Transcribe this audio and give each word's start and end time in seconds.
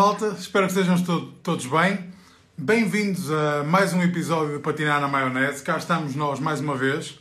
malta, 0.00 0.28
espero 0.28 0.66
que 0.66 0.72
estejam 0.72 0.96
to 1.04 1.26
todos 1.42 1.66
bem. 1.66 2.06
Bem-vindos 2.56 3.30
a 3.30 3.62
mais 3.64 3.92
um 3.92 4.00
episódio 4.00 4.56
de 4.56 4.62
Patinar 4.62 4.98
na 4.98 5.06
Maionese. 5.06 5.62
Cá 5.62 5.76
estamos 5.76 6.14
nós 6.14 6.40
mais 6.40 6.58
uma 6.58 6.74
vez. 6.74 7.20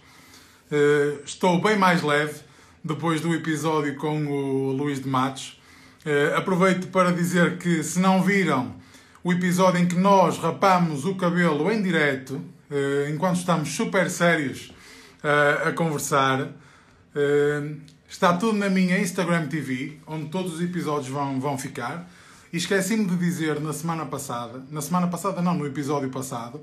Uh, 0.72 1.22
estou 1.26 1.62
bem 1.62 1.78
mais 1.78 2.02
leve 2.02 2.40
depois 2.82 3.20
do 3.20 3.36
episódio 3.36 3.98
com 3.98 4.26
o 4.28 4.72
Luís 4.72 5.02
de 5.02 5.10
Matos. 5.10 5.62
Uh, 6.06 6.38
aproveito 6.38 6.88
para 6.88 7.12
dizer 7.12 7.58
que 7.58 7.84
se 7.84 8.00
não 8.00 8.24
viram 8.24 8.74
o 9.26 9.34
episódio 9.34 9.82
em 9.82 9.86
que 9.86 9.98
nós 9.98 10.38
rapamos 10.38 11.04
o 11.04 11.16
cabelo 11.16 11.70
em 11.70 11.82
direto, 11.82 12.36
uh, 12.36 13.10
enquanto 13.14 13.40
estamos 13.40 13.76
super 13.76 14.10
sérios 14.10 14.72
a 15.68 15.74
conversar, 15.74 16.48
está 18.08 18.38
tudo 18.38 18.58
na 18.58 18.70
minha 18.70 18.98
Instagram 18.98 19.48
TV, 19.48 19.98
onde 20.08 20.30
todos 20.30 20.54
os 20.54 20.62
episódios 20.62 21.10
vão, 21.10 21.42
vão 21.42 21.58
ficar. 21.58 22.08
E 22.52 22.58
esqueci-me 22.58 23.06
de 23.06 23.16
dizer 23.16 23.60
na 23.60 23.72
semana 23.72 24.08
passada, 24.08 24.64
na 24.72 24.82
semana 24.82 25.08
passada 25.08 25.40
não, 25.40 25.54
no 25.54 25.68
episódio 25.68 26.10
passado, 26.10 26.60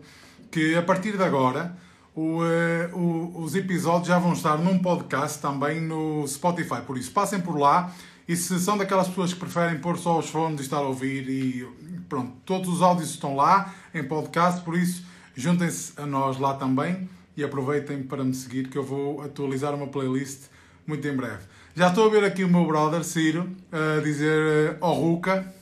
que 0.51 0.75
a 0.75 0.83
partir 0.83 1.17
de 1.17 1.23
agora 1.23 1.77
o, 2.13 2.41
uh, 2.43 2.99
o, 2.99 3.43
os 3.43 3.55
episódios 3.55 4.09
já 4.09 4.19
vão 4.19 4.33
estar 4.33 4.57
num 4.57 4.79
podcast 4.79 5.41
também 5.41 5.81
no 5.81 6.27
Spotify. 6.27 6.81
Por 6.85 6.99
isso, 6.99 7.13
passem 7.13 7.41
por 7.41 7.57
lá 7.57 7.95
e 8.27 8.35
se 8.35 8.59
são 8.59 8.77
daquelas 8.77 9.07
pessoas 9.07 9.33
que 9.33 9.39
preferem 9.39 9.79
pôr 9.79 9.97
só 9.97 10.19
os 10.19 10.29
fones 10.29 10.61
e 10.61 10.63
estar 10.65 10.79
a 10.79 10.89
ouvir 10.89 11.29
e 11.29 11.69
pronto, 12.09 12.33
todos 12.45 12.69
os 12.69 12.83
áudios 12.83 13.11
estão 13.11 13.37
lá 13.37 13.73
em 13.95 14.03
podcast, 14.03 14.63
por 14.63 14.77
isso 14.77 15.05
juntem-se 15.37 15.93
a 15.97 16.05
nós 16.05 16.37
lá 16.39 16.55
também 16.55 17.09
e 17.37 17.45
aproveitem 17.45 18.03
para 18.03 18.25
me 18.25 18.35
seguir 18.35 18.69
que 18.69 18.79
eu 18.79 18.83
vou 18.83 19.23
atualizar 19.23 19.73
uma 19.73 19.87
playlist 19.87 20.47
muito 20.85 21.07
em 21.07 21.15
breve. 21.15 21.45
Já 21.77 21.89
estou 21.89 22.07
a 22.07 22.11
ver 22.11 22.25
aqui 22.25 22.43
o 22.43 22.49
meu 22.49 22.67
brother 22.67 23.05
Ciro 23.05 23.49
a 23.71 24.01
dizer 24.01 24.79
ao 24.81 24.93
oh, 24.93 24.95
Ruca 24.95 25.55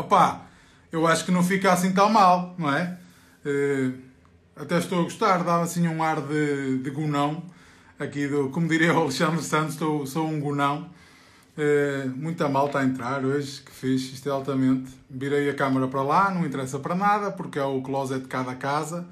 opá, 0.00 0.46
eu 0.90 1.06
acho 1.06 1.24
que 1.24 1.30
não 1.30 1.42
fica 1.42 1.72
assim 1.72 1.92
tão 1.92 2.08
mal, 2.08 2.54
não 2.58 2.72
é? 2.72 2.98
Uh, 3.44 3.94
até 4.56 4.78
estou 4.78 5.00
a 5.00 5.02
gostar, 5.02 5.38
dava 5.44 5.62
assim 5.62 5.86
um 5.86 6.02
ar 6.02 6.20
de, 6.20 6.78
de 6.78 6.90
gunão, 6.90 7.42
aqui 7.98 8.26
do, 8.26 8.50
como 8.50 8.68
diria 8.68 8.92
o 8.94 9.02
Alexandre 9.02 9.42
Santos, 9.42 9.74
estou, 9.74 10.06
sou 10.06 10.26
um 10.26 10.40
gunão. 10.40 10.90
Uh, 11.56 12.08
muita 12.16 12.48
malta 12.48 12.78
a 12.78 12.84
entrar 12.84 13.24
hoje, 13.24 13.62
que 13.62 13.72
fiz, 13.72 14.12
isto 14.12 14.28
é 14.28 14.32
altamente. 14.32 14.92
Virei 15.10 15.50
a 15.50 15.54
câmara 15.54 15.88
para 15.88 16.02
lá, 16.02 16.30
não 16.30 16.46
interessa 16.46 16.78
para 16.78 16.94
nada, 16.94 17.32
porque 17.32 17.58
é 17.58 17.64
o 17.64 17.82
closet 17.82 18.20
de 18.20 18.28
cada 18.28 18.54
casa. 18.54 19.06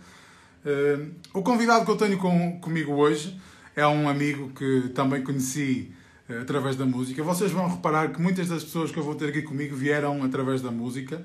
Uh, 0.65 1.11
o 1.35 1.43
convidado 1.43 1.85
que 1.85 1.91
eu 1.91 1.97
tenho 1.97 2.19
com, 2.19 2.61
comigo 2.61 2.93
hoje 2.95 3.41
é 3.75 3.87
um 3.87 4.09
amigo 4.09 4.51
que 4.51 4.89
também 4.95 5.23
conheci 5.23 5.93
eh, 5.93 5.96
através 6.29 6.77
da 6.77 6.85
música. 6.85 7.23
Vocês 7.23 7.53
vão 7.53 7.69
reparar 7.69 8.13
que 8.13 8.21
muitas 8.21 8.49
das 8.49 8.65
pessoas 8.65 8.91
que 8.91 8.99
eu 8.99 9.03
vou 9.03 9.15
ter 9.15 9.29
aqui 9.29 9.43
comigo 9.43 9.77
vieram 9.77 10.23
através 10.25 10.61
da 10.61 10.71
música, 10.71 11.23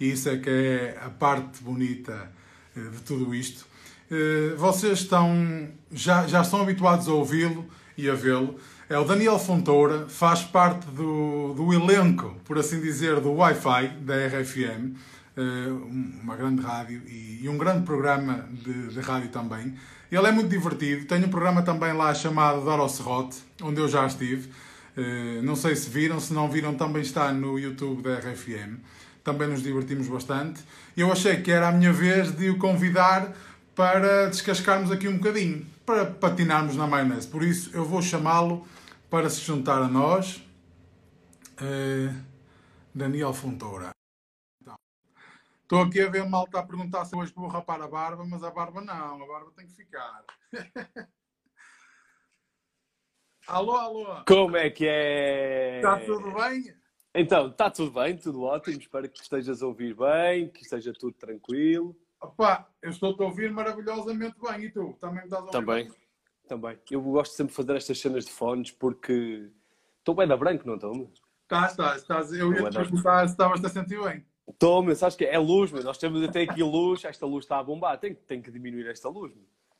e 0.00 0.10
isso 0.10 0.28
é 0.28 0.36
que 0.38 0.48
é 0.48 0.98
a 1.04 1.10
parte 1.10 1.62
bonita 1.62 2.30
eh, 2.76 2.80
de 2.80 3.02
tudo 3.02 3.34
isto. 3.34 3.66
Eh, 4.10 4.54
vocês 4.56 5.00
estão, 5.00 5.68
já, 5.92 6.26
já 6.26 6.40
estão 6.40 6.62
habituados 6.62 7.08
a 7.08 7.12
ouvi-lo 7.12 7.66
e 7.96 8.08
a 8.08 8.14
vê-lo. 8.14 8.58
É 8.88 8.98
o 8.98 9.04
Daniel 9.04 9.38
Fontoura, 9.38 10.08
faz 10.08 10.42
parte 10.42 10.86
do, 10.86 11.52
do 11.52 11.74
elenco, 11.74 12.34
por 12.44 12.58
assim 12.58 12.80
dizer, 12.80 13.20
do 13.20 13.32
Wi-Fi 13.32 13.88
da 14.00 14.14
RFM, 14.14 14.96
uma 15.40 16.36
grande 16.36 16.62
rádio 16.62 17.02
e, 17.06 17.48
um 17.48 17.56
grande 17.56 17.84
programa 17.84 18.48
de, 18.50 18.88
de 18.88 19.00
rádio 19.00 19.28
também. 19.28 19.74
Ele 20.10 20.26
é 20.26 20.32
muito 20.32 20.48
divertido. 20.48 21.04
Tem 21.04 21.22
um 21.24 21.28
programa 21.28 21.62
também 21.62 21.92
lá 21.92 22.12
chamado 22.14 22.64
Dar 22.64 22.78
ao 22.78 22.88
Serrote, 22.88 23.38
onde 23.62 23.80
eu 23.80 23.88
já 23.88 24.06
estive. 24.06 24.50
Uh, 24.96 25.42
não 25.42 25.54
sei 25.54 25.76
se 25.76 25.88
viram, 25.88 26.18
se 26.18 26.32
não 26.32 26.50
viram, 26.50 26.74
também 26.74 27.02
está 27.02 27.32
no 27.32 27.58
YouTube 27.58 28.02
da 28.02 28.18
RFM. 28.18 28.78
Também 29.22 29.48
nos 29.48 29.62
divertimos 29.62 30.08
bastante. 30.08 30.60
Eu 30.96 31.12
achei 31.12 31.36
que 31.36 31.52
era 31.52 31.68
a 31.68 31.72
minha 31.72 31.92
vez 31.92 32.32
de 32.32 32.50
o 32.50 32.58
convidar 32.58 33.32
para 33.76 34.26
descascarmos 34.26 34.90
aqui 34.90 35.06
um 35.06 35.18
bocadinho, 35.18 35.64
para 35.86 36.04
patinarmos 36.04 36.74
na 36.74 36.86
maionese. 36.86 37.28
Por 37.28 37.44
isso, 37.44 37.70
eu 37.72 37.84
vou 37.84 38.02
chamá-lo 38.02 38.66
para 39.08 39.30
se 39.30 39.40
juntar 39.42 39.80
a 39.80 39.88
nós. 39.88 40.42
Uh, 41.60 42.12
Daniel 42.92 43.32
Fontoura. 43.32 43.97
Estou 45.68 45.82
aqui 45.82 46.00
a 46.00 46.08
ver 46.08 46.26
malta 46.26 46.60
a 46.60 46.62
perguntar 46.62 47.04
se 47.04 47.14
hoje 47.14 47.30
vou 47.36 47.46
rapar 47.46 47.78
a 47.82 47.86
barba, 47.86 48.24
mas 48.24 48.42
a 48.42 48.50
barba 48.50 48.80
não, 48.80 49.22
a 49.22 49.26
barba 49.26 49.52
tem 49.54 49.66
que 49.66 49.74
ficar. 49.74 50.24
alô, 53.46 53.76
alô. 53.76 54.24
Como 54.26 54.56
é 54.56 54.70
que 54.70 54.86
é? 54.88 55.76
Está 55.76 56.00
tudo 56.00 56.32
bem? 56.32 56.74
Então, 57.14 57.48
está 57.48 57.70
tudo 57.70 57.90
bem, 57.90 58.16
tudo 58.16 58.44
ótimo. 58.44 58.78
Espero 58.78 59.10
que 59.10 59.20
estejas 59.20 59.62
a 59.62 59.66
ouvir 59.66 59.94
bem, 59.94 60.48
que 60.48 60.62
esteja 60.62 60.90
tudo 60.94 61.12
tranquilo. 61.12 61.94
Opa, 62.18 62.66
eu 62.80 62.88
estou-te 62.88 63.22
a 63.22 63.26
ouvir 63.26 63.52
maravilhosamente 63.52 64.36
bem. 64.40 64.64
E 64.64 64.70
tu? 64.70 64.96
Também 64.98 65.18
me 65.18 65.24
estás 65.24 65.42
a 65.42 65.44
ouvir 65.44 65.52
Também, 65.52 65.84
bem? 65.90 65.98
também. 66.48 66.78
Eu 66.90 67.02
gosto 67.02 67.34
sempre 67.34 67.50
de 67.50 67.56
fazer 67.56 67.76
estas 67.76 68.00
cenas 68.00 68.24
de 68.24 68.30
fones 68.30 68.70
porque 68.70 69.52
estou 69.98 70.14
bem 70.14 70.26
da 70.26 70.34
branco, 70.34 70.66
não 70.66 70.76
estou? 70.76 71.12
Estás, 71.42 71.72
estás, 71.72 72.00
estás. 72.00 72.32
Eu 72.32 72.54
ia 72.54 72.70
te 72.70 72.74
perguntar 72.74 73.26
se 73.26 73.34
estavas 73.34 73.62
a 73.62 73.68
sentir 73.68 74.02
bem. 74.02 74.24
Toma, 74.58 74.94
sabes 74.94 75.16
que 75.16 75.24
é 75.24 75.38
luz, 75.38 75.70
mas 75.70 75.84
nós 75.84 75.98
temos 75.98 76.22
até 76.22 76.42
aqui 76.42 76.62
luz, 76.62 77.04
esta 77.04 77.26
luz 77.26 77.44
está 77.44 77.58
a 77.58 77.62
bombar, 77.62 77.98
tem, 77.98 78.14
tem 78.14 78.40
que 78.40 78.50
diminuir 78.50 78.86
esta 78.86 79.08
luz. 79.08 79.32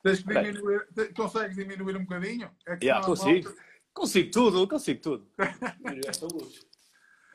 Tens 0.03 0.23
que 0.23 0.29
diminuir, 0.29 0.87
consegues 1.15 1.57
diminuir 1.57 1.97
um 1.97 2.03
bocadinho? 2.03 2.51
É 2.67 2.77
que 2.77 2.87
yeah, 2.87 3.05
consigo, 3.05 3.49
malta... 3.49 3.63
consigo 3.95 4.31
tudo, 4.31 4.69
consigo 4.69 5.01
tudo. 5.01 5.31
esta 6.07 6.27
luz. 6.33 6.67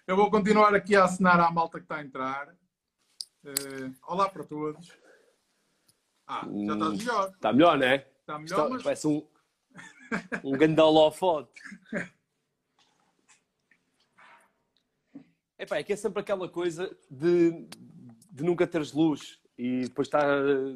Eu 0.05 0.15
vou 0.15 0.29
continuar 0.29 0.75
aqui 0.75 0.95
a 0.95 1.05
assinar 1.05 1.39
à 1.39 1.49
malta 1.49 1.79
que 1.79 1.85
está 1.85 1.97
a 1.97 2.03
entrar. 2.03 2.49
Uh, 3.43 3.93
olá 4.07 4.29
para 4.29 4.43
todos. 4.43 4.91
Ah, 6.27 6.45
já 6.45 6.73
estás 6.73 6.97
melhor. 6.97 7.29
Está 7.29 7.53
melhor, 7.53 7.77
não 7.77 7.87
é? 7.87 7.95
Está 7.95 8.39
melhor, 8.39 8.57
está, 8.57 8.69
mas... 8.69 8.83
Parece 8.83 9.07
um, 9.07 9.27
um 10.43 10.51
grande 10.51 10.81
Epá, 15.63 15.77
é 15.77 15.83
que 15.83 15.93
é 15.93 15.95
sempre 15.95 16.19
aquela 16.19 16.49
coisa 16.49 16.93
de, 17.09 17.65
de 18.29 18.43
nunca 18.43 18.67
teres 18.67 18.91
luz 18.91 19.39
e 19.57 19.81
depois 19.83 20.07
está. 20.07 20.21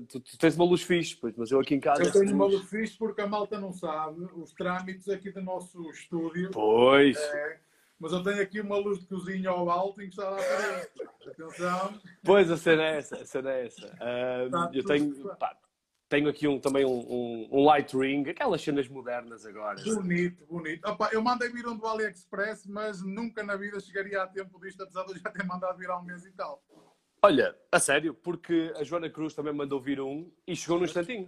Tu, 0.08 0.20
tu, 0.22 0.38
tens 0.38 0.56
uma 0.56 0.64
luz 0.64 0.82
fixe, 0.82 1.14
pois, 1.16 1.36
mas 1.36 1.52
eu 1.52 1.60
aqui 1.60 1.76
em 1.76 1.80
casa. 1.80 2.04
Eu 2.04 2.12
tenho 2.12 2.34
uma 2.34 2.46
luz 2.46 2.70
fixe 2.70 2.98
porque 2.98 3.20
a 3.20 3.28
malta 3.28 3.60
não 3.60 3.74
sabe 3.74 4.24
os 4.36 4.54
trâmites 4.54 5.10
aqui 5.10 5.30
do 5.30 5.42
nosso 5.42 5.90
estúdio. 5.90 6.52
Pois. 6.52 7.18
É, 7.18 7.60
mas 8.00 8.14
eu 8.14 8.24
tenho 8.24 8.42
aqui 8.42 8.62
uma 8.62 8.78
luz 8.78 9.00
de 9.00 9.08
cozinha 9.08 9.50
ao 9.50 9.70
alto 9.70 10.02
encostada 10.02 10.38
à 10.38 10.44
parede. 10.44 10.88
Atenção. 11.28 11.94
Pois, 12.24 12.50
a 12.50 12.56
cena 12.56 12.84
é 12.84 12.98
essa, 12.98 13.16
a 13.18 13.26
cena 13.26 13.52
é 13.52 13.66
essa. 13.66 13.88
Uh, 13.88 14.74
eu 14.74 14.86
tenho. 14.86 15.36
Pá, 15.36 15.54
tenho 16.10 16.30
aqui 16.30 16.48
um, 16.48 16.60
também 16.60 16.86
um, 16.86 17.00
um, 17.00 17.50
um, 17.52 17.66
light 17.66 17.96
ring, 17.96 18.30
aquelas 18.30 18.62
cenas 18.62 18.88
modernas 18.88 19.46
agora. 19.46 19.82
Bonito, 19.84 20.46
bonito. 20.46 20.88
Opa, 20.88 21.10
eu 21.12 21.22
mandei 21.22 21.50
vir 21.50 21.68
um 21.68 21.76
do 21.76 21.86
AliExpress, 21.86 22.66
mas 22.66 23.02
nunca 23.02 23.44
na 23.44 23.56
vida 23.56 23.80
chegaria 23.80 24.22
a 24.22 24.28
tempo 24.28 24.60
disto, 24.60 24.82
apesar 24.84 25.04
de 25.04 25.14
eu 25.14 25.20
já 25.20 25.30
ter 25.30 25.46
mandado 25.46 25.78
vir 25.78 25.90
há 25.90 25.98
um 25.98 26.04
mês 26.04 26.26
e 26.26 26.32
tal. 26.32 26.64
Olha, 27.22 27.56
a 27.72 27.80
sério, 27.80 28.14
porque 28.14 28.72
a 28.78 28.84
Joana 28.84 29.10
Cruz 29.10 29.34
também 29.34 29.54
mandou 29.54 29.82
vir 29.82 30.00
um 30.00 30.32
e 30.46 30.56
chegou 30.56 30.78
no 30.78 30.86
instantinho. 30.86 31.28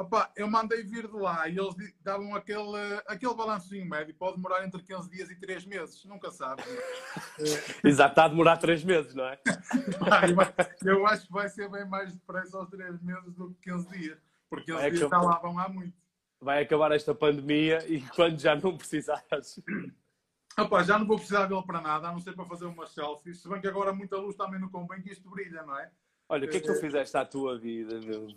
Opa, 0.00 0.32
eu 0.34 0.48
mandei 0.48 0.82
vir 0.82 1.06
de 1.06 1.14
lá 1.14 1.46
e 1.46 1.58
eles 1.58 1.74
davam 2.00 2.34
aquele, 2.34 2.74
aquele 3.06 3.34
balançozinho 3.34 3.86
médio. 3.86 4.14
Pode 4.14 4.36
demorar 4.36 4.64
entre 4.64 4.82
15 4.82 5.10
dias 5.10 5.28
e 5.28 5.36
3 5.36 5.66
meses, 5.66 6.02
nunca 6.06 6.30
sabe. 6.30 6.62
Exato, 7.84 8.12
está 8.12 8.24
a 8.24 8.28
demorar 8.28 8.56
3 8.56 8.82
meses, 8.82 9.14
não 9.14 9.26
é? 9.26 9.38
eu 10.86 11.06
acho 11.06 11.26
que 11.26 11.32
vai 11.34 11.50
ser 11.50 11.68
bem 11.68 11.86
mais 11.86 12.14
depressa 12.14 12.56
aos 12.56 12.70
3 12.70 12.98
meses 13.02 13.34
do 13.34 13.50
que 13.50 13.70
15 13.70 13.90
dias, 13.90 14.18
porque 14.48 14.72
eles 14.72 14.98
dias 14.98 15.10
já 15.10 15.20
lá 15.20 15.38
vão 15.38 15.58
há 15.58 15.68
muito. 15.68 15.94
Vai 16.40 16.62
acabar 16.62 16.92
esta 16.92 17.14
pandemia 17.14 17.86
e 17.86 18.00
quando 18.00 18.40
já 18.40 18.56
não 18.56 18.78
precisares. 18.78 19.60
Opa, 20.58 20.82
já 20.82 20.98
não 20.98 21.06
vou 21.06 21.18
precisar 21.18 21.44
dele 21.44 21.62
para 21.62 21.82
nada, 21.82 22.08
a 22.08 22.12
não 22.12 22.20
ser 22.20 22.32
para 22.32 22.46
fazer 22.46 22.64
umas 22.64 22.90
selfies. 22.90 23.42
Se 23.42 23.48
bem 23.50 23.60
que 23.60 23.68
agora 23.68 23.92
muita 23.92 24.16
luz 24.16 24.34
também 24.34 24.58
não 24.58 24.70
convém 24.70 25.02
que 25.02 25.12
isto 25.12 25.28
brilha, 25.28 25.62
não 25.62 25.78
é? 25.78 25.90
Olha, 26.30 26.46
o 26.46 26.48
que 26.48 26.58
é 26.58 26.60
que 26.60 26.66
tu 26.68 26.76
fizeste 26.76 27.16
à 27.16 27.24
tua 27.24 27.58
vida, 27.58 28.00
meu? 28.02 28.28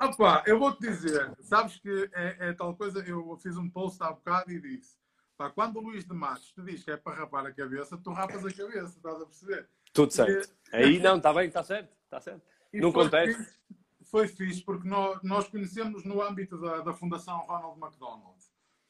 Opa, 0.00 0.42
eu 0.46 0.58
vou-te 0.58 0.80
dizer, 0.80 1.30
sabes 1.38 1.78
que 1.78 2.08
é, 2.14 2.48
é, 2.48 2.52
tal 2.54 2.74
coisa, 2.74 3.00
eu 3.00 3.36
fiz 3.36 3.58
um 3.58 3.68
post 3.68 4.02
há 4.02 4.10
bocado 4.10 4.50
e 4.50 4.58
disse, 4.58 4.96
pá, 5.36 5.50
quando 5.50 5.76
o 5.76 5.82
Luís 5.82 6.06
de 6.06 6.14
Matos 6.14 6.50
te 6.52 6.62
diz 6.62 6.82
que 6.82 6.90
é 6.90 6.96
para 6.96 7.14
rapar 7.14 7.44
a 7.44 7.52
cabeça, 7.52 7.98
tu 7.98 8.10
rapas 8.10 8.42
a 8.46 8.50
cabeça, 8.50 8.96
estás 8.96 9.20
a 9.20 9.26
perceber? 9.26 9.68
Tudo 9.92 10.10
certo. 10.14 10.50
E, 10.72 10.76
Aí 10.76 10.98
não, 10.98 11.18
está 11.18 11.30
bem, 11.34 11.48
está 11.48 11.62
certo, 11.62 11.94
está 12.04 12.22
certo. 12.22 12.40
Não 12.72 12.88
acontece. 12.88 13.36
Fixe, 13.36 13.58
foi 14.04 14.28
fixe, 14.28 14.62
porque 14.62 14.88
nós, 14.88 15.22
nós 15.22 15.46
conhecemos 15.46 16.04
no 16.04 16.22
âmbito 16.22 16.58
da, 16.58 16.80
da 16.80 16.94
Fundação 16.94 17.36
Ronald 17.40 17.78
McDonald. 17.78 18.42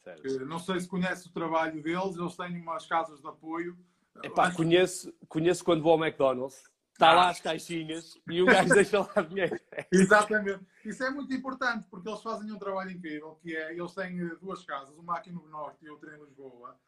Certo. 0.04 0.46
Não 0.46 0.60
sei 0.60 0.78
se 0.78 0.86
conhece 0.86 1.26
o 1.26 1.32
trabalho 1.32 1.82
deles, 1.82 2.16
eles 2.16 2.36
têm 2.36 2.60
umas 2.60 2.86
casas 2.86 3.20
de 3.20 3.26
apoio. 3.26 3.76
Epá, 4.22 4.52
conheço, 4.52 5.12
conheço 5.26 5.64
quando 5.64 5.82
vou 5.82 5.90
ao 5.94 5.98
McDonald's 5.98 6.70
Está 6.92 7.12
lá 7.12 7.30
as 7.30 7.40
caixinhas 7.40 8.18
e 8.28 8.42
o 8.42 8.46
gajo 8.46 8.68
deixa 8.74 9.00
lá 9.00 9.22
dinheiro. 9.22 9.58
Exatamente. 9.90 10.64
Isso 10.84 11.02
é 11.02 11.10
muito 11.10 11.32
importante 11.32 11.86
porque 11.90 12.08
eles 12.08 12.22
fazem 12.22 12.52
um 12.52 12.58
trabalho 12.58 12.90
incrível, 12.90 13.38
que 13.42 13.56
é, 13.56 13.72
eles 13.72 13.94
têm 13.94 14.28
duas 14.40 14.64
casas, 14.64 14.96
uma 14.96 15.16
aqui 15.16 15.32
no 15.32 15.48
Norte 15.48 15.84
e 15.84 15.90
outra 15.90 16.14
em 16.14 16.20
Lisboa, 16.22 16.78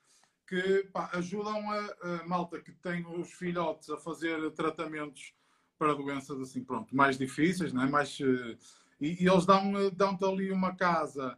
que 0.46 0.88
pá, 0.92 1.10
ajudam 1.14 1.70
a, 1.70 1.96
a, 2.02 2.26
malta 2.26 2.60
que 2.60 2.72
tem 2.72 3.04
os 3.06 3.32
filhotes 3.32 3.88
a 3.90 3.96
fazer 3.96 4.50
tratamentos 4.52 5.34
para 5.78 5.94
doenças 5.94 6.40
assim, 6.40 6.62
pronto, 6.62 6.94
mais 6.94 7.18
difíceis, 7.18 7.72
não 7.72 7.82
é? 7.82 7.88
mais, 7.88 8.18
uh, 8.20 8.56
e, 9.00 9.24
e, 9.24 9.28
eles 9.28 9.46
dão, 9.46 9.72
dão-te 9.90 10.24
ali 10.24 10.52
uma 10.52 10.76
casa 10.76 11.36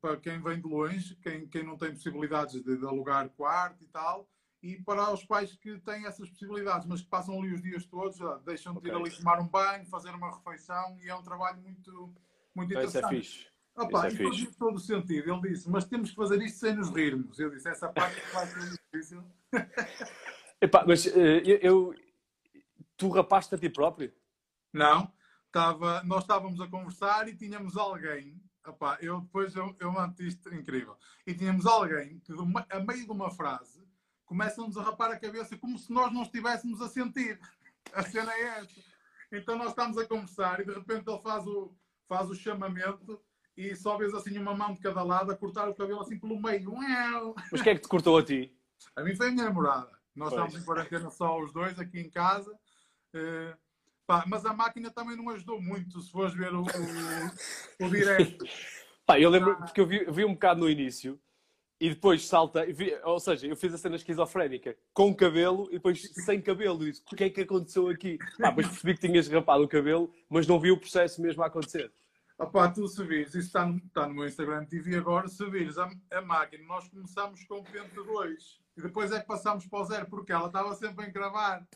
para 0.00 0.16
quem 0.16 0.40
vem 0.40 0.60
de 0.60 0.66
longe, 0.66 1.14
quem, 1.16 1.46
quem 1.46 1.62
não 1.62 1.76
tem 1.76 1.90
possibilidades 1.90 2.62
de, 2.62 2.76
de 2.78 2.86
alugar 2.86 3.28
quarto 3.30 3.84
e 3.84 3.86
tal, 3.88 4.26
e 4.62 4.76
para 4.82 5.12
os 5.12 5.24
pais 5.24 5.54
que 5.56 5.78
têm 5.80 6.06
essas 6.06 6.28
possibilidades, 6.28 6.86
mas 6.86 7.00
que 7.00 7.08
passam 7.08 7.38
ali 7.38 7.54
os 7.54 7.62
dias 7.62 7.84
todos, 7.86 8.18
deixam 8.44 8.74
de 8.74 8.88
ir 8.88 8.94
ali 8.94 9.10
tomar 9.10 9.40
um 9.40 9.48
banho, 9.48 9.86
fazer 9.86 10.10
uma 10.10 10.36
refeição, 10.36 10.98
e 11.02 11.08
é 11.08 11.14
um 11.14 11.22
trabalho 11.22 11.60
muito, 11.62 12.14
muito 12.54 12.72
interessante. 12.72 13.04
Isso 13.04 13.06
é 13.06 13.38
fixe. 13.38 13.50
Opa, 13.76 14.08
isso 14.08 14.22
é 14.22 14.26
e 14.26 14.54
todo 14.54 14.76
o 14.76 14.80
sentido. 14.80 15.32
Ele 15.32 15.48
disse, 15.48 15.70
mas 15.70 15.84
temos 15.86 16.10
que 16.10 16.16
fazer 16.16 16.42
isto 16.42 16.58
sem 16.58 16.74
nos 16.74 16.90
rirmos. 16.90 17.38
Eu 17.38 17.50
disse, 17.50 17.68
essa 17.68 17.88
parte 17.88 18.20
vai 18.32 18.46
ser 18.46 18.78
difícil. 18.92 19.24
Epá, 20.60 20.84
mas 20.86 21.06
uh, 21.06 21.18
eu, 21.18 21.58
eu, 21.62 21.94
Tu 22.98 23.08
rapaste 23.08 23.54
a 23.54 23.58
ti 23.58 23.70
próprio? 23.70 24.12
Não. 24.74 25.10
Tava, 25.50 26.02
nós 26.02 26.22
estávamos 26.22 26.60
a 26.60 26.68
conversar 26.68 27.28
e 27.28 27.34
tínhamos 27.34 27.76
alguém 27.76 28.38
Epá, 28.66 28.98
eu 29.00 29.22
depois 29.22 29.54
eu, 29.56 29.74
eu 29.80 29.90
manto 29.90 30.22
isto 30.22 30.54
incrível. 30.54 30.96
E 31.26 31.34
tínhamos 31.34 31.64
alguém 31.66 32.20
que, 32.20 32.32
a 32.68 32.80
meio 32.80 33.04
de 33.04 33.10
uma 33.10 33.30
frase, 33.30 33.82
começa-nos 34.30 34.78
a 34.78 34.82
rapar 34.84 35.10
a 35.10 35.18
cabeça 35.18 35.58
como 35.58 35.76
se 35.76 35.92
nós 35.92 36.12
não 36.12 36.22
estivéssemos 36.22 36.80
a 36.80 36.88
sentir. 36.88 37.40
A 37.92 38.00
cena 38.04 38.32
é 38.32 38.42
esta. 38.60 38.80
Então 39.32 39.58
nós 39.58 39.70
estamos 39.70 39.98
a 39.98 40.06
conversar 40.06 40.60
e 40.60 40.64
de 40.64 40.72
repente 40.72 41.10
ele 41.10 41.20
faz 41.20 41.44
o, 41.48 41.76
faz 42.08 42.30
o 42.30 42.34
chamamento 42.36 43.20
e 43.56 43.74
só 43.74 43.98
vês 43.98 44.14
assim 44.14 44.38
uma 44.38 44.54
mão 44.54 44.72
de 44.72 44.80
cada 44.80 45.02
lado 45.02 45.32
a 45.32 45.36
cortar 45.36 45.68
o 45.68 45.74
cabelo 45.74 46.00
assim 46.00 46.16
pelo 46.16 46.40
meio. 46.40 46.72
Mas 47.50 47.60
quem 47.60 47.72
é 47.72 47.74
que 47.74 47.82
te 47.82 47.88
cortou 47.88 48.16
a 48.16 48.24
ti? 48.24 48.56
A 48.94 49.02
mim 49.02 49.16
foi 49.16 49.28
a 49.28 49.30
minha 49.32 49.46
namorada. 49.46 49.90
Nós 50.14 50.28
pois. 50.28 50.32
estávamos 50.32 50.54
em 50.54 50.64
quarentena 50.64 51.10
só 51.10 51.40
os 51.40 51.52
dois 51.52 51.76
aqui 51.80 51.98
em 51.98 52.08
casa. 52.08 52.52
Uh, 53.12 53.58
pá, 54.06 54.22
mas 54.28 54.46
a 54.46 54.52
máquina 54.52 54.92
também 54.92 55.16
não 55.16 55.28
ajudou 55.30 55.60
muito, 55.60 56.00
se 56.00 56.12
fores 56.12 56.34
ver 56.34 56.54
o, 56.54 56.62
o, 56.62 57.84
o 57.84 57.90
direto. 57.90 58.44
Pá, 59.04 59.18
eu 59.18 59.28
lembro, 59.28 59.56
porque 59.56 59.80
eu 59.80 59.86
vi, 59.88 60.04
vi 60.04 60.24
um 60.24 60.34
bocado 60.34 60.60
no 60.60 60.70
início 60.70 61.20
e 61.80 61.88
depois 61.88 62.28
salta, 62.28 62.66
ou 63.04 63.18
seja, 63.18 63.46
eu 63.46 63.56
fiz 63.56 63.72
a 63.72 63.78
cena 63.78 63.96
esquizofrénica 63.96 64.76
com 64.92 65.14
cabelo 65.14 65.66
e 65.70 65.74
depois 65.74 66.02
sem 66.12 66.40
cabelo. 66.40 66.82
E 66.82 66.90
disse, 66.90 67.02
o 67.10 67.16
que 67.16 67.24
é 67.24 67.30
que 67.30 67.40
aconteceu 67.40 67.88
aqui? 67.88 68.18
Pá, 68.38 68.50
depois 68.50 68.68
percebi 68.68 68.94
que 68.94 69.08
tinhas 69.08 69.26
rapado 69.28 69.64
o 69.64 69.68
cabelo, 69.68 70.12
mas 70.28 70.46
não 70.46 70.60
vi 70.60 70.70
o 70.70 70.76
processo 70.76 71.22
mesmo 71.22 71.42
a 71.42 71.46
acontecer. 71.46 71.90
Opá, 72.38 72.70
tu 72.70 72.86
se 72.86 73.02
vires, 73.04 73.34
isso 73.34 73.46
está 73.46 73.64
no, 73.64 73.78
está 73.78 74.06
no 74.06 74.14
meu 74.14 74.26
Instagram 74.26 74.64
TV 74.66 74.96
agora, 74.96 75.28
se 75.28 75.44
vires 75.48 75.78
a, 75.78 75.90
a 76.10 76.20
máquina, 76.20 76.64
nós 76.64 76.88
começamos 76.88 77.44
com 77.44 77.58
o 77.58 77.64
pente 77.64 77.94
2 77.94 78.60
e 78.76 78.82
depois 78.82 79.12
é 79.12 79.20
que 79.20 79.26
passamos 79.26 79.66
para 79.66 79.80
o 79.80 79.84
zero, 79.84 80.06
porque 80.06 80.32
ela 80.32 80.46
estava 80.46 80.74
sempre 80.74 81.04
a 81.04 81.08
encravar. 81.08 81.66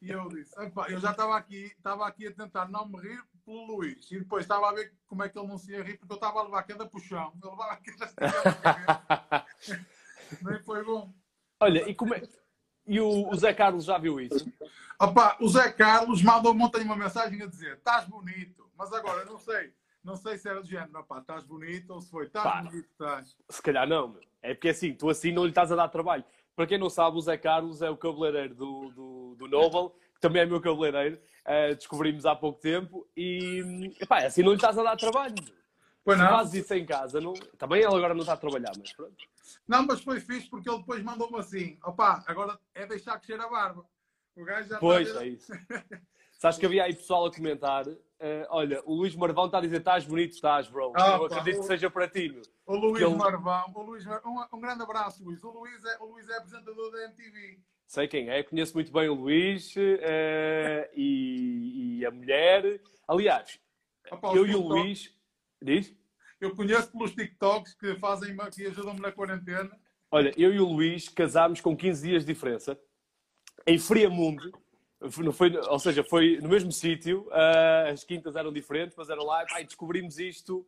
E 0.00 0.10
eu 0.10 0.28
disse, 0.28 0.52
eu 0.88 1.00
já 1.00 1.12
estava 1.12 1.36
aqui, 1.36 1.64
estava 1.64 2.06
aqui 2.06 2.26
a 2.26 2.32
tentar 2.32 2.68
não 2.68 2.86
me 2.86 3.00
rir 3.00 3.22
pelo 3.44 3.66
Luís. 3.66 4.10
E 4.10 4.18
depois 4.18 4.44
estava 4.44 4.68
a 4.68 4.72
ver 4.72 4.92
como 5.06 5.22
é 5.22 5.28
que 5.28 5.38
ele 5.38 5.48
não 5.48 5.58
se 5.58 5.72
ia 5.72 5.82
rir, 5.82 5.98
porque 5.98 6.12
eu 6.12 6.16
estava 6.16 6.40
a 6.40 6.42
levar 6.44 6.62
cada 6.62 6.86
puxão. 6.86 7.32
Eu 7.42 7.50
levava 7.50 7.80
cada 7.84 9.46
Nem 10.42 10.62
foi 10.62 10.84
bom. 10.84 11.12
Olha, 11.60 11.88
e 11.88 11.94
como 11.94 12.14
é... 12.14 12.22
E 12.86 13.00
o, 13.00 13.30
o, 13.30 13.36
Zé 13.36 13.54
Carlos 13.54 13.86
já 13.86 13.96
viu 13.96 14.20
isso? 14.20 14.46
Opa, 15.00 15.38
o 15.40 15.48
Zé 15.48 15.72
Carlos 15.72 16.22
mandou 16.22 16.54
ontem 16.54 16.82
uma 16.82 16.96
mensagem 16.96 17.40
a 17.42 17.46
dizer: 17.46 17.78
estás 17.78 18.04
bonito, 18.06 18.70
mas 18.76 18.92
agora 18.92 19.24
não 19.24 19.38
sei 19.38 19.72
não 20.04 20.16
sei 20.16 20.36
se 20.36 20.48
era 20.48 20.60
do 20.60 20.68
género, 20.68 21.02
pá, 21.04 21.18
estás 21.18 21.44
bonito 21.44 21.90
ou 21.90 22.00
se 22.00 22.10
foi, 22.10 22.26
estás 22.26 22.66
bonito, 22.66 22.88
estás. 22.90 23.36
Se 23.48 23.62
calhar 23.62 23.88
não, 23.88 24.08
meu. 24.08 24.20
é 24.42 24.52
porque 24.52 24.68
assim, 24.68 24.92
tu 24.92 25.08
assim 25.08 25.32
não 25.32 25.44
lhe 25.44 25.48
estás 25.48 25.72
a 25.72 25.76
dar 25.76 25.88
trabalho. 25.88 26.22
Para 26.54 26.66
quem 26.66 26.78
não 26.78 26.90
sabe, 26.90 27.16
o 27.16 27.20
Zé 27.20 27.38
Carlos 27.38 27.80
é 27.80 27.88
o 27.88 27.96
cabeleireiro 27.96 28.54
do, 28.54 28.90
do, 28.90 29.34
do 29.36 29.48
Noble, 29.48 29.90
também 30.24 30.40
é 30.40 30.46
meu 30.46 30.60
cabeleireiro, 30.60 31.16
uh, 31.16 31.74
descobrimos 31.74 32.24
há 32.24 32.34
pouco 32.34 32.58
tempo, 32.58 33.06
e 33.14 33.94
epá, 34.00 34.24
assim 34.24 34.42
não 34.42 34.50
lhe 34.50 34.56
estás 34.56 34.78
a 34.78 34.82
dar 34.82 34.96
trabalho. 34.96 35.34
Pois 36.02 36.18
não. 36.18 36.26
Se 36.26 36.32
fazes 36.32 36.64
isso 36.64 36.74
em 36.74 36.86
casa, 36.86 37.20
não... 37.20 37.34
também 37.58 37.80
ele 37.80 37.94
agora 37.94 38.14
não 38.14 38.20
está 38.20 38.32
a 38.32 38.38
trabalhar, 38.38 38.72
mas 38.78 38.92
pronto. 38.92 39.16
Não, 39.68 39.86
mas 39.86 40.00
foi 40.02 40.20
fixe 40.20 40.48
porque 40.48 40.68
ele 40.68 40.78
depois 40.78 41.02
mandou-me 41.02 41.38
assim: 41.38 41.78
opá, 41.84 42.24
agora 42.26 42.58
é 42.74 42.86
deixar 42.86 43.18
crescer 43.18 43.40
a 43.40 43.48
barba. 43.48 43.84
O 44.34 44.44
gajo 44.44 44.68
já 44.68 44.78
pois, 44.78 45.08
está 45.08 45.20
a... 45.20 45.24
é 45.24 45.28
isso. 45.28 45.52
Sabes 46.38 46.58
que 46.58 46.66
havia 46.66 46.84
aí 46.84 46.94
pessoal 46.94 47.26
a 47.26 47.32
comentar 47.32 47.84
Uh, 48.24 48.46
olha, 48.48 48.80
o 48.86 48.94
Luís 48.94 49.14
Marvão 49.14 49.44
está 49.44 49.58
a 49.58 49.60
dizer: 49.60 49.78
estás 49.78 50.06
bonito, 50.06 50.32
estás, 50.32 50.66
bro. 50.66 50.94
Ah, 50.96 51.16
eu 51.16 51.26
acredito 51.26 51.58
o, 51.58 51.60
que 51.60 51.66
seja 51.66 51.90
para 51.90 52.08
ti. 52.08 52.40
O 52.64 52.74
Luís 52.74 53.02
ele... 53.02 53.14
Marvão, 53.14 53.70
o 53.74 53.82
Luís 53.82 54.06
um, 54.06 54.56
um, 54.56 54.60
grande 54.60 54.82
abraço, 54.82 55.22
Luís. 55.22 55.44
O 55.44 55.50
Luís, 55.50 55.84
é, 55.84 55.98
o 56.00 56.06
Luís 56.06 56.26
é 56.30 56.36
apresentador 56.38 56.90
da 56.90 57.04
MTV. 57.04 57.60
Sei 57.94 58.08
quem 58.08 58.28
é, 58.28 58.42
conheço 58.42 58.74
muito 58.74 58.92
bem 58.92 59.08
o 59.08 59.14
Luís 59.14 59.72
uh, 59.76 60.90
e, 60.96 62.00
e, 62.00 62.04
a 62.04 62.10
mulher. 62.10 62.80
Aliás, 63.06 63.60
Opa, 64.10 64.34
eu 64.34 64.44
e 64.44 64.52
o 64.56 64.66
Luís. 64.66 65.14
Diz? 65.62 65.94
Eu 66.40 66.56
conheço 66.56 66.90
pelos 66.90 67.12
TikToks 67.12 67.72
que 67.74 67.94
fazem 68.00 68.36
que 68.52 68.66
ajudam-me 68.66 68.98
na 68.98 69.12
quarentena. 69.12 69.70
Olha, 70.10 70.34
eu 70.36 70.52
e 70.52 70.58
o 70.58 70.66
Luís 70.66 71.08
casámos 71.08 71.60
com 71.60 71.76
15 71.76 72.08
dias 72.08 72.26
de 72.26 72.34
diferença 72.34 72.76
em 73.64 73.78
Friamundo 73.78 74.50
não 75.18 75.32
foi, 75.32 75.56
ou 75.56 75.78
seja, 75.78 76.02
foi 76.02 76.40
no 76.42 76.48
mesmo 76.48 76.72
sítio, 76.72 77.28
uh, 77.28 77.92
as 77.92 78.02
quintas 78.02 78.34
eram 78.34 78.52
diferentes, 78.52 78.96
mas 78.96 79.08
era 79.08 79.22
lá 79.22 79.44
e 79.60 79.64
descobrimos 79.64 80.18
isto 80.18 80.66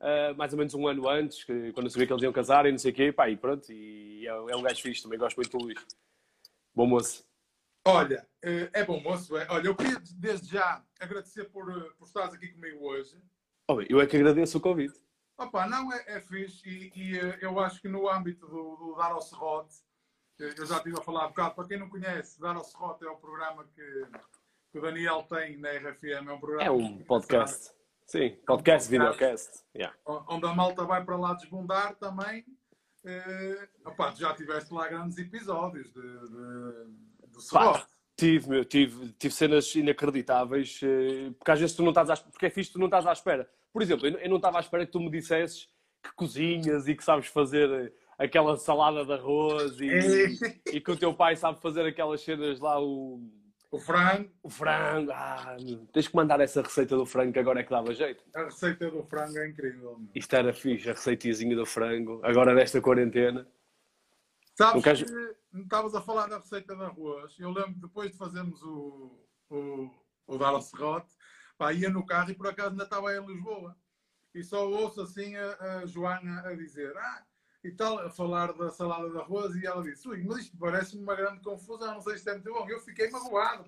uh, 0.00 0.34
mais 0.36 0.52
ou 0.52 0.58
menos 0.58 0.74
um 0.74 0.88
ano 0.88 1.08
antes, 1.08 1.44
que, 1.44 1.70
quando 1.70 1.86
eu 1.86 1.90
sabia 1.90 2.08
que 2.08 2.12
eles 2.12 2.22
iam 2.24 2.32
casar 2.32 2.66
e 2.66 2.72
não 2.72 2.78
sei 2.78 2.90
o 2.90 2.94
quê, 2.94 3.12
pá, 3.12 3.30
e 3.30 3.36
pronto, 3.36 3.72
e 3.72 4.26
é, 4.26 4.30
é 4.30 4.56
um 4.56 4.62
gajo 4.62 4.82
fixe, 4.82 5.04
também 5.04 5.20
gosto 5.20 5.36
muito 5.36 5.56
do 5.56 5.64
Luís. 5.64 5.78
Bom 6.74 6.86
moço. 6.86 7.24
Olha, 7.86 8.26
eh, 8.42 8.70
é 8.72 8.84
bom 8.84 9.00
moço, 9.00 9.36
é. 9.36 9.46
Olha, 9.50 9.68
eu 9.68 9.76
queria 9.76 10.00
desde 10.16 10.48
já 10.48 10.82
agradecer 10.98 11.44
por, 11.44 11.66
por 11.94 12.06
estares 12.06 12.34
aqui 12.34 12.48
comigo 12.48 12.84
hoje. 12.84 13.16
Oh, 13.68 13.80
eu 13.82 14.00
é 14.00 14.06
que 14.06 14.16
agradeço 14.16 14.58
o 14.58 14.60
convite. 14.60 15.00
Opa, 15.38 15.66
não, 15.66 15.92
é, 15.92 16.04
é 16.06 16.20
fixe 16.20 16.68
e, 16.68 16.92
e 16.94 17.16
eu 17.42 17.58
acho 17.58 17.80
que 17.80 17.88
no 17.88 18.08
âmbito 18.08 18.46
do, 18.46 18.76
do 18.76 18.94
Dar 18.96 19.12
ao 19.12 19.20
Serrote 19.20 19.76
eu 20.38 20.66
já 20.66 20.76
estive 20.78 20.98
a 20.98 21.02
falar 21.02 21.26
um 21.26 21.28
bocado. 21.28 21.54
Para 21.54 21.68
quem 21.68 21.78
não 21.78 21.88
conhece, 21.88 22.40
Dar 22.40 22.56
ao 22.56 22.64
Serrote 22.64 23.04
é 23.04 23.08
o 23.08 23.16
programa 23.16 23.64
que, 23.74 24.06
que, 24.72 24.78
o 24.78 24.82
Daniel 24.82 25.22
tem 25.24 25.56
na 25.58 25.70
RFM. 25.70 26.28
É 26.28 26.32
um 26.32 26.40
programa. 26.40 26.64
É 26.64 26.70
um 26.70 26.98
podcast. 27.04 27.72
Sim, 28.06 28.36
podcast, 28.46 28.92
é 28.92 28.98
um 28.98 29.00
videocast. 29.00 29.64
Yeah. 29.74 29.96
Onde 30.04 30.46
a 30.46 30.54
malta 30.54 30.84
vai 30.84 31.04
para 31.04 31.16
lá 31.16 31.34
desbundar 31.34 31.94
também. 31.96 32.44
Eh, 33.04 33.68
opa, 33.84 34.14
já 34.16 34.32
tiveste 34.34 34.72
lá 34.72 34.88
grandes 34.88 35.18
episódios 35.18 35.92
de, 35.92 36.00
de, 36.00 37.28
do 37.28 37.40
Serrote. 37.40 37.86
Tive, 38.16 38.48
meu, 38.48 38.64
tive, 38.64 39.12
tive 39.18 39.34
cenas 39.34 39.74
inacreditáveis, 39.74 40.80
eh, 40.82 41.32
porque 41.36 41.50
às 41.50 41.60
vezes 41.60 41.74
tu 41.74 41.82
não 41.82 41.90
estás 41.90 42.10
à, 42.10 42.16
porque 42.16 42.46
é 42.46 42.50
fixe, 42.50 42.72
tu 42.72 42.78
não 42.78 42.86
estás 42.86 43.06
à 43.06 43.12
espera. 43.12 43.48
Por 43.72 43.82
exemplo, 43.82 44.06
eu 44.06 44.30
não 44.30 44.36
estava 44.36 44.58
à 44.58 44.60
espera 44.60 44.86
que 44.86 44.92
tu 44.92 45.00
me 45.00 45.10
dissesses 45.10 45.68
que 46.02 46.14
cozinhas 46.14 46.86
e 46.86 46.94
que 46.94 47.02
sabes 47.02 47.26
fazer 47.26 47.68
eh, 47.70 47.92
aquela 48.18 48.56
salada 48.56 49.04
de 49.04 49.12
arroz 49.12 49.80
e, 49.80 49.88
e, 50.72 50.80
que 50.80 50.90
o 50.92 50.96
teu 50.96 51.12
pai 51.12 51.34
sabe 51.34 51.60
fazer 51.60 51.84
aquelas 51.84 52.20
cenas 52.22 52.60
lá, 52.60 52.80
o. 52.80 53.20
O 53.74 53.78
frango. 53.80 54.30
O 54.40 54.48
frango. 54.48 55.10
Ah, 55.10 55.56
tens 55.92 56.06
que 56.06 56.14
mandar 56.14 56.40
essa 56.40 56.62
receita 56.62 56.96
do 56.96 57.04
frango 57.04 57.32
que 57.32 57.40
agora 57.40 57.58
é 57.58 57.64
que 57.64 57.70
dava 57.70 57.92
jeito. 57.92 58.22
A 58.32 58.44
receita 58.44 58.88
do 58.88 59.02
frango 59.02 59.36
é 59.36 59.48
incrível. 59.48 59.98
Meu. 59.98 60.10
Isto 60.14 60.36
era 60.36 60.52
fixe, 60.52 60.88
a 60.88 60.92
receitazinha 60.92 61.56
do 61.56 61.66
frango. 61.66 62.20
Agora 62.22 62.54
nesta 62.54 62.80
quarentena. 62.80 63.48
Sabes 64.56 64.84
queres... 64.84 65.02
que 65.02 65.58
estavas 65.58 65.92
a 65.92 66.00
falar 66.00 66.28
da 66.28 66.38
receita 66.38 66.76
de 66.76 66.84
arroz. 66.84 67.36
Eu 67.36 67.50
lembro 67.50 67.74
que 67.74 67.80
depois 67.80 68.12
de 68.12 68.16
fazermos 68.16 68.62
o, 68.62 69.26
o, 69.50 69.90
o 70.28 70.38
Dar 70.38 70.50
ao 70.50 70.62
Serrote, 70.62 71.12
pá, 71.58 71.72
ia 71.72 71.90
no 71.90 72.06
carro 72.06 72.30
e 72.30 72.34
por 72.34 72.46
acaso 72.46 72.70
ainda 72.70 72.84
estava 72.84 73.12
em 73.12 73.26
Lisboa. 73.26 73.76
E 74.32 74.44
só 74.44 74.70
ouço 74.70 75.00
assim 75.00 75.34
a, 75.34 75.80
a 75.80 75.86
Joana 75.86 76.42
a 76.46 76.54
dizer: 76.54 76.96
Ah, 76.96 77.24
e 77.64 77.72
tal, 77.72 77.98
a 77.98 78.10
falar 78.10 78.52
da 78.52 78.70
salada 78.70 79.08
de 79.08 79.16
arroz, 79.16 79.56
e 79.56 79.66
ela 79.66 79.82
disse: 79.82 80.06
Ui, 80.06 80.22
mas 80.22 80.40
isto 80.40 80.56
parece 80.58 80.98
uma 80.98 81.14
grande 81.14 81.40
confusão, 81.40 81.94
não 81.94 82.00
sei 82.02 82.18
se 82.18 82.28
é 82.28 82.34
muito 82.34 82.52
bom. 82.52 82.68
Eu 82.68 82.78
fiquei 82.80 83.10
magoado, 83.10 83.64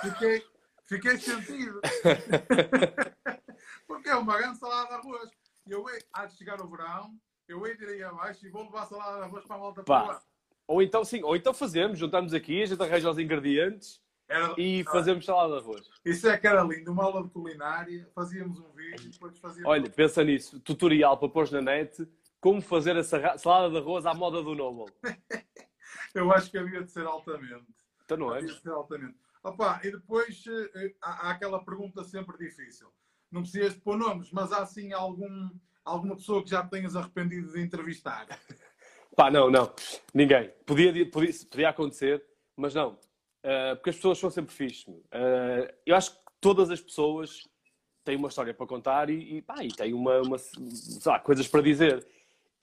fiquei, 0.00 0.42
fiquei 0.86 1.18
sentido. 1.18 1.80
Porque 3.86 4.08
é 4.08 4.16
uma 4.16 4.38
grande 4.38 4.58
salada 4.58 4.88
de 4.88 4.94
arroz. 4.94 5.30
E 5.66 5.70
eu 5.70 5.84
há 6.12 6.26
de 6.26 6.36
chegar 6.36 6.60
o 6.60 6.68
verão, 6.68 7.14
eu 7.46 7.64
hei 7.66 7.76
de 7.76 7.84
ir 7.84 7.88
aí 7.90 8.02
abaixo 8.02 8.44
e 8.46 8.50
vou 8.50 8.64
levar 8.64 8.82
a 8.82 8.86
salada 8.86 9.18
de 9.18 9.24
arroz 9.24 9.44
para 9.44 9.56
a 9.56 9.58
volta 9.58 9.84
para 9.84 10.02
lá. 10.02 10.22
Ou 10.66 10.82
então, 10.82 11.04
sim, 11.04 11.22
ou 11.22 11.36
então 11.36 11.52
fazemos, 11.52 11.98
juntamos 11.98 12.32
aqui, 12.32 12.62
a 12.62 12.66
gente 12.66 12.82
arranja 12.82 13.10
os 13.10 13.18
ingredientes 13.18 14.00
era... 14.26 14.54
e 14.56 14.82
fazemos 14.84 15.24
salada 15.24 15.52
de 15.52 15.58
arroz. 15.58 15.88
Isso 16.04 16.28
é 16.28 16.38
que 16.38 16.46
era 16.46 16.62
lindo, 16.62 16.90
uma 16.90 17.04
aula 17.04 17.22
de 17.22 17.28
culinária, 17.28 18.08
fazíamos 18.14 18.58
um 18.58 18.72
vídeo 18.72 19.06
e 19.06 19.08
depois 19.10 19.38
fazíamos. 19.38 19.70
Olha, 19.70 19.90
pensa 19.90 20.24
nisso, 20.24 20.58
tutorial 20.60 21.18
para 21.18 21.28
pôr 21.28 21.50
na 21.52 21.60
net 21.60 22.08
como 22.42 22.60
fazer 22.60 22.96
a 22.96 23.04
salada 23.04 23.70
de 23.70 23.78
arroz 23.78 24.04
à 24.04 24.12
moda 24.12 24.42
do 24.42 24.52
Noble. 24.56 24.92
Eu 26.12 26.30
acho 26.32 26.50
que 26.50 26.58
havia 26.58 26.82
de 26.82 26.90
ser 26.90 27.06
altamente. 27.06 27.64
Então 28.04 28.16
não 28.16 28.34
é? 28.34 28.38
Havia 28.38 28.52
de 28.52 28.60
ser 28.60 28.70
altamente. 28.70 29.16
Opa, 29.44 29.80
e 29.84 29.92
depois 29.92 30.44
eh, 30.74 30.92
há, 31.00 31.28
há, 31.28 31.30
aquela 31.30 31.64
pergunta 31.64 32.02
sempre 32.02 32.36
difícil. 32.36 32.92
Não 33.30 33.42
precisas 33.42 33.74
de 33.74 33.80
pôr 33.80 33.96
nomes, 33.96 34.30
mas 34.32 34.52
há 34.52 34.66
sim 34.66 34.92
algum, 34.92 35.50
alguma 35.84 36.16
pessoa 36.16 36.42
que 36.42 36.50
já 36.50 36.66
tenhas 36.66 36.96
arrependido 36.96 37.52
de 37.52 37.60
entrevistar? 37.60 38.26
Pá, 39.16 39.30
não, 39.30 39.48
não. 39.48 39.72
Ninguém. 40.12 40.52
Podia, 40.66 40.92
podia, 41.10 41.32
podia 41.48 41.68
acontecer, 41.68 42.24
mas 42.56 42.74
não. 42.74 42.94
Uh, 43.44 43.76
porque 43.76 43.90
as 43.90 43.96
pessoas 43.96 44.18
são 44.18 44.30
sempre 44.30 44.52
fixes. 44.52 44.84
Uh, 44.88 45.72
eu 45.86 45.94
acho 45.94 46.12
que 46.12 46.18
todas 46.40 46.70
as 46.70 46.80
pessoas 46.80 47.48
têm 48.04 48.16
uma 48.16 48.28
história 48.28 48.52
para 48.52 48.66
contar 48.66 49.10
e, 49.10 49.36
e, 49.36 49.42
pá, 49.42 49.62
e 49.62 49.68
têm 49.68 49.94
uma, 49.94 50.20
uma 50.22 50.36
lá, 51.06 51.20
coisas 51.20 51.46
para 51.46 51.62
dizer. 51.62 52.04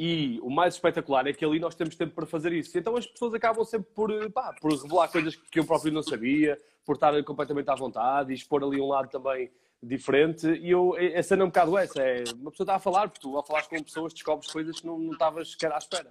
E 0.01 0.39
o 0.41 0.49
mais 0.49 0.75
espetacular 0.75 1.27
é 1.27 1.33
que 1.33 1.43
ali 1.43 1.59
nós 1.59 1.75
temos 1.75 1.93
tempo 1.93 2.15
para 2.15 2.25
fazer 2.25 2.53
isso. 2.53 2.77
Então 2.77 2.95
as 2.95 3.05
pessoas 3.05 3.33
acabam 3.33 3.65
sempre 3.65 3.91
por, 3.93 4.31
pá, 4.31 4.55
por 4.61 4.71
revelar 4.71 5.09
coisas 5.09 5.35
que 5.35 5.59
eu 5.59 5.65
próprio 5.65 5.91
não 5.91 6.01
sabia, 6.01 6.57
por 6.85 6.95
estar 6.95 7.21
completamente 7.25 7.69
à 7.69 7.75
vontade 7.75 8.31
e 8.31 8.33
expor 8.33 8.63
ali 8.63 8.79
um 8.79 8.87
lado 8.87 9.09
também 9.09 9.51
diferente. 9.83 10.47
E 10.47 10.71
eu, 10.71 10.95
a 10.95 11.21
cena 11.21 11.43
é 11.43 11.45
um 11.45 11.49
bocado 11.49 11.77
essa: 11.77 12.01
é 12.01 12.23
uma 12.39 12.49
pessoa 12.49 12.63
está 12.63 12.75
a 12.75 12.79
falar, 12.79 13.09
porque 13.09 13.19
tu 13.19 13.35
ao 13.35 13.45
falar 13.45 13.67
com 13.67 13.83
pessoas 13.83 14.13
descobres 14.13 14.49
coisas 14.49 14.79
que 14.79 14.87
não, 14.87 14.97
não 14.97 15.11
estavas 15.11 15.51
sequer 15.51 15.73
à 15.73 15.77
espera. 15.77 16.09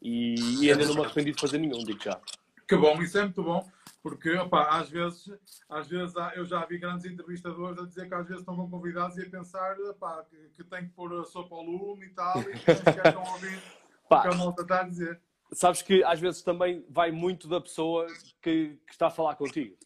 E, 0.00 0.36
e 0.62 0.72
ainda 0.72 0.86
não 0.86 0.94
me 0.94 1.00
arrependi 1.02 1.32
de 1.32 1.40
fazer 1.40 1.58
nenhum, 1.58 1.84
digo 1.84 2.02
já. 2.02 2.18
Que 2.66 2.74
bom, 2.74 3.02
isso 3.02 3.18
é 3.18 3.22
muito 3.22 3.42
bom, 3.42 3.68
porque 4.06 4.32
opa, 4.36 4.68
às 4.68 4.88
vezes, 4.88 5.28
às 5.68 5.88
vezes 5.88 6.14
eu 6.36 6.44
já 6.44 6.64
vi 6.64 6.78
grandes 6.78 7.04
entrevistadores 7.04 7.76
a 7.76 7.84
dizer 7.84 8.06
que 8.06 8.14
às 8.14 8.24
vezes 8.24 8.38
estão 8.38 8.54
com 8.54 8.70
convidados 8.70 9.16
e 9.16 9.22
a 9.22 9.28
pensar 9.28 9.76
opa, 9.80 10.24
que, 10.30 10.36
que 10.56 10.62
tem 10.62 10.86
que 10.86 10.94
pôr 10.94 11.12
a 11.18 11.24
sopa 11.24 11.56
ao 11.56 11.64
lume 11.64 12.06
e 12.06 12.10
tal, 12.10 12.40
e 12.40 12.44
que 12.44 12.70
estão 12.70 13.26
a 13.26 13.32
ouvir 13.32 13.60
o 14.08 14.22
que 14.22 14.28
a 14.28 14.34
malta 14.36 14.62
está 14.62 14.82
a 14.82 14.84
dizer. 14.84 15.20
Sabes 15.52 15.82
que 15.82 16.04
às 16.04 16.20
vezes 16.20 16.40
também 16.40 16.86
vai 16.88 17.10
muito 17.10 17.48
da 17.48 17.60
pessoa 17.60 18.06
que, 18.40 18.78
que 18.86 18.92
está 18.92 19.08
a 19.08 19.10
falar 19.10 19.34
contigo. 19.34 19.76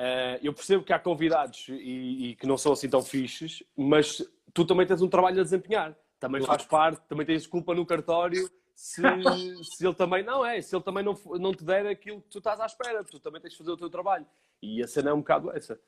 Uh, 0.00 0.40
eu 0.42 0.54
percebo 0.54 0.82
que 0.82 0.94
há 0.94 0.98
convidados 0.98 1.66
e, 1.68 2.30
e, 2.30 2.36
que 2.36 2.46
não 2.46 2.56
são 2.56 2.72
assim 2.72 2.88
tão 2.88 3.02
fixes, 3.02 3.62
mas 3.76 4.26
tu 4.54 4.64
também 4.64 4.86
tens 4.86 5.02
um 5.02 5.08
trabalho 5.10 5.40
a 5.40 5.44
desempenhar. 5.44 5.94
Também 6.18 6.42
faz 6.42 6.64
parte, 6.64 7.02
também 7.06 7.26
tens 7.26 7.46
culpa 7.46 7.74
no 7.74 7.84
cartório 7.84 8.50
se, 8.76 9.00
se 9.64 9.86
ele 9.86 9.94
também 9.94 10.22
não 10.22 10.44
é, 10.44 10.60
se 10.60 10.76
ele 10.76 10.84
também 10.84 11.02
não, 11.02 11.18
não 11.40 11.54
te 11.54 11.64
der 11.64 11.86
aquilo 11.86 12.20
que 12.20 12.28
tu 12.28 12.38
estás 12.38 12.60
à 12.60 12.66
espera, 12.66 13.02
tu 13.02 13.18
também 13.18 13.40
tens 13.40 13.52
de 13.52 13.58
fazer 13.58 13.70
o 13.70 13.76
teu 13.76 13.88
trabalho. 13.88 14.26
E 14.62 14.82
a 14.82 14.86
cena 14.86 15.10
é 15.10 15.12
um 15.14 15.20
bocado 15.20 15.50
essa. 15.50 15.80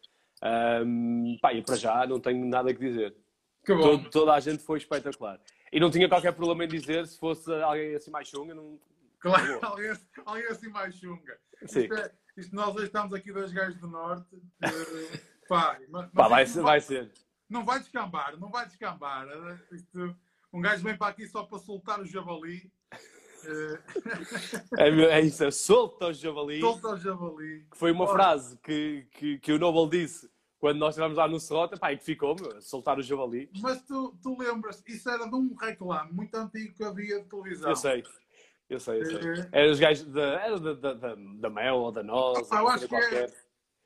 Um, 0.43 1.37
pá, 1.43 1.53
e 1.53 1.63
para 1.63 1.77
já 1.77 2.07
não 2.07 2.19
tenho 2.19 2.47
nada 2.47 2.73
que 2.73 2.81
dizer. 2.81 3.15
Que 3.63 3.77
Todo, 3.77 4.09
toda 4.09 4.33
a 4.33 4.41
gente 4.41 4.63
foi 4.63 4.79
espetacular. 4.79 5.39
E 5.71 5.79
não 5.79 5.91
tinha 5.91 6.09
qualquer 6.09 6.33
problema 6.33 6.65
em 6.65 6.69
dizer 6.69 7.07
se 7.07 7.19
fosse 7.19 7.53
alguém 7.53 7.95
assim 7.95 8.11
mais 8.11 8.27
chunga. 8.27 8.55
Não... 8.55 8.81
Claro, 9.21 9.59
alguém, 9.63 9.93
alguém 10.25 10.47
assim 10.47 10.69
mais 10.71 10.97
chunga. 10.97 11.39
Sim. 11.67 11.81
Isto, 11.81 11.95
é, 11.95 12.13
isto 12.39 12.57
nós 12.57 12.75
hoje 12.75 12.87
estamos 12.87 13.13
aqui 13.13 13.31
dois 13.31 13.53
gajos 13.53 13.79
do 13.79 13.87
Norte. 13.87 14.41
Pá, 15.47 15.79
mas, 15.89 16.11
pá, 16.11 16.29
vai, 16.29 16.47
ser, 16.47 16.61
vai 16.61 16.79
ser. 16.79 17.11
Não 17.49 17.65
vai 17.65 17.79
descambar, 17.79 18.39
não 18.39 18.51
vai 18.51 18.67
descambar. 18.67 19.27
Isto, 19.73 20.15
um 20.53 20.61
gajo 20.61 20.85
vem 20.85 20.95
para 20.95 21.09
aqui 21.09 21.27
só 21.27 21.43
para 21.43 21.59
soltar 21.59 22.01
o 22.01 22.05
javali 22.05 22.71
é, 24.77 24.89
é 24.89 25.21
isso, 25.21 25.45
é 25.45 25.51
solta 25.51 26.07
o 26.07 26.13
javali. 26.13 26.61
Solta 26.61 26.89
o 26.89 26.97
javali. 26.97 27.67
Que 27.71 27.79
foi 27.79 27.93
uma 27.93 28.07
frase 28.07 28.57
que, 28.59 29.07
que, 29.13 29.39
que 29.39 29.53
o 29.53 29.59
Nobel 29.59 29.89
disse 29.89 30.31
quando 30.59 30.79
nós 30.79 30.91
estivemos 30.91 31.17
lá 31.17 31.29
no 31.29 31.39
Serrota, 31.39 31.77
pá, 31.77 31.93
e 31.93 31.97
que 31.97 32.05
ficou, 32.05 32.35
meu, 32.35 32.61
soltar 32.61 32.99
o 32.99 33.03
javali. 33.03 33.49
Mas 33.61 33.81
tu, 33.83 34.17
tu 34.23 34.37
lembras, 34.39 34.83
isso 34.87 35.09
era 35.09 35.27
de 35.27 35.35
um 35.35 35.55
reclame 35.55 36.13
muito 36.13 36.35
antigo 36.35 36.75
que 36.75 36.85
havia 36.85 37.21
de 37.21 37.29
televisão. 37.29 37.71
Eu 37.71 37.77
sei. 37.77 38.05
Eu 38.69 38.81
sei, 38.81 39.01
eu 39.01 39.07
sei. 39.07 39.21
É... 39.31 39.49
Era 39.53 39.71
os 39.71 39.79
gajos 39.79 40.07
da, 40.07 40.23
era 40.23 40.61
da, 40.61 40.73
da, 40.75 40.95
da, 40.95 41.15
da 41.15 41.51
Mel 41.51 41.77
ou 41.77 41.93
da 41.93 42.03
Nós. 42.03 42.51
Ah, 42.53 42.59
eu 42.59 42.69
acho 42.69 42.89
que 42.89 42.95
é. 42.95 43.33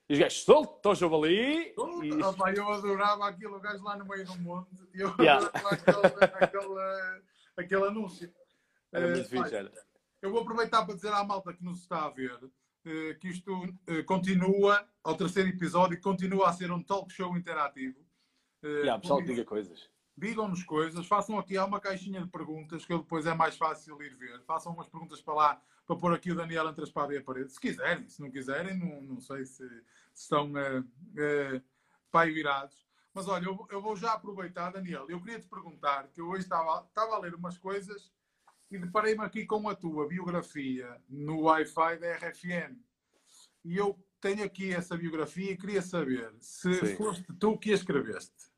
E 0.09 0.15
os 0.15 0.19
gajos, 0.19 0.43
solta 0.43 0.89
o 0.89 0.95
javali. 0.95 1.73
Solta. 1.75 2.07
E... 2.07 2.37
Pá, 2.37 2.53
eu 2.53 2.69
adorava 2.69 3.29
aquilo, 3.29 3.57
o 3.57 3.61
gajo 3.61 3.85
lá 3.85 3.97
no 3.97 4.07
meio 4.07 4.25
do 4.25 4.39
monte. 4.41 4.71
Eu 4.95 5.15
yeah. 5.21 5.47
adorava 5.47 5.69
aquele, 5.69 6.25
aquele, 6.41 7.23
aquele 7.57 7.85
anúncio. 7.85 8.33
Era 8.93 9.09
muito 9.09 9.27
uh, 9.27 9.29
fixe, 9.29 9.55
era. 9.55 9.73
Eu 10.21 10.31
vou 10.31 10.43
aproveitar 10.43 10.85
para 10.85 10.95
dizer 10.95 11.13
à 11.13 11.25
malta 11.25 11.53
que 11.53 11.65
nos 11.65 11.81
está 11.81 12.05
a 12.05 12.11
ver 12.11 12.33
uh, 12.45 13.19
que 13.19 13.29
isto 13.29 13.65
uh, 13.65 14.05
continua, 14.07 14.87
ao 15.03 15.17
terceiro 15.17 15.49
episódio, 15.49 16.01
continua 16.01 16.49
a 16.49 16.53
ser 16.53 16.71
um 16.71 16.83
talk 16.83 17.13
show 17.13 17.37
interativo. 17.37 17.99
Uh, 18.63 18.69
yeah, 18.69 19.01
pessoal 19.01 19.21
diga 19.23 19.45
coisas. 19.45 19.91
Digam-nos 20.17 20.63
coisas, 20.63 21.07
façam 21.07 21.39
aqui, 21.39 21.57
há 21.57 21.65
uma 21.65 21.81
caixinha 21.81 22.21
de 22.21 22.29
perguntas 22.29 22.85
que 22.85 22.97
depois 22.97 23.27
é 23.27 23.35
mais 23.35 23.57
fácil 23.57 24.01
ir 24.03 24.15
ver. 24.15 24.41
Façam 24.43 24.73
umas 24.73 24.89
perguntas 24.89 25.21
para 25.21 25.35
lá, 25.35 25.63
para 25.87 25.97
pôr 25.97 26.15
aqui 26.15 26.31
o 26.31 26.37
Daniel 26.37 26.69
entre 26.69 26.83
a 26.83 26.85
espada 26.85 27.15
e 27.15 27.17
a 27.17 27.23
parede. 27.23 27.51
Se 27.51 27.59
quiserem, 27.59 28.09
se 28.09 28.21
não 28.21 28.31
quiserem, 28.31 28.79
não, 28.79 29.01
não 29.01 29.21
sei 29.21 29.47
se, 29.47 29.67
se 29.67 30.23
estão 30.23 30.53
pai 32.11 32.31
virados. 32.31 32.87
Mas 33.15 33.27
olha, 33.27 33.47
eu, 33.47 33.67
eu, 33.71 33.81
vou 33.81 33.97
já 33.97 34.13
aproveitar, 34.13 34.71
Daniel. 34.71 35.07
Eu 35.09 35.19
queria 35.21 35.41
te 35.41 35.49
perguntar, 35.49 36.09
que 36.09 36.21
eu 36.21 36.29
hoje 36.29 36.43
estava, 36.43 36.85
estava 36.87 37.17
a 37.17 37.19
ler 37.19 37.35
umas 37.35 37.59
coisas 37.59 38.13
e 38.73 38.79
deparei-me 38.79 39.23
aqui 39.23 39.45
com 39.45 39.69
a 39.69 39.75
tua 39.75 40.09
biografia 40.09 41.01
no 41.09 41.43
Wi-Fi 41.43 41.99
da 41.99 42.17
RFM. 42.17 42.77
E 43.65 43.77
eu 43.77 43.99
tenho 44.21 44.45
aqui 44.45 44.73
essa 44.73 44.97
biografia 44.97 45.53
e 45.53 45.57
queria 45.57 45.83
saber 45.83 46.35
se 46.41 46.73
Sim. 46.75 46.97
foste 46.97 47.27
tu 47.39 47.59
que 47.59 47.73
a 47.73 47.75
escreveste. 47.75 48.51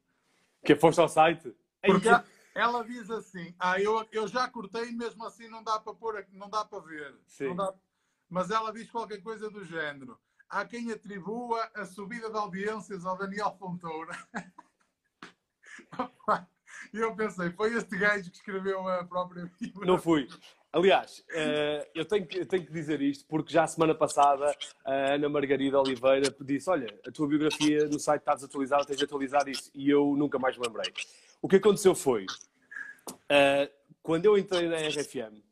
Que 0.64 0.76
foste 0.76 1.00
ao 1.00 1.08
site? 1.08 1.54
Porque 1.84 2.08
ela 2.54 2.84
diz 2.84 3.10
assim: 3.10 3.54
ah, 3.58 3.80
eu, 3.80 4.06
eu 4.12 4.28
já 4.28 4.48
cortei, 4.48 4.92
mesmo 4.92 5.24
assim 5.24 5.48
não 5.48 5.62
dá 5.62 5.80
para 5.80 5.94
pôr, 5.94 6.24
não 6.32 6.48
dá 6.48 6.64
para 6.64 6.80
ver. 6.80 7.18
Dá... 7.56 7.74
Mas 8.28 8.50
ela 8.50 8.72
diz 8.72 8.90
qualquer 8.90 9.20
coisa 9.20 9.50
do 9.50 9.64
género. 9.64 10.18
Há 10.48 10.64
quem 10.64 10.92
atribua 10.92 11.70
a 11.74 11.84
subida 11.84 12.30
de 12.30 12.36
audiências 12.36 13.04
ao 13.04 13.18
Daniel 13.18 13.56
Fontoura. 13.58 14.16
E 16.94 16.98
eu 16.98 17.12
pensei, 17.12 17.50
foi 17.50 17.76
este 17.76 17.98
gajo 17.98 18.30
que 18.30 18.36
escreveu 18.36 18.86
a 18.86 19.02
própria 19.02 19.50
Bíblia? 19.60 19.84
Não 19.84 19.98
fui. 19.98 20.28
Aliás, 20.72 21.24
uh, 21.30 21.88
eu, 21.92 22.04
tenho 22.04 22.24
que, 22.24 22.38
eu 22.38 22.46
tenho 22.46 22.64
que 22.64 22.72
dizer 22.72 23.02
isto 23.02 23.26
porque 23.26 23.52
já 23.52 23.64
a 23.64 23.66
semana 23.66 23.96
passada 23.96 24.56
a 24.84 25.14
Ana 25.14 25.28
Margarida 25.28 25.80
Oliveira 25.80 26.32
disse: 26.40 26.70
Olha, 26.70 26.86
a 27.04 27.10
tua 27.10 27.26
biografia 27.26 27.88
no 27.88 27.98
site 27.98 28.20
está 28.20 28.34
desatualizada, 28.34 28.84
tens 28.84 28.98
de 28.98 29.04
atualizar 29.04 29.48
isso. 29.48 29.72
E 29.74 29.90
eu 29.90 30.14
nunca 30.16 30.38
mais 30.38 30.56
me 30.56 30.64
lembrei. 30.64 30.92
O 31.42 31.48
que 31.48 31.56
aconteceu 31.56 31.96
foi, 31.96 32.26
uh, 33.10 33.68
quando 34.00 34.26
eu 34.26 34.38
entrei 34.38 34.68
na 34.68 34.76
RFM, 34.76 35.42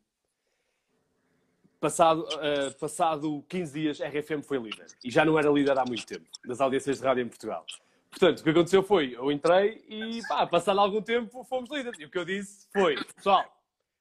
passado, 1.77 2.21
uh, 2.21 2.73
passado 2.79 3.43
15 3.49 3.73
dias, 3.73 4.01
a 4.01 4.07
RFM 4.07 4.41
foi 4.43 4.59
líder. 4.59 4.87
E 5.03 5.11
já 5.11 5.25
não 5.25 5.37
era 5.37 5.49
líder 5.49 5.77
há 5.77 5.83
muito 5.85 6.05
tempo, 6.05 6.25
das 6.45 6.61
audiências 6.61 6.99
de 6.99 7.03
rádio 7.03 7.23
em 7.23 7.27
Portugal. 7.27 7.65
Portanto, 8.13 8.39
o 8.39 8.43
que 8.43 8.49
aconteceu 8.51 8.83
foi, 8.83 9.15
eu 9.15 9.31
entrei 9.31 9.83
e, 9.89 10.21
pá, 10.27 10.45
passado 10.45 10.79
algum 10.79 11.01
tempo, 11.01 11.43
fomos 11.45 11.69
líderes. 11.71 11.99
E 11.99 12.05
o 12.05 12.11
que 12.11 12.17
eu 12.17 12.23
disse 12.23 12.67
foi, 12.71 12.95
pessoal, 13.15 13.43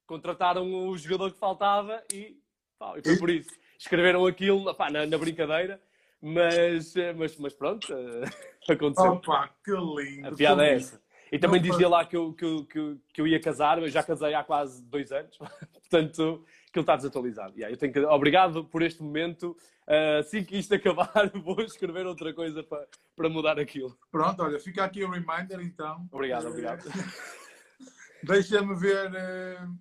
contrataram 0.07 0.71
o 0.87 0.97
jogador 0.99 1.33
que 1.33 1.39
faltava 1.39 2.03
e, 2.13 2.37
pá, 2.79 2.93
e 2.99 3.03
foi 3.03 3.19
por 3.19 3.31
isso. 3.31 3.51
Escreveram 3.79 4.27
aquilo, 4.27 4.75
pá, 4.75 4.91
na, 4.91 5.07
na 5.07 5.17
brincadeira, 5.17 5.81
mas, 6.21 6.95
mas, 7.17 7.37
mas 7.39 7.55
pronto, 7.55 7.87
aconteceu. 8.69 9.13
Opa, 9.13 9.51
que 9.65 9.73
lindo! 9.73 10.29
A 10.29 10.33
piada 10.33 10.67
é 10.67 10.75
essa. 10.75 11.01
E 11.33 11.39
também 11.39 11.63
dizia 11.63 11.89
lá 11.89 12.05
que 12.05 12.15
eu, 12.15 12.35
que, 12.35 12.45
eu, 12.45 12.67
que, 12.67 12.79
eu, 12.79 13.01
que 13.15 13.21
eu 13.23 13.27
ia 13.27 13.41
casar, 13.41 13.81
mas 13.81 13.95
já 13.95 14.03
casei 14.03 14.35
há 14.35 14.45
quase 14.45 14.83
dois 14.85 15.11
anos, 15.11 15.39
portanto, 15.89 16.45
aquilo 16.73 16.83
está 16.83 16.97
desatualizado. 16.97 17.53
Yeah, 17.55 17.71
eu 17.73 17.77
tenho 17.77 17.93
que... 17.93 18.01
Obrigado 18.01 18.65
por 18.65 18.83
este 18.83 19.03
momento. 19.03 19.57
Uh, 19.87 20.21
assim 20.21 20.43
que 20.43 20.57
isto 20.57 20.75
acabar, 20.75 21.31
vou 21.45 21.61
escrever 21.61 22.07
outra 22.07 22.33
coisa 22.33 22.63
para, 22.63 22.89
para 23.15 23.29
mudar 23.29 23.59
aquilo. 23.61 23.97
Pronto, 24.11 24.43
olha, 24.43 24.59
fica 24.59 24.83
aqui 24.83 25.05
o 25.05 25.11
reminder 25.11 25.61
então. 25.61 26.09
Obrigado, 26.11 26.49
obrigado. 26.49 26.85
Deixa-me 28.25 28.75
ver. 28.75 29.11
Uh... 29.11 29.79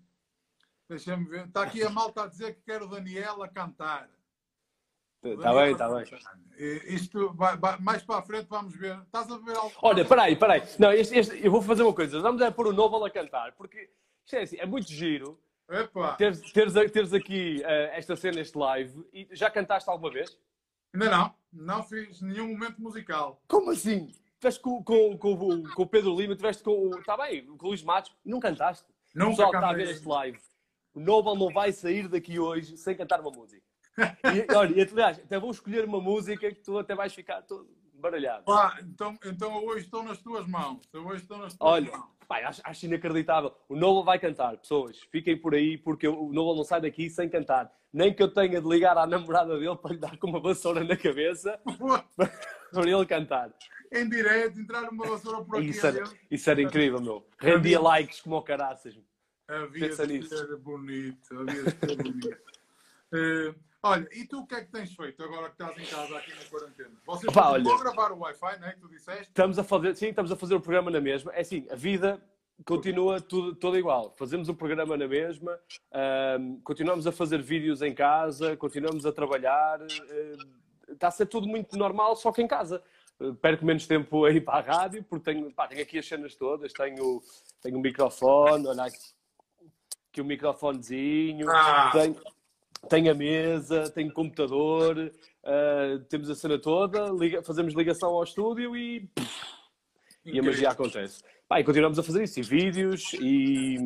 Deixa-me 0.90 1.26
ver. 1.26 1.46
Está 1.46 1.64
aqui 1.64 1.82
a 1.82 1.90
malta 1.90 2.24
a 2.24 2.28
dizer 2.28 2.56
que 2.56 2.62
quer 2.64 2.82
o 2.82 2.88
Daniel 2.88 3.42
a 3.42 3.48
cantar. 3.48 4.10
Está 5.24 5.54
bem, 5.54 5.72
está 5.72 5.88
bem. 5.88 6.04
Isto, 6.88 7.32
vai, 7.34 7.56
vai, 7.56 7.78
mais 7.80 8.02
para 8.02 8.18
a 8.18 8.22
frente 8.24 8.48
vamos 8.50 8.76
ver. 8.76 9.00
Estás 9.04 9.32
a 9.32 9.38
ver 9.38 9.56
algo? 9.56 9.72
Olha, 9.82 10.04
peraí, 10.04 10.36
peraí. 10.36 10.64
Não, 10.80 10.92
este, 10.92 11.18
este, 11.18 11.46
eu 11.46 11.52
vou 11.52 11.62
fazer 11.62 11.84
uma 11.84 11.94
coisa. 11.94 12.20
Vamos 12.20 12.42
é 12.42 12.50
pôr 12.52 12.68
o 12.68 12.74
Noble 12.74 13.08
a 13.08 13.10
cantar, 13.10 13.54
porque 13.54 13.90
isto 14.26 14.36
é 14.36 14.42
assim, 14.42 14.58
é 14.58 14.66
muito 14.66 14.92
giro. 14.92 15.40
Teres, 16.18 16.52
teres, 16.52 16.92
teres 16.92 17.14
aqui 17.14 17.62
uh, 17.62 17.94
esta 17.94 18.16
cena, 18.16 18.42
este 18.42 18.58
live, 18.58 19.08
e 19.14 19.28
já 19.32 19.50
cantaste 19.50 19.90
alguma 19.90 20.12
vez? 20.12 20.38
Ainda 20.94 21.10
não, 21.10 21.36
não 21.54 21.84
fiz 21.84 22.22
nenhum 22.22 22.50
momento 22.50 22.82
musical. 22.82 23.42
Como 23.48 23.72
assim? 23.72 24.14
Tiveste 24.40 24.60
com, 24.60 24.84
com, 24.84 25.18
com, 25.18 25.64
com 25.64 25.84
o 25.84 25.88
Pedro 25.88 26.16
Lima, 26.16 26.36
tiveste 26.36 26.64
com 26.64 26.72
o. 26.72 27.00
Está 27.00 27.16
bem, 27.16 27.46
com 27.46 27.66
o 27.66 27.70
Luís 27.70 27.84
Matos, 27.84 28.14
não 28.26 28.40
cantaste. 28.40 28.86
Nunca 29.16 29.28
o 29.28 29.30
pessoal 29.32 29.54
está 29.54 29.70
a 29.70 29.74
ver 29.74 29.90
este 29.90 30.08
live. 30.08 30.40
O 30.94 31.00
Noble 31.00 31.40
não 31.40 31.50
vai 31.54 31.72
sair 31.72 32.08
daqui 32.10 32.38
hoje 32.38 32.76
sem 32.76 32.96
cantar 32.96 33.22
uma 33.22 33.32
música. 33.32 33.64
E, 34.24 34.56
olha, 34.56 34.74
e, 34.74 34.82
aliás, 34.82 35.20
até 35.20 35.38
vou 35.38 35.52
escolher 35.52 35.84
uma 35.84 36.00
música 36.00 36.50
que 36.50 36.62
tu 36.62 36.78
até 36.78 36.96
vais 36.96 37.14
ficar 37.14 37.42
todo 37.42 37.70
baralhado. 38.02 38.44
Então, 38.82 39.18
então 39.26 39.66
hoje 39.66 39.86
estou 39.86 40.04
nas 40.04 40.18
tuas 40.18 40.48
mãos. 40.48 40.82
Hoje 40.94 41.22
estou 41.22 41.38
nas 41.38 41.56
tuas 41.56 41.72
olha, 41.74 41.92
mãos. 41.92 42.10
Pai, 42.28 42.44
acho, 42.44 42.62
acho, 42.64 42.86
inacreditável. 42.86 43.54
O 43.68 43.76
Noble 43.76 44.06
vai 44.06 44.18
cantar, 44.18 44.58
pessoas. 44.58 45.00
Fiquem 45.12 45.38
por 45.38 45.54
aí, 45.54 45.78
porque 45.78 46.08
o 46.08 46.32
Noble 46.32 46.58
não 46.58 46.64
sai 46.64 46.82
daqui 46.82 47.10
sem 47.10 47.30
cantar. 47.30 47.72
Nem 47.94 48.14
que 48.14 48.24
eu 48.24 48.34
tenha 48.34 48.62
de 48.62 48.68
ligar 48.68 48.98
à 48.98 49.06
namorada 49.06 49.60
dele 49.60 49.76
para 49.76 49.92
lhe 49.94 50.00
dar 50.00 50.18
com 50.18 50.28
uma 50.28 50.40
vassoura 50.40 50.84
na 50.84 50.96
cabeça 50.96 51.60
para 52.72 52.90
ele 52.90 53.06
cantar. 53.06 53.54
Em 53.92 54.08
direto, 54.08 54.58
entrar 54.58 54.90
uma 54.90 55.06
vassoura 55.06 55.44
por 55.44 55.58
aqui. 55.58 55.68
Isso 55.68 55.86
era, 55.86 56.04
isso 56.30 56.50
era 56.50 56.62
incrível, 56.62 57.02
meu. 57.02 57.28
Rendia 57.38 57.82
likes 57.82 58.22
como 58.22 58.38
o 58.38 58.42
caraças. 58.42 58.98
Havia 59.50 59.90
Pensa 59.90 60.08
de 60.08 60.14
nisso. 60.14 60.30
ser 60.30 60.56
bonito, 60.56 61.38
havia 61.38 61.64
de 61.64 61.72
ser 61.72 61.96
bonito. 61.98 62.38
Eh, 63.14 63.54
olha, 63.84 64.08
e 64.14 64.26
tu 64.26 64.40
o 64.42 64.48
que 64.48 64.56
é 64.56 64.62
que 64.62 64.72
tens 64.72 64.94
feito 64.96 65.24
agora 65.24 65.50
que 65.50 65.62
estás 65.62 65.78
em 65.78 65.86
casa 65.86 66.18
aqui 66.18 66.32
na 66.34 66.50
quarentena? 66.50 66.92
Vocês 67.06 67.30
Opa, 67.30 67.52
olha. 67.52 67.74
a 67.74 67.78
gravar 67.80 68.12
o 68.12 68.20
Wi-Fi, 68.20 68.60
não 68.60 68.68
é? 68.68 68.74
Que 68.74 68.80
tu 68.80 68.88
disseste? 68.90 69.24
Estamos 69.24 69.60
a 69.60 69.64
fazer, 69.64 69.96
sim, 69.96 70.08
estamos 70.08 70.32
a 70.32 70.36
fazer 70.36 70.56
o 70.56 70.62
programa 70.62 70.90
na 70.92 71.02
mesma. 71.02 71.32
É 71.34 71.42
assim, 71.42 71.68
a 71.70 71.76
vida 71.76 72.22
continua 72.66 73.20
tudo, 73.20 73.56
toda 73.56 73.78
igual. 73.78 74.14
Fazemos 74.18 74.48
o 74.48 74.54
programa 74.56 74.96
na 74.96 75.08
mesma, 75.08 75.60
ahm, 75.92 76.60
continuamos 76.64 77.08
a 77.08 77.12
fazer 77.12 77.42
vídeos 77.42 77.82
em 77.82 77.94
casa, 77.94 78.56
continuamos 78.56 79.06
a 79.06 79.12
trabalhar. 79.12 79.82
eh, 79.82 80.38
está 80.90 81.08
a 81.08 81.12
ser 81.12 81.26
tudo 81.26 81.48
muito 81.48 81.78
normal, 81.78 82.16
só 82.16 82.32
que 82.32 82.42
em 82.42 82.48
casa. 82.48 82.82
Eh, 83.20 83.32
Perco 83.42 83.66
menos 83.66 83.88
tempo 83.88 84.26
a 84.26 84.32
ir 84.32 84.42
para 84.42 84.60
a 84.60 84.62
rádio, 84.78 85.04
porque 85.04 85.34
tenho, 85.34 85.52
pá, 85.52 85.68
tenho 85.68 85.82
aqui 85.82 85.98
as 86.00 86.08
cenas 86.08 86.36
todas. 86.36 86.72
Tenho, 86.74 87.22
tenho 87.62 87.78
um 87.78 87.82
microfone, 87.82 88.68
olha 88.68 88.84
aqui, 88.84 88.98
aqui 90.12 90.22
um 90.22 90.26
microfonezinho. 90.26 91.50
Ah. 91.50 91.90
Tenho, 91.94 92.16
tenho 92.90 93.12
a 93.12 93.14
mesa, 93.14 93.90
tenho 93.90 94.12
computador, 94.12 95.12
ah, 95.44 96.00
temos 96.10 96.30
a 96.30 96.36
cena 96.36 96.58
toda, 96.60 97.10
liga- 97.12 97.44
fazemos 97.44 97.74
ligação 97.74 98.10
ao 98.10 98.24
estúdio 98.24 98.76
e 98.76 99.10
e 100.24 100.40
a 100.40 100.44
magia 100.44 100.70
acontece. 100.70 101.24
Pá, 101.48 101.60
e 101.60 101.64
continuamos 101.64 101.98
a 101.98 102.04
fazer 102.04 102.24
isso, 102.24 102.40
e 102.40 102.44
vídeos, 102.44 103.14
e 103.14 103.78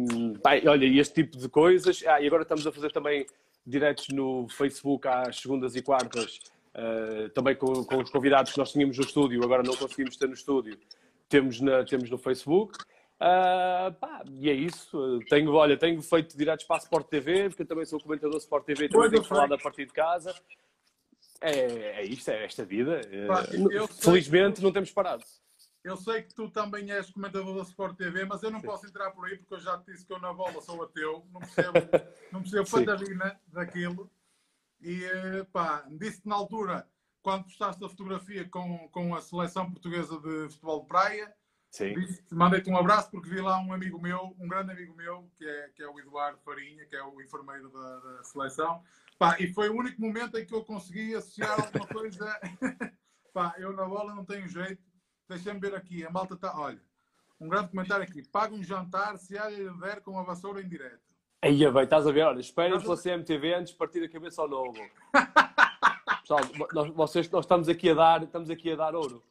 pá, 0.43 0.51
olha, 0.67 0.85
este 0.85 1.23
tipo 1.23 1.37
de 1.37 1.47
coisas. 1.49 2.03
Ah, 2.05 2.21
e 2.21 2.27
agora 2.27 2.43
estamos 2.43 2.65
a 2.67 2.71
fazer 2.71 2.91
também 2.91 3.25
diretos 3.65 4.09
no 4.09 4.47
Facebook 4.49 5.07
às 5.07 5.39
segundas 5.39 5.75
e 5.75 5.81
quartas, 5.81 6.39
ah, 6.73 7.29
também 7.33 7.55
com, 7.55 7.83
com 7.85 8.01
os 8.01 8.09
convidados 8.09 8.51
que 8.51 8.57
nós 8.57 8.71
tínhamos 8.71 8.97
no 8.97 9.03
estúdio, 9.03 9.43
agora 9.43 9.63
não 9.63 9.75
conseguimos 9.75 10.17
ter 10.17 10.27
no 10.27 10.33
estúdio, 10.33 10.77
temos, 11.29 11.59
na, 11.61 11.83
temos 11.85 12.09
no 12.09 12.17
Facebook. 12.17 12.77
Ah, 13.19 13.95
pá, 14.00 14.24
e 14.29 14.50
é 14.50 14.53
isso. 14.53 15.19
Tenho, 15.29 15.53
olha, 15.53 15.77
tenho 15.77 16.01
feito 16.01 16.38
diretos 16.38 16.65
para 16.65 16.77
a 16.77 16.79
Sport 16.79 17.07
TV, 17.07 17.50
porque 17.50 17.63
eu 17.63 17.67
também 17.67 17.86
sou 17.86 18.00
comentador 18.00 18.38
Sport 18.38 18.65
TV, 18.65 18.89
também 18.89 19.10
tenho 19.10 19.24
falado 19.24 19.53
a 19.53 19.57
partir 19.57 19.86
de 19.86 19.93
casa. 19.93 20.36
É, 21.41 22.00
é 22.00 22.05
isto, 22.05 22.29
é 22.29 22.45
esta 22.45 22.65
vida. 22.65 23.01
Pá, 23.27 23.41
Ah. 23.41 23.88
Felizmente 24.01 24.62
não 24.62 24.72
temos 24.72 24.91
parado. 24.91 25.24
Eu 25.84 25.95
sei 25.98 26.24
que 26.24 26.34
tu 26.34 26.50
também 26.50 26.91
és 26.91 27.12
comentador 27.12 27.55
da 27.55 27.62
Sport 27.62 27.95
TV, 27.95 28.25
mas 28.25 28.41
eu 28.41 28.50
não 28.50 28.60
posso 28.60 28.88
entrar 28.88 29.12
por 29.12 29.27
aí 29.27 29.38
porque 29.38 29.53
eu 29.53 29.60
já 29.60 29.77
te 29.77 29.91
disse 29.91 30.03
que 30.05 30.12
eu 30.12 30.19
na 30.19 30.34
bola 30.34 30.60
sou 30.60 30.81
ateu, 30.84 31.27
não 31.31 31.39
percebo, 31.39 31.74
não 32.31 32.41
percebo 32.41 32.65
Sim. 32.65 32.86
patavina 32.86 33.39
daquilo. 33.48 34.10
E 34.81 35.00
pá, 35.53 35.86
disse-te 35.91 36.27
na 36.27 36.36
altura, 36.36 36.88
quando 37.22 37.43
postaste 37.43 37.86
a 37.86 37.89
fotografia 37.89 38.50
com, 38.50 38.89
com 38.89 39.13
a 39.13 39.22
seleção 39.22 39.69
portuguesa 39.69 40.19
de 40.19 40.50
futebol 40.50 40.81
de 40.81 40.88
praia, 40.88 41.27
Sim. 41.27 41.34
Mandei-te 42.32 42.70
um 42.70 42.77
abraço 42.77 43.10
porque 43.12 43.29
vi 43.29 43.41
lá 43.41 43.60
um 43.60 43.74
amigo 43.74 44.00
meu, 44.00 44.36
um 44.39 44.48
grande 44.48 44.72
amigo 44.72 44.96
meu, 44.96 45.29
que 45.38 45.46
é, 45.46 45.70
que 45.75 45.84
é 45.84 45.88
o 45.88 46.00
Eduardo 46.00 46.39
Farinha, 46.44 46.86
que 46.86 46.96
é 46.96 47.03
o 47.03 47.22
enfermeiro 47.22 47.70
da, 47.70 48.00
da 48.00 48.24
seleção. 48.24 48.82
Pá, 49.17 49.38
e 49.39 49.48
foi 49.53 49.70
o 49.70 49.75
único 49.75 50.01
momento 50.01 50.38
em 50.38 50.46
que 50.46 50.53
eu 50.53 50.63
consegui 50.63 51.15
associar 51.15 51.60
alguma 51.60 51.88
coisa. 51.88 52.39
Pá, 53.34 53.55
eu 53.58 53.74
na 53.74 53.86
bola 53.86 54.13
não 54.13 54.25
tenho 54.25 54.48
jeito. 54.48 54.82
Deixa-me 55.27 55.60
ver 55.60 55.74
aqui. 55.74 56.05
A 56.05 56.10
malta 56.10 56.36
está. 56.36 56.58
Olha, 56.58 56.82
um 57.39 57.48
grande 57.48 57.70
comentário 57.70 58.03
aqui. 58.03 58.24
Paga 58.24 58.53
um 58.53 58.63
jantar 58.63 59.17
se 59.17 59.38
a 59.38 59.50
lhe 59.50 59.70
der 59.79 60.01
com 60.01 60.20
a 60.20 60.24
vassoura 60.24 60.62
em 60.62 60.67
direto. 60.67 61.00
Aí, 61.41 61.72
bem, 61.72 61.84
estás 61.84 62.08
a 62.08 62.12
ver? 62.12 62.24
Olha, 62.24 62.39
esperem 62.39 62.79
pela 62.79 62.98
CMTV 62.98 63.53
antes 63.53 63.72
de 63.72 63.77
partir 63.77 64.03
a 64.03 64.10
cabeça 64.10 64.41
ao 64.41 64.50
novo. 64.50 64.74
Pessoal, 66.22 66.41
nós, 66.74 66.89
vocês, 66.89 67.29
nós 67.29 67.46
estamos 67.46 67.70
aqui 67.70 67.91
a 67.91 67.94
dar, 67.94 68.24
estamos 68.24 68.50
aqui 68.50 68.72
a 68.72 68.75
dar 68.75 68.96
ouro. 68.96 69.24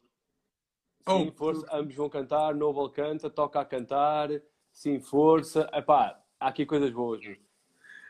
Sim, 1.07 1.27
Oh, 1.29 1.37
força, 1.37 1.67
ambos 1.71 1.93
vão 1.95 2.09
cantar, 2.09 2.55
Noble 2.55 2.91
canta, 2.91 3.29
toca 3.29 3.59
a 3.59 3.65
cantar, 3.65 4.29
sim, 4.71 4.99
força. 4.99 5.69
Epá, 5.71 6.19
há 6.39 6.47
aqui 6.47 6.65
coisas 6.65 6.91
boas. 6.91 7.21
meu. 7.21 7.37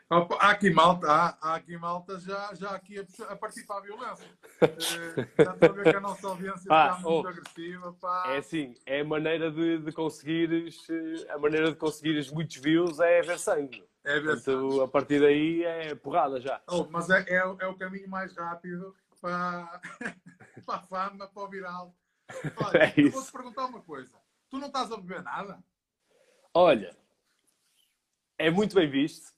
Há 0.08 0.50
aqui 0.50 0.70
malta, 0.70 1.10
há, 1.10 1.38
há 1.42 1.54
aqui 1.56 1.76
malta 1.76 2.18
já, 2.20 2.54
já 2.54 2.70
aqui 2.70 2.96
a, 2.98 3.32
a 3.32 3.36
partir 3.36 3.64
para 3.66 3.78
a 3.78 3.80
violência. 3.82 4.26
Eh, 4.62 5.26
já 5.44 5.52
estou 5.52 5.68
a 5.68 5.72
ver 5.72 5.82
que 5.90 5.96
a 5.96 6.00
nossa 6.00 6.28
audiência 6.28 6.68
Pá, 6.68 6.92
está 6.92 7.00
muito 7.00 7.26
oh. 7.26 7.28
agressiva. 7.28 7.92
Pá. 8.00 8.24
É 8.28 8.36
assim, 8.38 8.74
é 8.86 9.00
a 9.00 9.04
maneira 9.04 9.50
de, 9.50 9.78
de 9.78 9.92
conseguires, 9.92 10.86
eh, 10.88 11.32
a 11.32 11.38
maneira 11.38 11.70
de 11.70 11.76
conseguires 11.76 12.30
muitos 12.30 12.56
views 12.56 13.00
é 13.00 13.20
ver 13.20 13.38
sangue. 13.38 13.84
É 14.04 14.20
ver 14.20 14.36
Portanto, 14.42 14.80
a 14.82 14.88
partir 14.88 15.20
daí 15.20 15.64
é 15.64 15.94
porrada 15.96 16.40
já. 16.40 16.62
Oh, 16.68 16.86
mas 16.88 17.10
é, 17.10 17.24
é, 17.28 17.44
o- 17.44 17.56
é 17.60 17.66
o 17.66 17.74
caminho 17.76 18.08
mais 18.08 18.32
rápido 18.36 18.94
para, 19.20 19.80
para 20.64 20.74
a 20.76 20.82
fama, 20.82 21.26
para 21.26 21.42
o 21.42 21.48
viral. 21.48 21.92
Olha, 22.56 22.78
É 22.78 22.94
eu 23.00 23.06
isso. 23.06 23.12
vou-te 23.16 23.32
perguntar 23.32 23.66
uma 23.66 23.80
coisa. 23.82 24.16
Tu 24.50 24.58
não 24.58 24.66
estás 24.68 24.90
a 24.92 24.96
beber 24.96 25.22
nada? 25.22 25.62
Olha, 26.54 26.96
é 28.38 28.50
muito 28.50 28.74
bem 28.74 28.88
visto. 28.90 29.34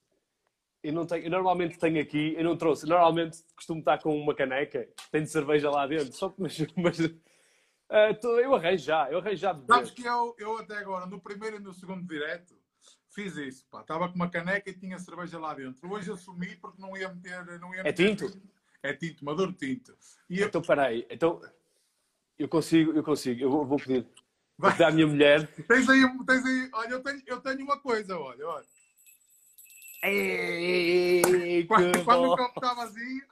Eu, 0.83 0.93
não 0.93 1.07
tenho, 1.07 1.25
eu 1.25 1.31
normalmente 1.31 1.79
tenho 1.79 2.01
aqui, 2.01 2.35
eu 2.37 2.45
não 2.45 2.57
trouxe, 2.57 2.87
normalmente 2.87 3.43
costumo 3.57 3.81
estar 3.81 3.99
com 4.01 4.17
uma 4.17 4.33
caneca, 4.35 4.89
tenho 5.11 5.27
cerveja 5.27 5.69
lá 5.71 5.85
dentro, 5.87 6.13
só 6.13 6.29
que 6.29 6.41
mas, 6.41 6.57
mas, 6.77 6.99
ah, 7.89 8.15
tô- 8.15 8.39
eu 8.39 8.55
arranjo 8.55 8.85
já, 8.85 9.11
eu 9.11 9.19
arranjo 9.19 9.37
já 9.37 9.53
de 9.53 9.67
Sabes 9.67 9.91
beber. 9.91 9.95
que 10.03 10.09
eu, 10.09 10.37
eu 10.39 10.59
até 10.59 10.77
agora, 10.79 11.05
no 11.07 11.21
primeiro 11.21 11.57
e 11.57 11.61
no 11.61 11.75
segundo 11.75 12.07
direto, 12.07 12.57
fiz 13.11 13.37
isso. 13.37 13.67
Pá. 13.69 13.81
Estava 13.81 14.09
com 14.09 14.15
uma 14.15 14.31
caneca 14.31 14.71
e 14.71 14.79
tinha 14.79 14.99
cerveja 15.01 15.39
lá 15.39 15.53
dentro. 15.53 15.91
Hoje 15.91 16.13
assumi 16.13 16.55
porque 16.57 16.81
não 16.81 16.97
ia 16.97 17.09
meter... 17.13 17.45
Não 17.59 17.75
ia 17.75 17.81
É 17.81 17.85
meter 17.85 18.07
tinto? 18.17 18.29
vinho. 18.29 18.51
É 18.81 18.93
tinto, 18.95 19.25
maduro 19.25 19.53
tinto. 19.53 19.97
E 20.31 20.39
eu, 20.41 20.47
Então, 20.47 20.63
peraí, 20.63 21.05
então, 21.11 21.41
eu 22.39 22.49
consigo, 22.49 22.93
eu 22.93 23.03
consigo, 23.03 23.41
eu 23.43 23.51
vou, 23.51 23.67
vou 23.67 23.79
pedir. 23.79 24.07
Vai. 24.57 24.83
à 24.83 24.91
minha 24.91 25.07
mulher. 25.07 25.47
tens, 25.69 25.89
aí, 25.89 26.03
tens 26.27 26.45
aí... 26.45 26.71
Olha, 26.73 26.91
eu 26.91 27.03
tenho, 27.03 27.23
eu 27.27 27.41
tenho 27.41 27.63
uma 27.63 27.79
coisa, 27.79 28.19
olha. 28.19 28.47
olha. 28.47 28.67
Ei, 30.03 31.67
Quando, 31.67 32.33
o 32.33 32.37
copo 32.37 32.53
está 32.57 32.75
vazio... 32.75 33.27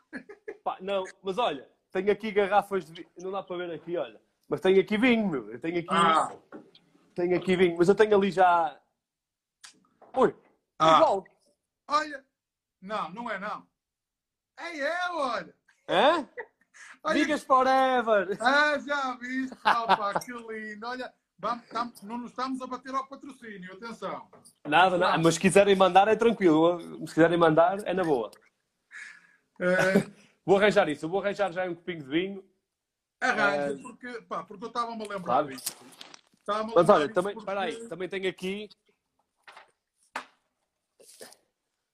Pá, 0.62 0.78
não, 0.80 1.04
mas 1.22 1.38
olha, 1.38 1.68
tenho 1.92 2.10
aqui 2.10 2.30
garrafas 2.32 2.84
de 2.84 2.92
vinho, 2.92 3.08
não 3.18 3.30
dá 3.30 3.42
para 3.42 3.56
ver 3.56 3.70
aqui, 3.72 3.96
olha, 3.96 4.20
mas 4.48 4.60
tenho 4.60 4.80
aqui 4.80 4.98
vinho, 4.98 5.28
meu, 5.28 5.52
eu 5.52 5.60
tenho 5.60 5.78
aqui, 5.78 5.86
Ah, 5.90 6.32
tenho 7.14 7.36
aqui 7.36 7.56
vinho, 7.56 7.76
mas 7.78 7.88
eu 7.88 7.94
tenho 7.94 8.16
ali 8.16 8.30
já... 8.32 8.80
Ui, 10.16 10.34
Ah. 10.78 10.96
igual. 10.96 11.24
olha... 11.88 12.24
Não, 12.80 13.10
não 13.10 13.30
é 13.30 13.38
não. 13.38 13.66
É 14.58 14.76
eu, 14.76 15.16
olha. 15.16 15.54
Hã? 15.88 16.28
Olha 17.06 17.14
Vigas 17.14 17.44
forever! 17.44 18.36
Ah, 18.40 18.78
já 18.78 19.14
viste? 19.16 19.56
Opa, 19.64 20.18
que 20.20 20.32
lindo. 20.32 20.86
Olha, 20.86 21.12
vamos, 21.38 22.02
não 22.02 22.18
nos 22.18 22.30
estamos 22.30 22.60
a 22.60 22.66
bater 22.66 22.92
ao 22.94 23.06
patrocínio, 23.06 23.74
atenção. 23.74 24.28
Nada, 24.66 24.98
nada. 24.98 25.16
Mas 25.18 25.34
se 25.34 25.40
quiserem 25.40 25.76
mandar, 25.76 26.08
é 26.08 26.16
tranquilo. 26.16 26.80
Se 27.06 27.14
quiserem 27.14 27.38
mandar, 27.38 27.78
é 27.86 27.94
na 27.94 28.02
boa. 28.02 28.30
Eh, 29.60 30.10
Vou 30.44 30.56
arranjar 30.58 30.88
isso. 30.88 31.04
Eu 31.04 31.08
vou 31.08 31.20
arranjar 31.20 31.52
já 31.52 31.64
um 31.64 31.74
copinho 31.74 32.02
de 32.02 32.08
vinho. 32.08 32.44
arranja, 33.20 33.72
Eh, 33.78 33.82
porque, 33.82 34.22
pá, 34.22 34.42
porque 34.44 34.64
eu 34.64 34.68
estava-me 34.68 35.04
a 35.04 35.08
lembrar 35.08 35.22
Claro. 35.44 35.48
disso. 35.48 35.76
Mas 36.74 36.88
olha, 36.88 37.08
também, 37.12 37.34
porque- 37.34 37.50
aí, 37.50 37.88
também 37.88 38.08
tenho 38.08 38.28
aqui... 38.28 38.68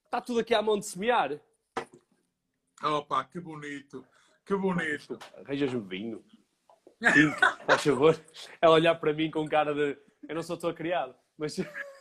Está 0.05 0.21
tudo 0.21 0.39
aqui 0.41 0.53
à 0.53 0.61
mão 0.61 0.77
de 0.77 0.85
semear. 0.85 1.39
Opa, 2.83 3.23
que 3.25 3.39
bonito. 3.39 4.05
Que 4.45 4.55
bonito. 4.55 5.17
Arranjas-me 5.37 5.81
vinho. 5.81 6.23
Tinto, 7.13 7.39
faz 7.65 7.83
favor. 7.83 8.19
Ela 8.61 8.75
olhar 8.75 8.95
para 8.95 9.13
mim 9.13 9.29
com 9.29 9.47
cara 9.47 9.73
de... 9.73 9.97
Eu 10.27 10.35
não 10.35 10.43
sou 10.43 10.57
tua 10.57 10.73
criado, 10.73 11.15
mas... 11.37 11.57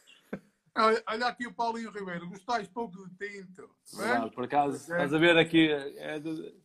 Olha, 0.75 1.03
olha 1.07 1.27
aqui 1.27 1.47
o 1.47 1.53
Paulinho 1.53 1.91
Ribeiro. 1.91 2.27
Gostais 2.31 2.67
pouco 2.67 2.97
de 3.07 3.15
tinto. 3.15 3.69
Bem? 3.95 4.31
por 4.31 4.45
acaso, 4.45 4.77
estás 4.77 5.13
a 5.13 5.19
ver 5.19 5.37
aqui, 5.37 5.69
é 5.71 6.19
de 6.19 6.57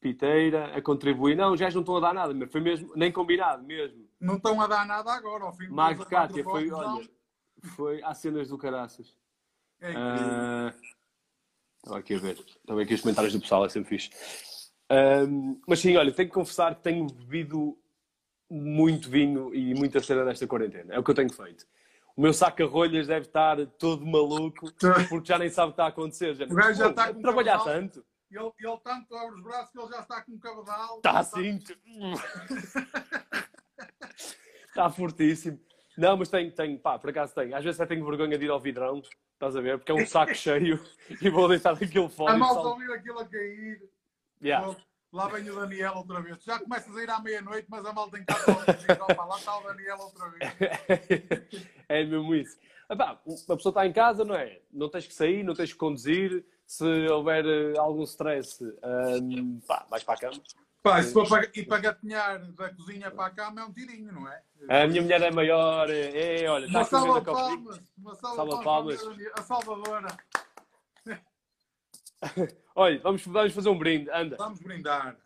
piteira, 0.00 0.74
a 0.74 0.80
contribuir. 0.80 1.36
Não, 1.36 1.54
gajos 1.54 1.74
não 1.74 1.82
estão 1.82 1.96
a 1.98 2.00
dar 2.00 2.14
nada, 2.14 2.32
mas 2.32 2.50
foi 2.50 2.62
mesmo, 2.62 2.90
nem 2.96 3.12
combinado 3.12 3.62
mesmo. 3.62 4.08
Não 4.18 4.36
estão 4.36 4.58
a 4.62 4.66
dar 4.66 4.86
nada 4.86 5.12
agora, 5.12 5.44
ao 5.44 5.52
fim 5.52 5.68
de 5.68 6.06
Cátia, 6.06 6.42
foi, 6.42 6.70
olha, 6.70 7.06
foi 7.76 8.02
há 8.02 8.14
cenas 8.14 8.48
do 8.48 8.56
caraças. 8.56 9.14
É 9.78 9.90
incrível. 9.90 10.06
Ah, 10.06 10.74
Estava 11.76 11.98
aqui 11.98 12.14
a 12.14 12.18
ver, 12.18 12.38
estava 12.38 12.82
aqui 12.82 12.94
os 12.94 13.00
comentários 13.00 13.32
do 13.32 13.40
pessoal, 13.40 13.64
é 13.64 13.68
sempre 13.68 13.88
fixe. 13.90 14.10
Ahm, 14.90 15.60
mas 15.66 15.78
sim, 15.80 15.96
olha, 15.96 16.12
tenho 16.12 16.28
que 16.28 16.34
confessar 16.34 16.74
que 16.74 16.82
tenho 16.82 17.06
bebido 17.06 17.78
muito 18.50 19.08
vinho 19.08 19.54
e 19.54 19.72
muita 19.74 20.00
cena 20.00 20.24
nesta 20.24 20.46
quarentena. 20.46 20.94
É 20.94 20.98
o 20.98 21.04
que 21.04 21.10
eu 21.10 21.14
tenho 21.14 21.32
feito. 21.32 21.64
O 22.16 22.20
meu 22.22 22.32
saca-rolhas 22.34 23.06
deve 23.06 23.26
estar 23.26 23.64
todo 23.78 24.04
maluco 24.04 24.66
porque 25.08 25.28
já 25.28 25.38
nem 25.38 25.48
sabe 25.48 25.68
o 25.68 25.70
que 25.70 25.74
está 25.74 25.84
a 25.84 25.88
acontecer. 25.88 26.34
Já, 26.34 26.44
O 26.44 26.48
gajo 26.48 26.74
já 26.78 26.90
está 26.90 27.14
com 27.14 27.22
trabalhar 27.22 27.58
cabedal. 27.58 27.74
tanto. 27.80 28.04
Ele, 28.30 28.50
ele 28.60 28.78
tanto 28.84 29.14
abre 29.16 29.34
os 29.36 29.42
braços 29.42 29.70
que 29.72 29.78
ele 29.80 29.88
já 29.88 30.00
está 30.00 30.22
com 30.22 30.32
um 30.32 30.38
cabedal. 30.38 30.96
Está 30.96 31.18
assim. 31.20 31.58
Está 34.68 34.90
fortíssimo. 34.90 35.60
Não, 35.96 36.16
mas 36.16 36.28
tenho, 36.28 36.50
tenho, 36.52 36.78
pá, 36.78 36.98
por 36.98 37.10
acaso 37.10 37.34
tenho. 37.34 37.54
Às 37.56 37.64
vezes 37.64 37.80
até 37.80 37.94
tenho 37.94 38.06
vergonha 38.06 38.36
de 38.38 38.44
ir 38.44 38.50
ao 38.50 38.60
vidrão, 38.60 39.02
estás 39.34 39.54
a 39.56 39.60
ver? 39.60 39.78
Porque 39.78 39.92
é 39.92 39.94
um 39.94 40.06
saco 40.06 40.34
cheio 40.34 40.80
e 41.20 41.30
vou 41.30 41.48
deitar 41.48 41.74
aquilo 41.74 42.08
fora. 42.08 42.34
A 42.34 42.36
malta 42.38 42.54
sal- 42.62 42.72
ouvir 42.72 42.90
aquilo 42.92 43.18
a 43.20 43.24
cair. 43.26 43.80
Yeah. 44.42 44.76
Lá 45.12 45.26
vem 45.28 45.50
o 45.50 45.56
Daniel 45.56 45.94
outra 45.96 46.20
vez. 46.20 46.42
Já 46.44 46.58
começas 46.60 46.96
a 46.96 47.02
ir 47.02 47.10
à 47.10 47.18
meia-noite, 47.20 47.66
mas 47.68 47.84
a 47.84 47.92
malta 47.92 48.16
em 48.16 48.24
casa 48.24 48.44
olha 48.56 48.70
e 48.70 48.74
diz, 48.74 49.00
"Opa, 49.00 49.24
lá 49.24 49.36
está 49.36 49.58
o 49.58 49.62
Daniel 49.64 49.98
outra 49.98 50.28
vez. 50.30 50.40
é 51.88 52.04
mesmo 52.04 52.34
isso. 52.34 52.56
epá, 52.88 53.10
a 53.10 53.16
pessoa 53.56 53.56
está 53.56 53.86
em 53.86 53.92
casa, 53.92 54.24
não 54.24 54.36
é? 54.36 54.60
Não 54.72 54.88
tens 54.88 55.06
que 55.06 55.14
sair, 55.14 55.42
não 55.42 55.54
tens 55.54 55.72
que 55.72 55.78
conduzir. 55.78 56.44
Se 56.64 56.84
houver 57.08 57.44
eh, 57.44 57.76
algum 57.76 58.04
stress, 58.04 58.62
hum, 58.62 59.60
pá, 59.66 59.84
vais 59.90 60.04
para 60.04 60.14
a 60.14 60.18
cama. 60.18 60.40
Pá, 60.82 61.00
e 61.00 61.02
se 61.02 61.12
for 61.12 61.28
para, 61.28 61.46
para 61.68 61.78
gatinhar 61.78 62.40
da 62.52 62.72
cozinha 62.72 63.10
para 63.10 63.26
a 63.26 63.30
cama 63.30 63.60
é 63.60 63.64
um 63.64 63.72
tirinho, 63.72 64.12
não 64.12 64.28
é? 64.28 64.42
A 64.68 64.86
minha 64.86 65.02
mulher 65.02 65.20
é 65.20 65.30
maior, 65.32 65.90
é, 65.90 66.42
é 66.42 66.48
olha, 66.48 66.66
está 66.66 66.78
Uma 66.78 66.84
salva 66.84 67.20
palmas. 67.22 67.80
Uma 67.98 68.14
salva 68.14 68.36
Salva 68.36 68.62
palmas. 68.62 69.02
palmas. 69.02 69.26
A 69.36 69.42
Salvadora. 69.42 70.16
Olha, 72.74 73.00
vamos, 73.00 73.24
vamos 73.26 73.52
fazer 73.54 73.68
um 73.68 73.78
brinde, 73.78 74.10
anda. 74.10 74.36
Vamos 74.36 74.60
brindar. 74.60 75.18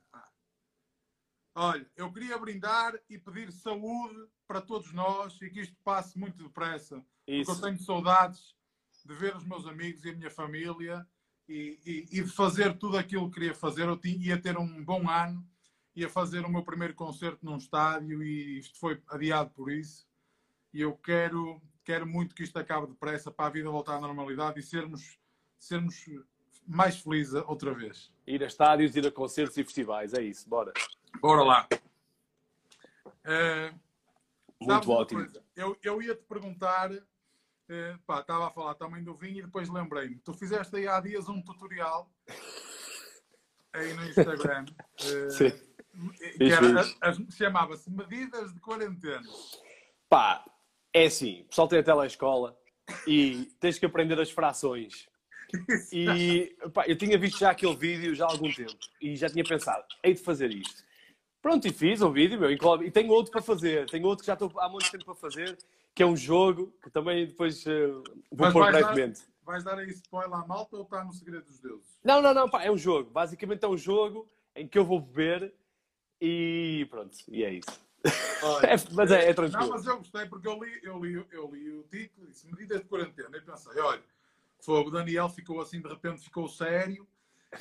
Olha, 1.56 1.88
eu 1.96 2.12
queria 2.12 2.36
brindar 2.38 2.98
e 3.08 3.16
pedir 3.18 3.52
saúde 3.52 4.28
para 4.46 4.60
todos 4.60 4.92
nós 4.92 5.40
e 5.40 5.48
que 5.50 5.60
isto 5.60 5.76
passe 5.84 6.18
muito 6.18 6.42
depressa. 6.42 6.96
Porque 6.96 7.32
eu 7.32 7.40
Isso. 7.42 7.60
tenho 7.60 7.78
saudades 7.78 8.56
de 9.04 9.14
ver 9.14 9.36
os 9.36 9.44
meus 9.44 9.66
amigos 9.66 10.04
e 10.04 10.10
a 10.10 10.14
minha 10.14 10.30
família 10.30 11.06
e, 11.48 11.78
e- 11.84 12.18
e 12.18 12.24
de 12.24 12.30
fazer 12.30 12.76
tudo 12.76 12.96
aquilo 12.96 13.28
que 13.28 13.34
queria 13.38 13.54
fazer. 13.54 13.86
Eu 13.86 13.96
tinha, 13.96 14.16
ia 14.34 14.40
ter 14.40 14.58
um 14.58 14.84
bom 14.84 15.08
ano, 15.08 15.46
ia 15.94 16.08
fazer 16.08 16.44
o 16.44 16.50
meu 16.50 16.64
primeiro 16.64 16.94
concerto 16.94 17.44
num 17.44 17.56
estádio 17.56 18.22
e 18.22 18.58
isto 18.58 18.76
foi 18.80 19.00
adiado 19.08 19.50
por 19.50 19.70
isso. 19.70 20.08
E 20.72 20.80
eu 20.80 20.96
quero, 20.96 21.62
quero 21.84 22.04
muito 22.04 22.34
que 22.34 22.42
isto 22.42 22.58
acabe 22.58 22.88
depressa 22.88 23.30
para 23.30 23.46
a 23.46 23.50
vida 23.50 23.70
voltar 23.70 23.94
à 23.96 24.00
normalidade 24.00 24.58
e 24.58 24.62
sermos, 24.62 25.20
sermos 25.56 25.94
mais 26.66 26.96
felizes 27.00 27.34
outra 27.46 27.72
vez. 27.74 28.12
Ir 28.26 28.42
a 28.42 28.46
estádios, 28.46 28.96
ir 28.96 29.06
a 29.06 29.10
concertos 29.10 29.56
e 29.56 29.64
festivais, 29.64 30.14
é 30.14 30.22
isso, 30.22 30.48
bora. 30.48 30.72
Bora 31.20 31.42
lá. 31.42 31.68
Eh, 33.24 33.72
Muito 34.60 34.90
ótimo. 34.90 35.26
Eu, 35.56 35.76
eu 35.82 36.02
ia 36.02 36.14
te 36.14 36.22
perguntar, 36.24 36.90
eh, 37.68 37.96
pá, 38.06 38.20
estava 38.20 38.46
a 38.48 38.50
falar 38.50 38.74
também 38.74 39.02
do 39.02 39.14
vinho 39.14 39.38
e 39.40 39.42
depois 39.42 39.68
lembrei-me. 39.68 40.16
Tu 40.20 40.32
fizeste 40.34 40.76
aí 40.76 40.86
há 40.88 41.00
dias 41.00 41.28
um 41.28 41.40
tutorial 41.42 42.10
aí 43.72 43.92
no 43.94 44.04
Instagram. 44.08 44.64
eh, 45.00 45.30
Sim. 45.30 45.50
que 46.36 46.52
era- 46.52 46.84
chamava-se 47.30 47.90
Medidas 47.90 48.52
de 48.52 48.60
Quarentena. 48.60 49.22
Pá, 50.08 50.44
é 50.92 51.06
assim, 51.06 51.42
o 51.42 51.44
pessoal 51.46 51.68
tem 51.68 51.78
a 51.78 51.82
telescola 51.84 52.56
e 53.06 53.46
tens 53.60 53.78
que 53.78 53.86
aprender 53.86 54.20
as 54.20 54.30
frações. 54.30 55.08
E 55.92 56.56
pá, 56.72 56.84
eu 56.86 56.96
tinha 56.96 57.16
visto 57.18 57.38
já 57.38 57.50
aquele 57.50 57.76
vídeo 57.76 58.14
já 58.14 58.24
há 58.26 58.30
algum 58.30 58.52
tempo 58.52 58.76
e 59.00 59.16
já 59.16 59.28
tinha 59.28 59.44
pensado, 59.44 59.84
hei 60.02 60.14
de 60.14 60.20
fazer 60.20 60.50
isto. 60.50 60.82
Pronto, 61.40 61.66
e 61.68 61.72
fiz 61.72 62.00
um 62.00 62.10
vídeo, 62.10 62.40
meu, 62.40 62.50
e 62.50 62.90
tenho 62.90 63.10
outro 63.12 63.30
para 63.30 63.42
fazer. 63.42 63.86
Tenho 63.90 64.06
outro 64.06 64.22
que 64.22 64.26
já 64.28 64.32
estou 64.32 64.50
há 64.60 64.68
muito 64.68 64.90
tempo 64.90 65.04
para 65.04 65.14
fazer, 65.14 65.58
que 65.94 66.02
é 66.02 66.06
um 66.06 66.16
jogo 66.16 66.74
que 66.82 66.90
também 66.90 67.26
depois 67.26 67.66
eh, 67.66 67.86
vou 67.88 68.04
Mas 68.46 68.52
pôr 68.52 68.60
vais 68.62 68.72
dar, 68.80 68.92
brevemente. 68.92 69.20
vais 69.42 69.62
dar 69.62 69.78
aí 69.78 69.90
spoiler 69.90 70.32
à 70.34 70.46
malta 70.46 70.76
ou 70.76 70.82
está 70.84 71.04
no 71.04 71.12
Segredo 71.12 71.44
dos 71.44 71.58
Deuses? 71.60 71.98
Não, 72.02 72.22
não, 72.22 72.32
não, 72.32 72.48
pá, 72.48 72.62
é 72.64 72.70
um 72.70 72.78
jogo. 72.78 73.10
Basicamente 73.10 73.62
é 73.64 73.68
um 73.68 73.76
jogo 73.76 74.26
em 74.56 74.66
que 74.66 74.78
eu 74.78 74.84
vou 74.86 74.98
beber 75.00 75.52
e 76.20 76.86
pronto, 76.90 77.16
e 77.28 77.44
é 77.44 77.52
isso. 77.52 77.80
Olha, 78.42 78.66
É, 78.72 78.74
mas 78.92 79.10
é, 79.10 79.24
é 79.24 79.28
Não, 79.28 79.34
tranquilo. 79.34 79.68
mas 79.70 79.86
eu 79.86 79.98
gostei 79.98 80.26
porque 80.26 80.48
eu 80.48 80.62
li, 80.64 80.80
eu 80.82 80.98
li, 81.04 81.26
eu 81.30 81.50
li 81.54 81.70
o 81.72 81.82
título 81.84 82.26
e 82.26 82.30
disse 82.30 82.46
medidas 82.46 82.80
de 82.80 82.86
quarentena. 82.86 83.36
E 83.36 83.40
pensei, 83.42 83.78
olha, 83.80 84.02
fogo, 84.64 84.88
o 84.88 84.92
Daniel 84.92 85.28
ficou 85.28 85.60
assim, 85.60 85.80
de 85.80 85.88
repente 85.88 86.22
ficou 86.22 86.48
sério 86.48 87.06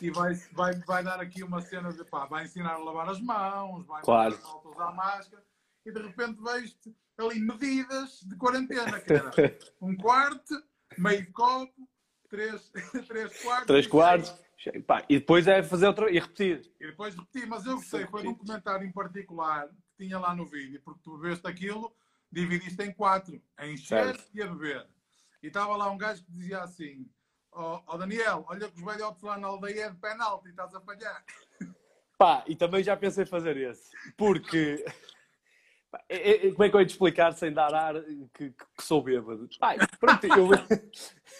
e 0.01 0.09
vai, 0.09 0.33
vai, 0.53 0.73
vai 0.81 1.03
dar 1.03 1.19
aqui 1.19 1.43
uma 1.43 1.61
cena 1.61 1.91
de 1.93 2.03
pá, 2.05 2.25
vai 2.25 2.45
ensinar 2.45 2.73
a 2.73 2.77
lavar 2.77 3.09
as 3.09 3.19
mãos, 3.21 3.85
vai 3.85 4.01
Claro. 4.01 4.33
ensinar 4.33 4.49
a 4.49 4.69
usar 4.69 4.91
máscara 4.93 5.43
e 5.85 5.91
de 5.91 6.01
repente 6.01 6.41
vejo 6.41 6.75
ali 7.17 7.39
medidas 7.39 8.21
de 8.23 8.35
quarentena, 8.35 8.99
que 8.99 9.13
era 9.13 9.31
um 9.81 9.95
quarto, 9.95 10.55
meio 10.97 11.31
copo, 11.31 11.87
três, 12.29 12.71
três 13.07 13.41
quartos. 13.43 13.67
Três 13.67 13.85
e 13.85 13.89
quartos. 13.89 14.33
Pá, 14.87 15.03
e 15.09 15.19
depois 15.19 15.45
é 15.45 15.61
fazer 15.61 15.87
outra 15.87 16.09
e 16.09 16.17
repetir. 16.17 16.71
e 16.79 16.87
depois 16.87 17.13
repeti, 17.13 17.45
mas 17.45 17.65
eu 17.65 17.75
gostei, 17.75 18.07
foi 18.07 18.23
num 18.23 18.33
comentário 18.33 18.87
em 18.87 18.91
particular 18.93 19.67
que 19.67 20.05
tinha 20.05 20.17
lá 20.17 20.33
no 20.33 20.45
vídeo, 20.45 20.81
porque 20.85 21.01
tu 21.03 21.17
bebeste 21.17 21.45
aquilo, 21.45 21.93
dividiste 22.31 22.81
em 22.81 22.93
quatro, 22.93 23.41
a 23.57 23.67
encher 23.67 24.15
Certo. 24.15 24.23
e 24.33 24.41
a 24.41 24.47
beber. 24.47 24.87
E 25.43 25.47
estava 25.47 25.75
lá 25.75 25.91
um 25.91 25.97
gajo 25.97 26.23
que 26.23 26.31
dizia 26.31 26.59
assim: 26.61 27.05
Ó 27.51 27.81
ó 27.85 27.97
Daniel, 27.97 28.45
olha 28.47 28.69
que 28.69 28.77
os 28.79 28.83
velhotes 28.85 29.21
lá 29.21 29.37
na 29.37 29.47
aldeia 29.47 29.85
é 29.85 29.89
de 29.89 29.97
penalti, 29.97 30.49
estás 30.49 30.73
a 30.73 30.79
falhar. 30.81 31.23
Pá, 32.17 32.43
e 32.47 32.55
também 32.55 32.81
já 32.83 32.95
pensei 32.95 33.23
em 33.23 33.27
fazer 33.27 33.57
esse. 33.57 33.91
Porque. 34.17 34.83
é- 36.07 36.47
é- 36.47 36.51
como 36.51 36.63
é 36.63 36.69
que 36.69 36.75
eu 36.75 36.79
ia 36.79 36.85
te 36.85 36.91
explicar 36.91 37.33
sem 37.33 37.51
dar 37.51 37.73
ar 37.73 37.95
que, 38.33 38.51
que- 38.51 38.65
sou 38.81 39.03
bêbado? 39.03 39.47
Pá, 39.59 39.75
pronto, 39.99 40.25
eu. 40.25 40.47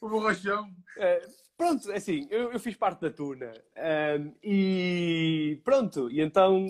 O 0.00 0.08
borrachão. 0.08 0.70
Eh, 0.96 1.28
pronto, 1.56 1.90
é 1.90 1.96
assim, 1.96 2.28
eu, 2.30 2.52
eu 2.52 2.60
fiz 2.60 2.76
parte 2.76 3.00
da 3.00 3.10
tuna. 3.10 3.52
Ahm, 3.76 4.32
e 4.40 5.60
pronto, 5.64 6.08
e 6.08 6.20
então 6.20 6.64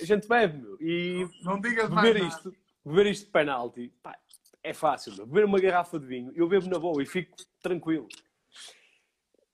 a 0.00 0.02
gente 0.02 0.26
bebe, 0.26 0.56
meu. 0.62 0.78
E 0.80 1.28
Não 1.42 1.60
digas 1.60 1.90
mais 1.90 2.08
beber 2.08 2.22
nada. 2.22 2.34
isto, 2.34 2.56
beber 2.82 3.06
isto 3.08 3.26
de 3.26 3.32
penalti, 3.32 3.92
pá, 4.02 4.18
é 4.62 4.72
fácil, 4.72 5.14
meu. 5.16 5.26
Beber 5.26 5.44
uma 5.44 5.58
garrafa 5.60 5.98
de 5.98 6.06
vinho, 6.06 6.32
eu 6.34 6.48
bebo 6.48 6.68
na 6.68 6.78
boa 6.78 7.02
e 7.02 7.06
fico 7.06 7.36
tranquilo. 7.62 8.08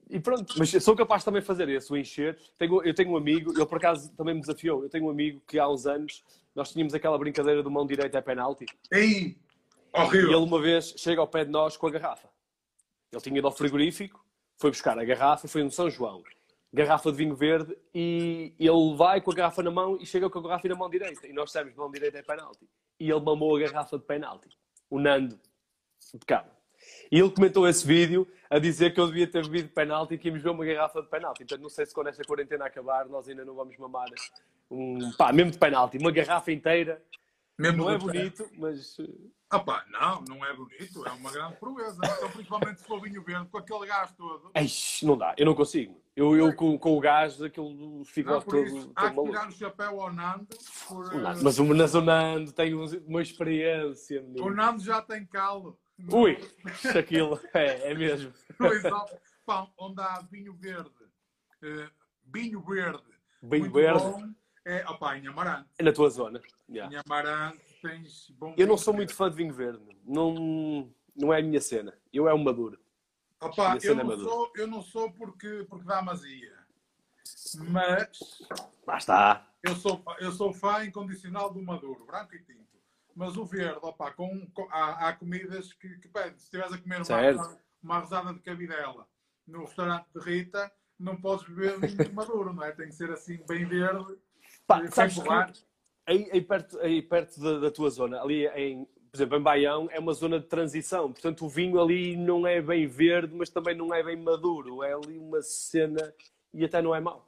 E 0.09 0.21
pronto, 0.21 0.55
mas 0.57 0.71
sou 0.85 0.95
capaz 0.95 1.25
também 1.25 1.41
de 1.41 1.47
fazer 1.47 1.69
esse, 1.69 1.93
o 1.93 1.97
encher. 1.97 2.39
Tenho, 2.57 2.83
eu 2.85 2.95
tenho 2.95 3.11
um 3.11 3.17
amigo, 3.17 3.53
ele 3.53 3.67
por 3.67 3.79
acaso 3.79 4.13
também 4.15 4.35
me 4.35 4.41
desafiou. 4.41 4.83
Eu 4.85 4.89
tenho 4.89 5.07
um 5.07 5.11
amigo 5.11 5.41
que 5.47 5.59
há 5.59 5.69
uns 5.69 5.85
anos 5.87 6.23
nós 6.55 6.73
tínhamos 6.73 6.95
aquela 6.95 7.19
brincadeira 7.19 7.63
do 7.63 7.71
mão 7.71 7.85
direita 7.87 8.17
é 8.19 8.21
penalti. 8.21 8.67
Ei, 8.93 9.37
E 9.95 10.01
horrível. 10.01 10.29
ele 10.29 10.37
uma 10.37 10.61
vez 10.61 10.95
chega 10.97 11.21
ao 11.21 11.27
pé 11.27 11.45
de 11.45 11.51
nós 11.51 11.77
com 11.77 11.87
a 11.89 11.91
garrafa. 11.91 12.29
Ele 13.13 13.21
tinha 13.21 13.39
ido 13.39 13.47
ao 13.47 13.53
frigorífico, 13.53 14.25
foi 14.59 14.71
buscar 14.71 14.97
a 14.99 15.05
garrafa, 15.05 15.49
foi 15.49 15.63
no 15.65 15.71
São 15.73 15.91
João. 15.91 16.23
Garrafa 16.73 17.11
de 17.11 17.17
vinho 17.19 17.35
verde 17.35 17.77
e 17.95 18.55
ele 18.59 18.97
vai 18.97 19.21
com 19.21 19.31
a 19.33 19.35
garrafa 19.35 19.63
na 19.63 19.71
mão 19.71 19.97
e 20.01 20.07
chega 20.07 20.31
com 20.31 20.39
a 20.39 20.43
garrafa 20.43 20.69
na 20.69 20.75
mão 20.77 20.89
direita. 20.89 21.27
E 21.27 21.33
nós 21.33 21.51
sabemos 21.51 21.75
que 21.75 21.81
mão 21.81 21.91
direita 21.91 22.19
é 22.19 22.23
penalti. 22.23 22.69
E 23.01 23.11
ele 23.11 23.21
mamou 23.21 23.57
a 23.57 23.61
garrafa 23.61 23.99
de 23.99 24.05
penalti. 24.05 24.49
O 24.91 24.99
Nando, 24.99 25.39
de 26.15 26.27
cabo. 26.27 26.51
E 27.11 27.19
ele 27.19 27.31
comentou 27.31 27.69
esse 27.69 27.87
vídeo 27.87 28.27
a 28.49 28.59
dizer 28.59 28.95
que 28.95 29.01
eu 29.01 29.07
devia 29.07 29.27
ter 29.27 29.43
bebido 29.45 29.69
penalti 29.69 30.15
e 30.15 30.19
que 30.19 30.29
íamos 30.29 30.43
ver 30.43 30.51
uma 30.51 30.65
garrafa 30.65 31.03
de 31.03 31.09
penalti. 31.09 31.43
Então 31.43 31.59
não 31.59 31.69
sei 31.69 31.87
se 31.87 31.95
quando 31.95 32.09
esta 32.09 32.23
quarentena 32.25 32.67
acabar 32.67 33.07
nós 33.07 33.29
ainda 33.29 33.45
não 33.45 33.55
vamos 33.55 33.77
mamar 33.77 34.07
um, 34.71 35.13
pá, 35.13 35.33
mesmo 35.33 35.53
de 35.53 35.59
penalti. 35.59 35.99
Uma 35.99 36.11
garrafa 36.11 36.53
inteira. 36.53 37.03
Mesmo 37.59 37.85
Não 37.85 37.91
é 37.91 37.97
bonito, 37.97 38.47
mas 38.59 38.99
eh, 38.99 39.09
Ah 39.49 39.59
pá, 39.59 39.83
não, 39.91 40.23
não 40.29 40.45
é 40.45 40.55
bonito, 40.55 41.07
é 41.07 41.11
uma 41.13 41.33
grande 41.33 41.57
proeza. 41.57 41.99
Então, 42.05 42.31
principalmente 42.31 42.81
se 42.81 42.87
for 42.87 43.01
vinho 43.01 43.23
verde, 43.23 43.49
com 43.49 43.57
aquele 43.57 43.87
gás 43.87 44.13
todo. 44.13 44.51
Eish, 44.55 45.03
não 45.03 45.17
dá, 45.17 45.35
eu 45.39 45.47
não 45.47 45.55
consigo. 45.55 45.99
Eu, 46.17 46.35
eu 46.35 46.55
com, 46.57 46.79
com 46.79 46.97
o 46.97 47.01
gás, 47.01 47.41
aquilo 47.43 48.03
fica 48.07 48.31
Não, 48.31 48.41
todo, 48.41 48.65
isso, 48.65 48.87
todo 48.87 48.93
há 48.97 49.11
que 49.11 49.17
maluco. 49.17 49.29
tirar 49.33 49.49
o 49.49 49.53
chapéu 49.53 50.01
ao 50.01 50.11
Nando. 50.13 50.47
Por, 50.89 51.15
O 51.15 51.19
Nando- 51.21 51.41
eh, 51.41 51.43
Mas 51.45 51.59
o 51.59 51.75
na 51.75 51.87
Zonando 51.87 52.53
tem 52.53 52.75
um- 52.75 52.87
uma 53.07 53.21
experiência, 53.21 54.23
O 54.23 54.25
menino. 54.25 54.51
Nando 54.55 54.83
já 54.83 55.03
tem 55.03 55.27
calo. 55.27 55.79
Ui, 56.11 56.39
aquilo, 56.99 57.39
é, 57.53 57.91
é 57.93 57.95
mesmo. 57.95 58.33
Pá, 59.45 59.69
onde 59.79 60.01
há 60.01 60.23
vinho 60.31 60.55
verde, 60.55 60.91
eh, 61.63 61.89
vinho 62.25 62.61
verde, 62.63 63.03
Vinho 63.43 63.71
verde. 63.71 64.03
bom, 64.03 64.31
é, 64.65 64.85
opá, 64.89 65.17
em 65.19 65.27
Amarante. 65.29 65.69
É 65.79 65.83
na 65.85 65.93
tua 65.93 66.09
zona. 66.11 66.41
Yeah. 66.69 66.95
Em 66.97 67.01
Amarante 67.07 67.61
tens 67.83 68.31
bom 68.31 68.55
Eu 68.57 68.67
não 68.67 68.77
sou 68.77 68.93
verde. 68.95 69.07
muito 69.13 69.15
fã 69.15 69.31
de 69.31 69.37
vinho 69.37 69.53
verde. 69.55 69.81
Não, 70.05 70.91
não 71.15 71.33
é 71.33 71.39
a 71.41 71.43
minha 71.43 71.61
cena. 71.61 71.95
Eu 72.13 72.27
é 72.29 72.33
o 72.35 72.39
maduro. 72.39 72.79
Minha 73.41 73.79
eu, 73.83 73.95
não 73.95 74.19
sou, 74.19 74.53
eu 74.57 74.67
não 74.67 74.83
sou 74.83 75.13
porque, 75.13 75.67
porque 75.69 75.85
dá 75.85 76.01
mazia. 76.03 76.57
Mas 77.69 78.47
Lá 78.87 78.97
está. 78.99 79.47
eu 79.63 79.77
sou, 79.77 80.03
eu 80.21 80.33
sou 80.33 80.53
fã 80.53 80.85
incondicional 80.85 81.53
do 81.53 81.63
maduro, 81.63 82.05
branco 82.07 82.35
e 82.35 82.39
tinto. 82.43 82.65
Mas 83.15 83.37
o 83.37 83.45
verde, 83.45 83.79
opá, 83.83 84.11
com, 84.13 84.47
com- 84.53 84.69
há, 84.71 85.09
há 85.09 85.13
comidas 85.13 85.73
que, 85.75 85.89
que 85.99 86.09
pedem. 86.09 86.37
Se 86.39 86.45
estiveres 86.45 86.73
a 86.73 86.79
comer 86.79 86.97
uma, 86.97 87.05
Certo. 87.05 87.59
uma 87.83 87.99
rosada 87.99 88.33
de 88.33 88.41
cabidela 88.41 89.07
no 89.47 89.61
restaurante 89.65 90.07
de 90.15 90.21
Rita, 90.21 90.71
não 90.99 91.17
podes 91.21 91.47
beber 91.49 91.79
vinho 91.81 92.15
maduro, 92.15 92.53
não 92.53 92.63
é? 92.65 92.73
Tem 92.73 92.89
que 92.89 92.95
ser 92.95 93.11
assim, 93.11 93.43
bem 93.49 93.65
verde. 93.67 94.19
Pá, 94.67 94.81
sem 94.81 94.91
sabes 94.91 95.19
que 95.19 95.65
aí, 96.07 96.31
aí 96.31 96.41
perto, 96.41 96.79
aí 96.81 97.03
perto 97.03 97.41
da, 97.41 97.59
da 97.59 97.71
tua 97.71 97.91
zona, 97.91 98.21
ali 98.21 98.47
em, 98.49 98.89
por 99.17 99.23
exemplo, 99.23 99.39
em 99.39 99.43
Baião, 99.43 99.89
é 99.91 99.99
uma 99.99 100.13
zona 100.13 100.39
de 100.39 100.47
transição. 100.47 101.11
Portanto, 101.11 101.47
o 101.47 101.49
vinho 101.49 101.81
ali 101.81 102.17
não 102.17 102.47
é 102.47 102.61
bem 102.61 102.87
verde, 102.87 103.35
mas 103.35 103.49
também 103.49 103.75
não 103.75 103.95
é 103.95 104.03
bem 104.03 104.17
maduro. 104.17 104.83
É 104.83 104.93
ali 104.93 105.19
uma 105.19 105.41
cena 105.41 106.15
e 106.53 106.65
até 106.65 106.83
não 106.83 106.95
é 106.95 107.01
mau. 107.01 107.27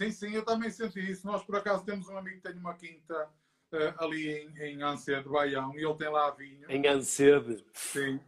Sim, 0.00 0.10
sim, 0.10 0.34
eu 0.34 0.44
também 0.44 0.68
senti 0.70 0.98
isso. 0.98 1.24
Nós, 1.24 1.44
por 1.44 1.54
acaso, 1.54 1.84
temos 1.84 2.08
um 2.08 2.16
amigo 2.16 2.36
que 2.36 2.42
tem 2.42 2.58
uma 2.58 2.74
quinta 2.74 3.30
eh, 3.72 3.94
ali 3.98 4.30
em, 4.30 4.58
em 4.58 4.82
Ancedo, 4.82 5.30
Baião, 5.30 5.72
e 5.78 5.84
ele 5.84 5.94
tem 5.94 6.08
lá 6.08 6.28
vinho. 6.32 6.68
Em 6.68 6.88
Ancede. 6.88 7.64
Sim. 7.72 8.20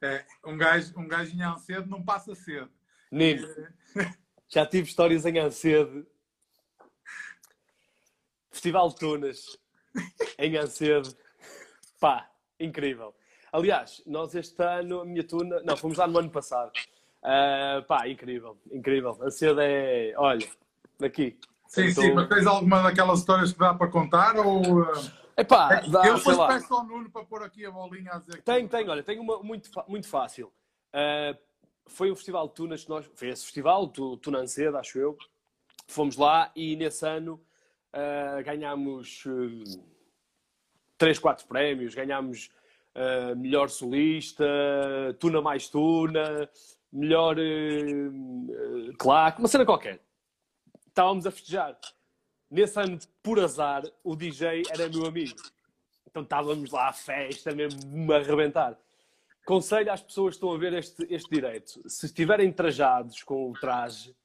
É, 0.00 0.24
um, 0.44 0.56
gajo, 0.56 0.92
um 0.96 1.08
gajo 1.08 1.34
em 1.34 1.42
Ancedo 1.42 1.90
não 1.90 2.04
passa 2.04 2.36
sede. 2.36 2.70
Nino, 3.10 3.48
já 4.48 4.64
tive 4.64 4.86
histórias 4.86 5.26
em 5.26 5.38
Ancede. 5.40 6.06
Festival 8.48 8.90
de 8.90 8.96
Tunas, 8.96 9.58
em 10.38 10.56
Ancede. 10.56 11.16
Pá, 12.00 12.30
incrível. 12.58 13.14
Aliás, 13.52 14.02
nós 14.06 14.34
este 14.34 14.62
ano, 14.62 15.00
a 15.00 15.04
minha 15.04 15.24
tuna. 15.24 15.60
Não, 15.64 15.76
fomos 15.76 15.98
lá 15.98 16.06
no 16.06 16.18
ano 16.18 16.30
passado. 16.30 16.72
Uh, 17.22 17.82
pá, 17.86 18.08
incrível, 18.08 18.56
incrível. 18.70 19.18
A 19.22 19.30
seda 19.30 19.64
é. 19.64 20.14
Olha, 20.16 20.46
daqui. 20.98 21.38
Sim, 21.66 21.88
então... 21.88 22.02
sim, 22.02 22.12
mas 22.12 22.28
tens 22.28 22.46
alguma 22.46 22.82
daquelas 22.82 23.20
histórias 23.20 23.52
que 23.52 23.58
dá 23.58 23.74
para 23.74 23.88
contar? 23.88 24.36
Ou. 24.36 24.62
Epá, 25.36 25.74
é, 25.74 25.88
dá, 25.88 26.06
eu 26.06 26.16
depois 26.16 26.36
peço 26.36 26.74
ao 26.74 26.84
Nuno 26.84 27.10
para 27.10 27.24
pôr 27.24 27.42
aqui 27.44 27.64
a 27.64 27.70
bolinha 27.70 28.12
a 28.12 28.18
dizer. 28.18 28.42
Tenho, 28.42 28.68
tenho, 28.68 28.90
olha, 28.90 29.02
tenho 29.02 29.22
uma 29.22 29.40
muito, 29.42 29.70
muito 29.86 30.08
fácil. 30.08 30.52
Uh, 30.88 31.38
foi 31.86 32.10
o 32.10 32.16
Festival 32.16 32.48
de 32.48 32.54
Tunas 32.54 32.84
que 32.84 32.90
nós. 32.90 33.08
Foi 33.14 33.28
esse 33.28 33.44
festival, 33.44 33.88
Tunanceda, 33.88 34.78
acho 34.78 34.98
eu. 34.98 35.16
Fomos 35.86 36.16
lá 36.16 36.50
e 36.54 36.76
nesse 36.76 37.06
ano 37.06 37.40
uh, 37.94 38.42
ganhámos 38.44 39.24
uh, 39.26 39.97
3, 40.98 41.18
4 41.18 41.46
prémios. 41.46 41.94
Ganhámos 41.94 42.50
uh, 42.94 43.36
melhor 43.36 43.70
solista, 43.70 44.44
Tuna 45.18 45.40
mais 45.40 45.68
Tuna, 45.68 46.50
melhor 46.92 47.36
uh, 47.38 48.96
claque, 48.98 49.38
uma 49.38 49.48
cena 49.48 49.64
qualquer. 49.64 50.00
Estávamos 50.86 51.26
a 51.26 51.30
festejar 51.30 51.78
nesse 52.50 52.80
ano, 52.80 52.98
por 53.22 53.38
azar, 53.38 53.82
o 54.02 54.16
DJ 54.16 54.64
era 54.70 54.88
meu 54.88 55.06
amigo. 55.06 55.36
Então 56.06 56.22
estávamos 56.22 56.70
lá 56.70 56.88
à 56.88 56.92
festa, 56.92 57.54
mesmo 57.54 58.12
a 58.12 58.16
arrebentar. 58.16 58.78
Conselho 59.44 59.92
às 59.92 60.02
pessoas 60.02 60.34
que 60.34 60.36
estão 60.36 60.52
a 60.52 60.58
ver 60.58 60.72
este, 60.74 61.06
este 61.08 61.30
direito: 61.30 61.88
se 61.88 62.06
estiverem 62.06 62.52
trajados 62.52 63.22
com 63.22 63.50
o 63.50 63.52
traje, 63.52 64.16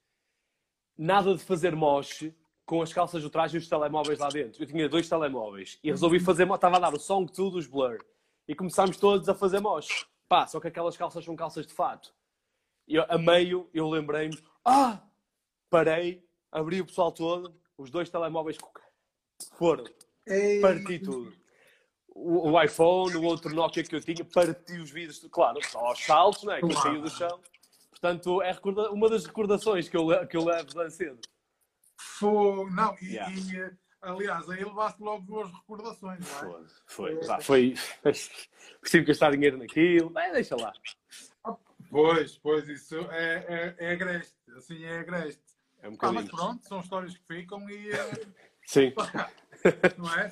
nada 0.97 1.35
de 1.35 1.43
fazer 1.43 1.75
moche 1.75 2.33
com 2.65 2.81
as 2.81 2.93
calças 2.93 3.21
do 3.21 3.29
traje 3.29 3.55
e 3.55 3.59
os 3.59 3.67
telemóveis 3.67 4.19
lá 4.19 4.29
dentro. 4.29 4.61
Eu 4.61 4.67
tinha 4.67 4.87
dois 4.87 5.07
telemóveis 5.07 5.79
e 5.83 5.91
resolvi 5.91 6.19
fazer 6.19 6.47
Estava 6.49 6.77
a 6.77 6.79
dar 6.79 6.93
o 6.93 7.25
de 7.25 7.31
tudo, 7.33 7.57
os 7.57 7.67
blur. 7.67 7.97
E 8.47 8.55
começámos 8.55 8.97
todos 8.97 9.27
a 9.29 9.35
fazer 9.35 9.59
moche. 9.59 10.05
Pá, 10.27 10.47
só 10.47 10.59
que 10.59 10.67
aquelas 10.67 10.97
calças 10.97 11.23
são 11.23 11.35
calças 11.35 11.67
de 11.67 11.73
fato. 11.73 12.13
E 12.87 12.97
a 12.97 13.17
meio 13.17 13.69
eu 13.73 13.89
lembrei-me: 13.89 14.37
ah! 14.65 15.01
Parei, 15.69 16.23
abri 16.51 16.81
o 16.81 16.85
pessoal 16.85 17.11
todo, 17.11 17.55
os 17.77 17.89
dois 17.89 18.09
telemóveis 18.09 18.57
foram. 19.57 19.85
Ei. 20.27 20.61
Parti 20.61 20.99
tudo. 20.99 21.33
O, 22.07 22.51
o, 22.51 22.61
iPhone, 22.61 23.15
o 23.15 23.23
outro 23.23 23.53
Nokia 23.53 23.83
que 23.83 23.95
eu 23.95 24.01
tinha, 24.01 24.23
parti 24.23 24.73
os 24.73 24.91
vidros, 24.91 25.25
claro, 25.31 25.59
só 25.65 25.79
aos 25.79 25.99
saltos, 26.03 26.43
né? 26.43 26.59
que 26.59 26.65
eu 26.65 26.71
saí 26.73 27.01
do 27.01 27.09
chão. 27.09 27.39
Portanto, 27.89 28.41
é 28.41 28.55
uma 28.91 29.09
das 29.09 29.25
recordações 29.25 29.89
que 29.89 29.97
eu, 29.97 30.27
que 30.27 30.37
eu 30.37 30.43
levo 30.45 30.65
de 30.65 30.91
cedo. 30.91 31.19
Foi, 31.97 32.69
não, 32.71 32.95
e, 33.01 33.13
yeah. 33.13 33.33
e, 33.33 33.71
aliás, 34.01 34.49
aí 34.49 34.63
levaste 34.63 35.01
logo 35.01 35.25
duas 35.25 35.51
recordações, 35.51 36.19
não 36.19 36.59
é? 36.59 36.65
Foi, 36.85 37.23
foi, 37.23 37.41
foi. 37.41 37.75
Preciso 38.81 39.05
gastar 39.05 39.31
dinheiro 39.31 39.57
naquilo, 39.57 40.17
é, 40.17 40.31
deixa 40.31 40.55
lá. 40.55 40.73
Pois, 41.89 42.37
pois, 42.39 42.67
isso 42.67 42.97
é, 43.11 43.45
é, 43.47 43.75
é 43.77 43.91
agreste, 43.91 44.35
assim 44.57 44.83
é 44.83 44.99
agreste. 44.99 45.43
É 45.83 45.89
um 45.89 45.97
ah, 45.99 46.11
mas 46.11 46.29
pronto, 46.29 46.67
são 46.67 46.79
histórias 46.79 47.15
que 47.15 47.25
ficam 47.25 47.69
e. 47.69 47.91
Eh, 47.91 48.27
Sim. 48.65 48.93
não 49.97 50.13
é? 50.15 50.31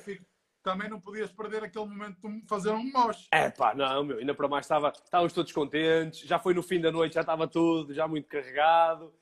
Também 0.62 0.88
não 0.88 1.00
podias 1.00 1.30
perder 1.30 1.62
aquele 1.62 1.84
momento 1.84 2.20
de 2.20 2.46
fazer 2.48 2.70
um 2.70 2.90
moche. 2.90 3.28
É 3.30 3.50
pá, 3.50 3.74
não, 3.74 4.02
meu, 4.02 4.18
ainda 4.18 4.34
para 4.34 4.48
mais 4.48 4.64
estava, 4.64 4.92
estávamos 5.04 5.32
todos 5.32 5.52
contentes, 5.52 6.20
já 6.20 6.38
foi 6.38 6.54
no 6.54 6.62
fim 6.62 6.80
da 6.80 6.90
noite, 6.90 7.14
já 7.14 7.20
estava 7.20 7.46
tudo, 7.46 7.92
já 7.92 8.08
muito 8.08 8.28
carregado, 8.28 9.12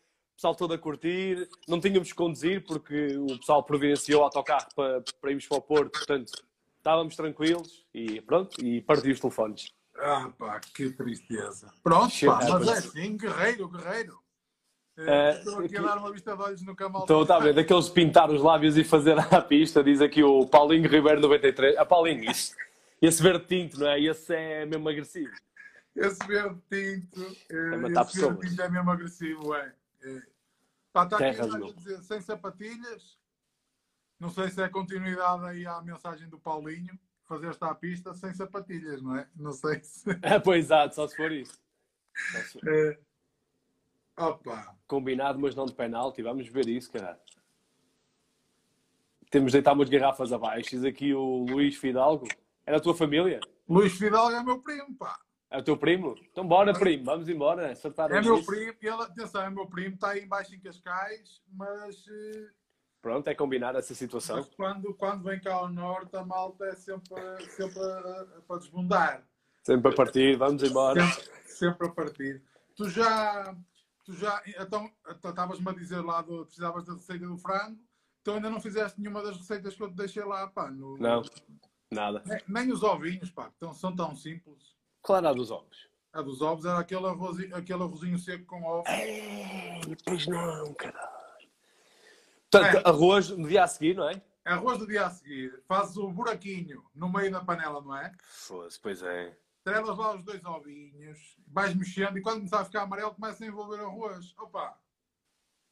pessoal 0.41 0.55
todo 0.55 0.73
a 0.73 0.79
curtir, 0.79 1.47
não 1.69 1.79
tínhamos 1.79 2.09
que 2.09 2.15
conduzir 2.15 2.65
porque 2.65 3.15
o 3.19 3.39
pessoal 3.39 3.63
providenciou 3.63 4.23
autocarro 4.23 4.69
para, 4.75 5.03
para 5.21 5.31
irmos 5.31 5.47
para 5.47 5.59
o 5.59 5.61
Porto, 5.61 5.93
portanto 5.93 6.33
estávamos 6.79 7.15
tranquilos 7.15 7.85
e 7.93 8.23
pronto, 8.23 8.65
e 8.65 8.81
parti 8.81 9.11
os 9.11 9.21
telefones. 9.21 9.71
Ah 9.99 10.33
pá, 10.39 10.59
que 10.75 10.89
tristeza. 10.93 11.71
Pronto, 11.83 12.15
pá, 12.25 12.41
mas 12.49 12.69
é 12.69 12.73
assim, 12.73 13.19
guerreiro, 13.19 13.69
guerreiro. 13.69 14.19
Uh, 14.97 15.39
Estou 15.39 15.59
aqui 15.59 15.77
a 15.77 15.83
dar 15.83 15.99
uma 15.99 16.11
vista 16.11 16.35
de 16.35 16.43
olhos 16.43 16.63
no 16.63 16.75
Camal. 16.75 17.05
Então, 17.05 17.23
está 17.23 17.37
a 17.37 17.41
ver, 17.41 17.55
daqueles 17.55 17.91
pintar 17.91 18.31
os 18.31 18.43
lábios 18.43 18.79
e 18.79 18.85
fazer 18.85 19.19
a 19.19 19.43
pista, 19.43 19.85
diz 19.85 20.01
aqui 20.01 20.23
o 20.23 20.47
Paulinho 20.47 20.89
Ribeiro 20.89 21.21
93. 21.21 21.77
A 21.77 21.83
ah, 21.83 21.85
Paulinho, 21.85 22.31
isso, 22.31 22.55
esse 23.01 23.23
verde 23.23 23.45
tinto, 23.47 23.79
não 23.79 23.89
é? 23.89 24.01
Esse 24.01 24.35
é 24.35 24.65
mesmo 24.65 24.89
agressivo. 24.89 25.33
Esse 25.95 26.27
verde 26.27 26.59
tinto, 26.71 27.37
é 27.51 27.77
matar 27.77 28.07
esse 28.07 28.21
verde 28.21 28.49
tinto 28.49 28.63
é 28.63 28.69
mesmo 28.71 28.91
agressivo, 28.91 29.55
é. 29.55 29.75
Pá, 30.93 31.05
está 31.05 31.17
aqui 31.17 31.41
a 31.41 31.73
dizer, 31.73 32.03
sem 32.03 32.21
sapatilhas, 32.21 33.19
não 34.19 34.31
sei 34.31 34.49
se 34.51 34.63
é 34.63 34.69
continuidade 34.69 35.45
aí 35.45 35.67
à 35.67 35.81
mensagem 35.81 36.29
do 36.29 36.39
Paulinho, 36.39 36.99
fazer 37.25 37.49
esta 37.49 37.75
pista 37.75 38.13
sem 38.13 38.35
sapatilhas, 38.35 39.01
não 39.01 39.17
é? 39.17 39.29
Não 39.37 39.53
sei 39.53 39.83
se... 39.83 40.11
É, 40.23 40.39
pois, 40.39 40.65
exato, 40.67 40.95
só 40.95 41.07
se 41.07 41.17
for 41.17 41.31
isso. 41.31 41.61
Se 42.15 42.61
for... 42.61 42.69
É. 42.69 42.99
Opa. 44.17 44.77
Combinado, 44.87 45.39
mas 45.39 45.55
não 45.55 45.65
de 45.65 45.73
penalti. 45.73 46.23
Vamos 46.23 46.49
ver 46.49 46.69
isso, 46.69 46.91
cara. 46.93 47.19
Temos 49.31 49.53
de 49.53 49.59
deitar 49.59 49.73
umas 49.73 49.89
garrafas 49.89 50.33
abaixo. 50.33 50.71
Diz 50.71 50.85
aqui 50.85 51.15
o 51.15 51.47
Luís 51.49 51.77
Fidalgo. 51.77 52.27
É 52.67 52.73
da 52.73 52.81
tua 52.81 52.95
família? 52.95 53.41
Luís 53.69 53.93
Fidalgo 53.97 54.35
é 54.37 54.43
meu 54.43 54.61
primo, 54.61 54.95
pá. 54.97 55.19
É 55.51 55.59
o 55.59 55.63
teu 55.65 55.77
primo? 55.77 56.15
Então 56.31 56.47
bora, 56.47 56.73
primo. 56.73 57.05
Vamos 57.05 57.29
embora. 57.29 57.73
Acertar 57.73 58.13
é 58.13 58.23
meu 58.23 58.45
primo. 58.45 58.77
Ele, 58.81 59.03
atenção, 59.03 59.43
é 59.43 59.51
meu 59.51 59.67
primo. 59.67 59.95
Está 59.97 60.11
aí 60.11 60.23
embaixo 60.23 60.55
em 60.55 60.61
Cascais, 60.61 61.43
mas... 61.53 62.07
Eh, 62.09 62.51
Pronto, 63.03 63.27
é 63.29 63.35
combinar 63.35 63.75
essa 63.75 63.95
situação. 63.95 64.37
Mas 64.37 64.55
quando, 64.55 64.95
quando 64.95 65.25
vem 65.25 65.41
cá 65.41 65.55
ao 65.55 65.69
norte, 65.69 66.15
a 66.17 66.25
malta 66.25 66.67
é 66.67 66.75
sempre, 66.75 67.15
sempre 67.49 67.81
a, 67.81 68.43
para 68.47 68.59
desbundar. 68.59 69.27
Sempre 69.63 69.93
a 69.93 69.95
partir, 69.95 70.37
vamos 70.37 70.63
embora. 70.63 71.05
Sempre, 71.05 71.31
sempre 71.47 71.87
a 71.87 71.91
partir. 71.91 72.43
Tu 72.77 72.89
já, 72.91 73.57
tu 74.05 74.13
já, 74.13 74.43
então, 74.47 74.91
estavas-me 75.25 75.69
a 75.69 75.73
dizer 75.73 76.01
lá, 76.01 76.23
do, 76.23 76.45
precisavas 76.45 76.85
da 76.85 76.93
receita 76.93 77.27
do 77.27 77.39
frango, 77.39 77.79
então 78.21 78.35
ainda 78.35 78.51
não 78.51 78.61
fizeste 78.61 79.01
nenhuma 79.01 79.23
das 79.23 79.37
receitas 79.37 79.75
que 79.75 79.83
eu 79.83 79.89
te 79.89 79.97
deixei 79.97 80.25
lá, 80.25 80.47
pá. 80.49 80.71
No, 80.71 80.97
não, 80.99 81.23
nada. 81.91 82.23
Nem, 82.27 82.41
nem, 82.49 82.73
os 82.73 82.83
ovinhos, 82.83 83.31
pá, 83.31 83.51
então, 83.57 83.73
são 83.73 83.97
tão 83.97 84.15
simples. 84.15 84.79
Qual 85.03 85.19
era 85.19 85.31
a 85.31 85.33
dos 85.33 85.51
ovos? 85.51 85.89
A 86.13 86.23
dos 86.23 86.43
ovos 86.43 86.65
era 86.65 86.79
aquele 86.79 87.07
arrozinho, 87.07 87.55
aquele 87.55 87.83
arrozinho 87.83 88.19
seco 88.19 88.45
com 88.45 88.63
ovos. 88.65 88.91
Ei, 88.91 89.97
pois 90.05 90.27
não, 90.27 90.75
caralho. 90.75 91.21
Portanto, 92.51 92.77
é. 92.79 92.89
arroz 92.89 93.31
no 93.31 93.49
dia 93.49 93.63
a 93.63 93.69
seguir, 93.69 93.97
não 93.97 94.09
é? 94.09 94.21
Arroz 94.45 94.79
do 94.79 94.87
dia 94.87 95.07
a 95.07 95.11
seguir. 95.11 95.63
Fazes 95.69 95.97
o 95.97 96.11
buraquinho 96.11 96.85
no 96.95 97.09
meio 97.09 97.31
da 97.31 97.45
panela, 97.45 97.81
não 97.81 97.97
é? 97.97 98.13
Fosse, 98.23 98.81
pois 98.81 99.03
é. 99.03 99.37
Trelas 99.63 99.97
lá 99.97 100.17
os 100.17 100.25
dois 100.25 100.45
ovinhos, 100.45 101.37
vais 101.47 101.75
mexendo 101.75 102.19
e 102.19 102.23
quando 102.23 102.39
começar 102.39 102.61
a 102.61 102.65
ficar 102.65 102.83
amarelo 102.83 103.15
começa 103.15 103.45
a 103.45 103.47
envolver 103.47 103.81
o 103.81 103.87
arroz. 103.87 104.35
Opa! 104.39 104.77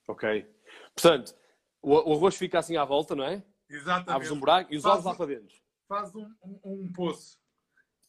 Ok. 0.06 0.54
Portanto, 0.94 1.34
o, 1.82 1.94
o 1.94 2.16
arroz 2.16 2.36
fica 2.36 2.58
assim 2.58 2.76
à 2.76 2.84
volta, 2.84 3.16
não 3.16 3.24
é? 3.24 3.42
Exatamente. 3.68 4.10
Abres 4.10 4.30
um 4.30 4.38
buraco 4.38 4.72
e 4.72 4.76
os 4.76 4.84
ovos 4.84 5.04
lá 5.04 5.14
para 5.14 5.26
dentro. 5.26 5.56
Faz 5.88 6.14
um, 6.14 6.32
um, 6.44 6.60
um 6.64 6.92
poço. 6.92 7.38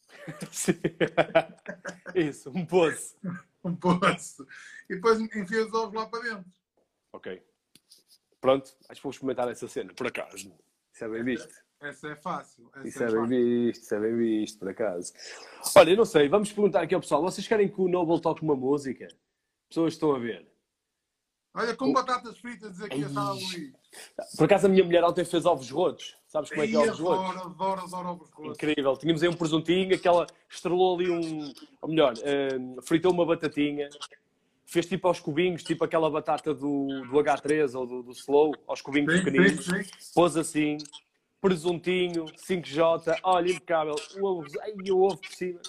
Isso, 2.16 2.50
um 2.52 2.66
poço. 2.66 3.16
um 3.64 3.76
poço. 3.76 4.48
E 4.90 4.96
depois 4.96 5.20
enfias 5.20 5.68
os 5.68 5.74
ovos 5.74 5.96
lá 5.96 6.08
para 6.08 6.24
dentro. 6.24 6.46
Ok. 7.14 7.44
Pronto, 8.42 8.76
acho 8.88 9.00
que 9.00 9.04
vou 9.04 9.12
experimentar 9.12 9.50
essa 9.50 9.68
cena, 9.68 9.94
por 9.94 10.08
acaso. 10.08 10.54
Isso 10.94 11.04
é 11.04 11.10
bem 11.10 11.24
visto. 11.24 11.54
Essa 11.82 12.10
é 12.10 12.16
fácil. 12.16 12.70
Essa 12.76 12.88
isso 12.88 13.04
é, 13.04 13.08
é 13.08 13.12
bem 13.12 13.28
visto, 13.28 13.84
isso 13.84 13.96
é 13.96 14.00
bem 14.00 14.18
visto, 14.18 14.60
por 14.60 14.70
acaso. 14.70 15.14
Olha, 15.76 15.92
eu 15.92 15.98
não 15.98 16.06
sei, 16.06 16.28
vamos 16.28 16.52
perguntar 16.52 16.82
aqui 16.82 16.94
ao 16.94 17.02
pessoal: 17.02 17.22
vocês 17.22 17.48
querem 17.48 17.70
que 17.70 17.80
o 17.80 17.88
Noble 17.88 18.22
toque 18.22 18.44
uma 18.44 18.56
música? 18.56 19.08
Pessoas 19.70 19.94
estão 19.94 20.14
a 20.14 20.20
ver. 20.20 20.48
Olha, 21.54 21.76
com 21.76 21.92
batatas 21.92 22.38
fritas 22.38 22.82
aqui 22.82 23.04
a 23.04 23.10
sala 23.10 23.34
Luís. 23.34 23.74
Por 24.38 24.46
acaso 24.46 24.68
a 24.68 24.70
minha 24.70 24.84
mulher 24.84 25.04
ontem 25.04 25.26
fez 25.26 25.46
ovos 25.46 25.70
rotos. 25.70 26.16
Sabes 26.30 26.52
como 26.52 26.62
é 26.62 26.68
que 26.68 26.76
é 26.76 26.78
rotos? 26.78 27.00
Adoro, 27.00 27.40
adoro, 27.40 27.82
adoro 27.82 28.10
ovos 28.10 28.30
rotos. 28.30 28.52
Incrível. 28.52 28.96
Tínhamos 28.96 29.24
aí 29.24 29.30
um 29.30 29.34
presuntinho, 29.34 29.96
aquela 29.96 30.28
estrelou 30.48 30.96
ali 30.96 31.10
um. 31.10 31.52
Ou 31.82 31.90
melhor, 31.90 32.14
uh, 32.14 32.82
fritou 32.84 33.12
uma 33.12 33.26
batatinha, 33.26 33.90
fez 34.64 34.86
tipo 34.86 35.08
aos 35.08 35.20
cubinhos, 35.20 35.64
tipo 35.64 35.84
aquela 35.84 36.08
batata 36.08 36.54
do, 36.54 36.86
do 36.88 37.18
H3 37.18 37.74
ou 37.74 37.88
do, 37.88 38.04
do 38.04 38.12
Slow, 38.12 38.54
aos 38.68 38.80
cubinhos 38.80 39.12
sim, 39.12 39.24
pequeninos. 39.24 39.66
Sim, 39.66 39.84
sim. 39.84 40.12
Pôs 40.14 40.38
assim, 40.38 40.78
presuntinho, 41.42 42.26
5J, 42.26 43.22
olha, 43.24 43.52
impecável. 43.52 43.96
O 44.20 44.26
ovo, 44.26 44.48
ai, 44.62 44.74
o 44.92 45.02
ovo 45.02 45.18
por 45.18 45.32
cima. 45.32 45.60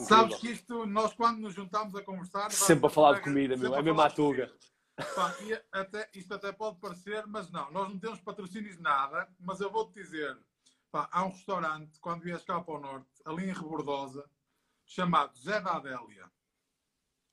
Sabes 0.00 0.36
que 0.36 0.52
isto, 0.52 0.86
nós 0.86 1.12
quando 1.12 1.40
nos 1.40 1.52
juntamos 1.52 1.94
a 1.94 2.02
conversar. 2.02 2.50
Sempre 2.50 2.86
a 2.86 2.90
falar 2.90 3.16
de 3.16 3.20
comida, 3.20 3.58
meu, 3.58 3.74
é 3.74 3.82
mesmo 3.82 4.00
a 4.00 4.08
tuga. 4.08 4.50
Pá, 5.14 5.32
até, 5.70 6.10
isto 6.12 6.34
até 6.34 6.52
pode 6.52 6.80
parecer, 6.80 7.24
mas 7.26 7.50
não, 7.50 7.70
nós 7.70 7.88
não 7.88 7.98
temos 7.98 8.20
patrocínios 8.20 8.76
de 8.76 8.82
nada, 8.82 9.28
mas 9.38 9.60
eu 9.60 9.70
vou-te 9.70 9.94
dizer, 9.94 10.36
pá, 10.90 11.08
há 11.12 11.24
um 11.24 11.30
restaurante, 11.30 12.00
quando 12.00 12.22
vies 12.22 12.42
cá 12.44 12.60
para 12.60 12.74
o 12.74 12.80
norte, 12.80 13.08
ali 13.24 13.48
em 13.48 13.52
Rebordosa, 13.52 14.28
chamado 14.84 15.38
Zé 15.38 15.60
da 15.60 15.76
Adélia. 15.76 16.28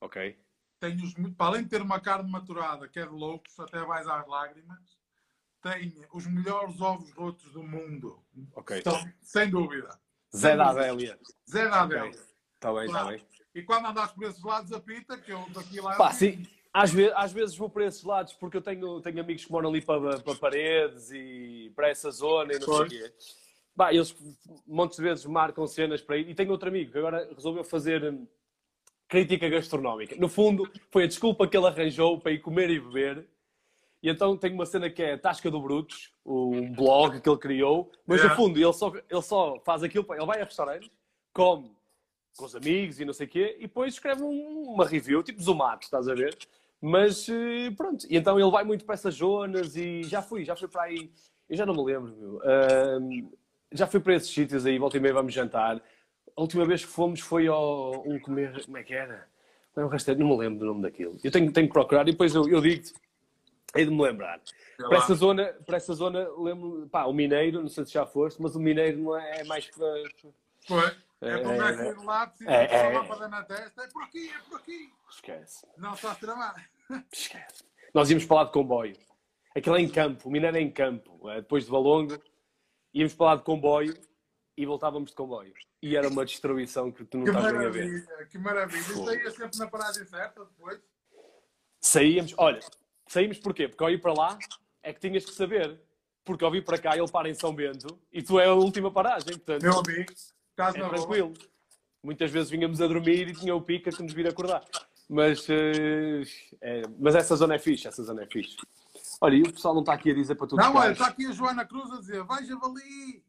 Ok. 0.00 0.40
Tem 0.78 0.96
os, 1.02 1.14
para 1.36 1.46
além 1.46 1.64
de 1.64 1.70
ter 1.70 1.82
uma 1.82 2.00
carne 2.00 2.30
maturada, 2.30 2.88
que 2.88 3.00
é 3.00 3.06
de 3.06 3.12
loucos, 3.12 3.58
até 3.58 3.82
vais 3.84 4.06
às 4.06 4.26
lágrimas, 4.28 4.98
tem 5.60 6.06
os 6.12 6.26
melhores 6.26 6.80
ovos 6.80 7.10
rotos 7.12 7.50
do 7.50 7.64
mundo. 7.64 8.24
Ok. 8.54 8.78
Então, 8.78 8.94
sem 9.20 9.50
dúvida. 9.50 9.98
Zé 10.36 10.56
da 10.56 10.68
Adélia. 10.68 11.18
Zé 11.50 11.68
da 11.68 11.82
Adélia. 11.82 12.26
Está 12.54 12.72
bem, 12.72 12.86
está 12.86 13.04
bem. 13.06 13.26
E 13.54 13.62
quando 13.62 13.86
andas 13.86 14.12
por 14.12 14.24
esses 14.24 14.42
lados, 14.42 14.72
apita, 14.72 15.18
que 15.18 15.32
eu 15.32 15.48
daqui 15.50 15.80
lá. 15.80 15.96
Pá, 15.96 16.12
sim. 16.12 16.46
Às 16.78 16.92
vezes, 16.92 17.12
às 17.16 17.32
vezes 17.32 17.56
vou 17.56 17.70
para 17.70 17.86
esses 17.86 18.02
lados 18.04 18.34
porque 18.34 18.58
eu 18.58 18.60
tenho, 18.60 19.00
tenho 19.00 19.18
amigos 19.18 19.46
que 19.46 19.50
moram 19.50 19.70
ali 19.70 19.80
para, 19.80 20.18
para 20.20 20.34
paredes 20.34 21.10
e 21.10 21.72
para 21.74 21.88
essa 21.88 22.10
zona 22.10 22.52
e 22.52 22.58
não 22.58 22.66
sei 22.66 22.84
o 22.84 22.88
quê. 22.88 23.12
Bah, 23.74 23.94
eles 23.94 24.14
montes 24.66 24.98
de 24.98 25.02
vezes 25.02 25.24
marcam 25.24 25.66
cenas 25.66 26.02
para 26.02 26.18
ir. 26.18 26.28
E 26.28 26.34
tenho 26.34 26.50
outro 26.50 26.68
amigo 26.68 26.92
que 26.92 26.98
agora 26.98 27.26
resolveu 27.34 27.64
fazer 27.64 28.04
hum, 28.04 28.26
crítica 29.08 29.48
gastronómica. 29.48 30.16
No 30.16 30.28
fundo, 30.28 30.70
foi 30.90 31.04
a 31.04 31.06
desculpa 31.06 31.48
que 31.48 31.56
ele 31.56 31.66
arranjou 31.66 32.20
para 32.20 32.32
ir 32.32 32.40
comer 32.40 32.68
e 32.68 32.78
beber. 32.78 33.26
E 34.02 34.10
então 34.10 34.36
tem 34.36 34.52
uma 34.52 34.66
cena 34.66 34.90
que 34.90 35.02
é 35.02 35.16
Tasca 35.16 35.50
do 35.50 35.58
Brutos, 35.62 36.12
um 36.26 36.72
blog 36.74 37.22
que 37.22 37.28
ele 37.28 37.38
criou, 37.38 37.90
mas 38.06 38.18
Yeah. 38.20 38.36
no 38.36 38.42
fundo 38.44 38.58
ele 38.58 38.72
só, 38.74 38.92
ele 38.94 39.22
só 39.22 39.58
faz 39.64 39.82
aquilo, 39.82 40.04
para- 40.04 40.16
ele 40.18 40.26
vai 40.26 40.42
a 40.42 40.44
restaurantes, 40.44 40.90
come 41.32 41.74
com 42.36 42.44
os 42.44 42.54
amigos 42.54 43.00
e 43.00 43.04
não 43.06 43.14
sei 43.14 43.26
o 43.26 43.30
quê, 43.30 43.56
e 43.58 43.62
depois 43.62 43.94
escreve 43.94 44.22
um- 44.22 44.74
uma 44.74 44.86
review, 44.86 45.22
tipo 45.22 45.40
Zomato, 45.42 45.84
estás 45.84 46.06
a 46.06 46.14
ver? 46.14 46.36
Mas 46.80 47.28
eh, 47.28 47.70
pronto, 47.76 48.06
e 48.08 48.16
então 48.16 48.38
ele 48.38 48.50
vai 48.50 48.64
muito 48.64 48.84
para 48.84 48.94
essas 48.94 49.14
zonas 49.14 49.76
e 49.76 50.02
já 50.02 50.20
fui, 50.20 50.44
já 50.44 50.54
fui 50.54 50.68
para 50.68 50.82
aí, 50.82 51.10
eu 51.48 51.56
já 51.56 51.64
não 51.64 51.74
me 51.74 51.84
lembro, 51.84 52.14
meu. 52.16 52.40
Ahm, 52.44 53.28
já 53.72 53.86
fui 53.86 54.00
para 54.00 54.14
esses 54.14 54.30
sítios 54.30 54.66
aí, 54.66 54.78
volta 54.78 54.96
e 54.96 55.00
meia 55.00 55.14
vamos 55.14 55.32
jantar. 55.32 55.80
A 56.36 56.40
última 56.40 56.64
vez 56.66 56.84
que 56.84 56.90
fomos 56.90 57.20
foi 57.20 57.46
ao 57.46 58.06
um 58.06 58.18
comer, 58.20 58.64
como 58.64 58.76
é 58.76 58.82
que 58.82 58.94
era? 58.94 59.26
Não, 59.74 59.84
é 59.84 59.86
um 59.86 60.18
não 60.18 60.28
me 60.28 60.36
lembro 60.36 60.58
do 60.58 60.66
nome 60.66 60.82
daquilo. 60.82 61.18
Eu 61.22 61.30
tenho, 61.30 61.52
tenho 61.52 61.66
que 61.66 61.72
procurar 61.72 62.02
e 62.02 62.12
depois 62.12 62.34
eu, 62.34 62.48
eu 62.48 62.60
digo-te, 62.60 62.94
hei 63.74 63.84
de 63.84 63.90
me 63.90 64.02
lembrar. 64.02 64.40
Para 64.76 64.88
lá. 64.88 64.96
essa 64.96 65.14
zona, 65.14 65.44
para 65.66 65.76
essa 65.76 65.94
zona 65.94 66.28
lembro, 66.38 66.88
pá, 66.90 67.04
o 67.04 67.12
Mineiro, 67.12 67.60
não 67.60 67.68
sei 67.68 67.84
se 67.84 67.92
já 67.92 68.06
foste, 68.06 68.40
mas 68.40 68.54
o 68.54 68.60
Mineiro 68.60 68.98
não 68.98 69.16
é, 69.16 69.40
é 69.40 69.44
mais 69.44 69.66
para. 69.66 70.02
Foi. 70.66 70.92
É 71.20 71.30
É, 71.30 71.38
para 71.38 71.48
o 71.48 71.52
é, 71.52 72.26
precisa 72.26 72.50
é, 72.50 72.66
de 72.66 72.74
uma 72.74 72.76
é. 72.76 72.98
lâmpada 72.98 73.28
na 73.28 73.42
testa. 73.42 73.82
É 73.82 73.88
por 73.88 74.02
aqui, 74.02 74.30
é 74.30 74.48
por 74.48 74.58
aqui. 74.58 74.90
Esquece. 75.10 75.66
Não 75.76 75.94
estás 75.94 76.18
trabalho. 76.18 76.62
Esquece. 77.12 77.64
Nós 77.94 78.10
íamos 78.10 78.24
para 78.26 78.36
lá 78.38 78.44
de 78.44 78.52
comboio. 78.52 78.96
Aquilo 79.56 79.76
é 79.76 79.80
em 79.80 79.88
campo, 79.88 80.28
o 80.28 80.32
Mineiro 80.32 80.56
é 80.56 80.60
em 80.60 80.70
campo. 80.70 81.28
É, 81.30 81.36
Depois 81.40 81.64
de 81.64 81.70
Valongo, 81.70 82.20
íamos 82.92 83.14
para 83.14 83.26
lá 83.26 83.36
de 83.36 83.42
comboio 83.42 83.94
e 84.56 84.66
voltávamos 84.66 85.10
de 85.10 85.16
comboio. 85.16 85.54
E 85.82 85.96
era 85.96 86.08
uma 86.08 86.24
destruição 86.24 86.90
que 86.92 87.04
tu 87.04 87.18
não 87.18 87.24
Que 87.24 87.30
estás 87.30 87.46
bem 87.56 87.66
a 87.66 87.70
ver. 87.70 87.84
maravilha, 87.86 88.26
que 88.26 88.38
maravilha. 88.38 89.10
Aí 89.10 89.18
é 89.26 89.30
sempre 89.30 89.58
na 89.58 89.68
paragem 89.68 90.04
certa 90.04 90.44
depois. 90.44 90.80
Saíamos, 91.80 92.34
olha, 92.36 92.60
saímos 93.06 93.38
porquê? 93.38 93.68
Porque 93.68 93.82
ao 93.82 93.90
ir 93.90 94.00
para 94.00 94.12
lá 94.12 94.38
é 94.82 94.92
que 94.92 95.00
tinhas 95.00 95.24
que 95.24 95.32
saber. 95.32 95.80
Porque 96.24 96.44
ao 96.44 96.50
vir 96.50 96.64
para 96.64 96.76
cá 96.78 96.96
ele 96.96 97.08
para 97.10 97.28
em 97.28 97.34
São 97.34 97.54
Bento 97.54 97.98
e 98.12 98.20
tu 98.22 98.40
é 98.40 98.46
a 98.46 98.52
última 98.54 98.90
paragem, 98.90 99.38
portanto 99.38 99.62
Meu 99.62 99.78
amigo, 99.78 100.12
estás 100.50 100.74
é 100.74 100.78
na 100.78 100.88
boa. 100.88 100.96
tranquilo. 100.98 101.34
Muitas 102.02 102.30
vezes 102.30 102.50
vinhamos 102.50 102.80
a 102.80 102.86
dormir 102.88 103.28
e 103.28 103.32
tinha 103.32 103.54
o 103.54 103.62
pica 103.62 103.90
que 103.92 104.02
nos 104.02 104.12
vir 104.12 104.26
acordar. 104.26 104.64
Mas, 105.08 105.46
eh, 105.48 106.22
é- 106.60 106.82
mas 106.98 107.14
essa 107.14 107.36
zona 107.36 107.54
é 107.54 107.58
fixe, 107.58 107.86
essa 107.86 108.02
zona 108.02 108.24
é 108.24 108.26
fixe. 108.26 108.56
Olha, 109.20 109.36
e 109.36 109.42
o 109.42 109.52
pessoal 109.52 109.74
não 109.74 109.82
está 109.82 109.92
aqui 109.94 110.10
a 110.10 110.14
dizer 110.14 110.34
para 110.34 110.46
tu 110.46 110.56
Não, 110.56 110.74
olha, 110.74 110.92
está 110.92 111.06
aqui 111.06 111.26
a 111.26 111.32
Joana 111.32 111.64
Cruz 111.64 111.90
a 111.92 112.00
dizer, 112.00 112.22
vai 112.24 112.44
javali. 112.44 113.22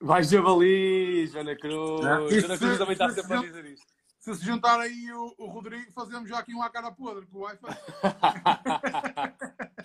Vai 0.00 0.22
javali, 0.22 1.26
Joana 1.26 1.56
Cruz. 1.56 2.04
Não, 2.04 2.28
Joana 2.30 2.58
Cruz 2.58 2.78
também 2.78 2.92
está 2.92 3.06
isso- 3.06 3.16
sempre 3.20 3.36
a 3.36 3.40
dizer 3.40 3.64
isto. 3.66 3.86
Se 4.20 4.34
se 4.34 4.44
juntar 4.44 4.80
aí 4.80 5.12
o, 5.12 5.34
o 5.38 5.46
Rodrigo, 5.46 5.92
fazemos 5.92 6.28
já 6.28 6.38
aqui 6.38 6.52
um 6.54 6.62
à 6.62 6.68
cara 6.68 6.90
podre 6.90 7.26
com 7.26 7.38
o 7.38 7.40
Wi-Fi. 7.42 7.66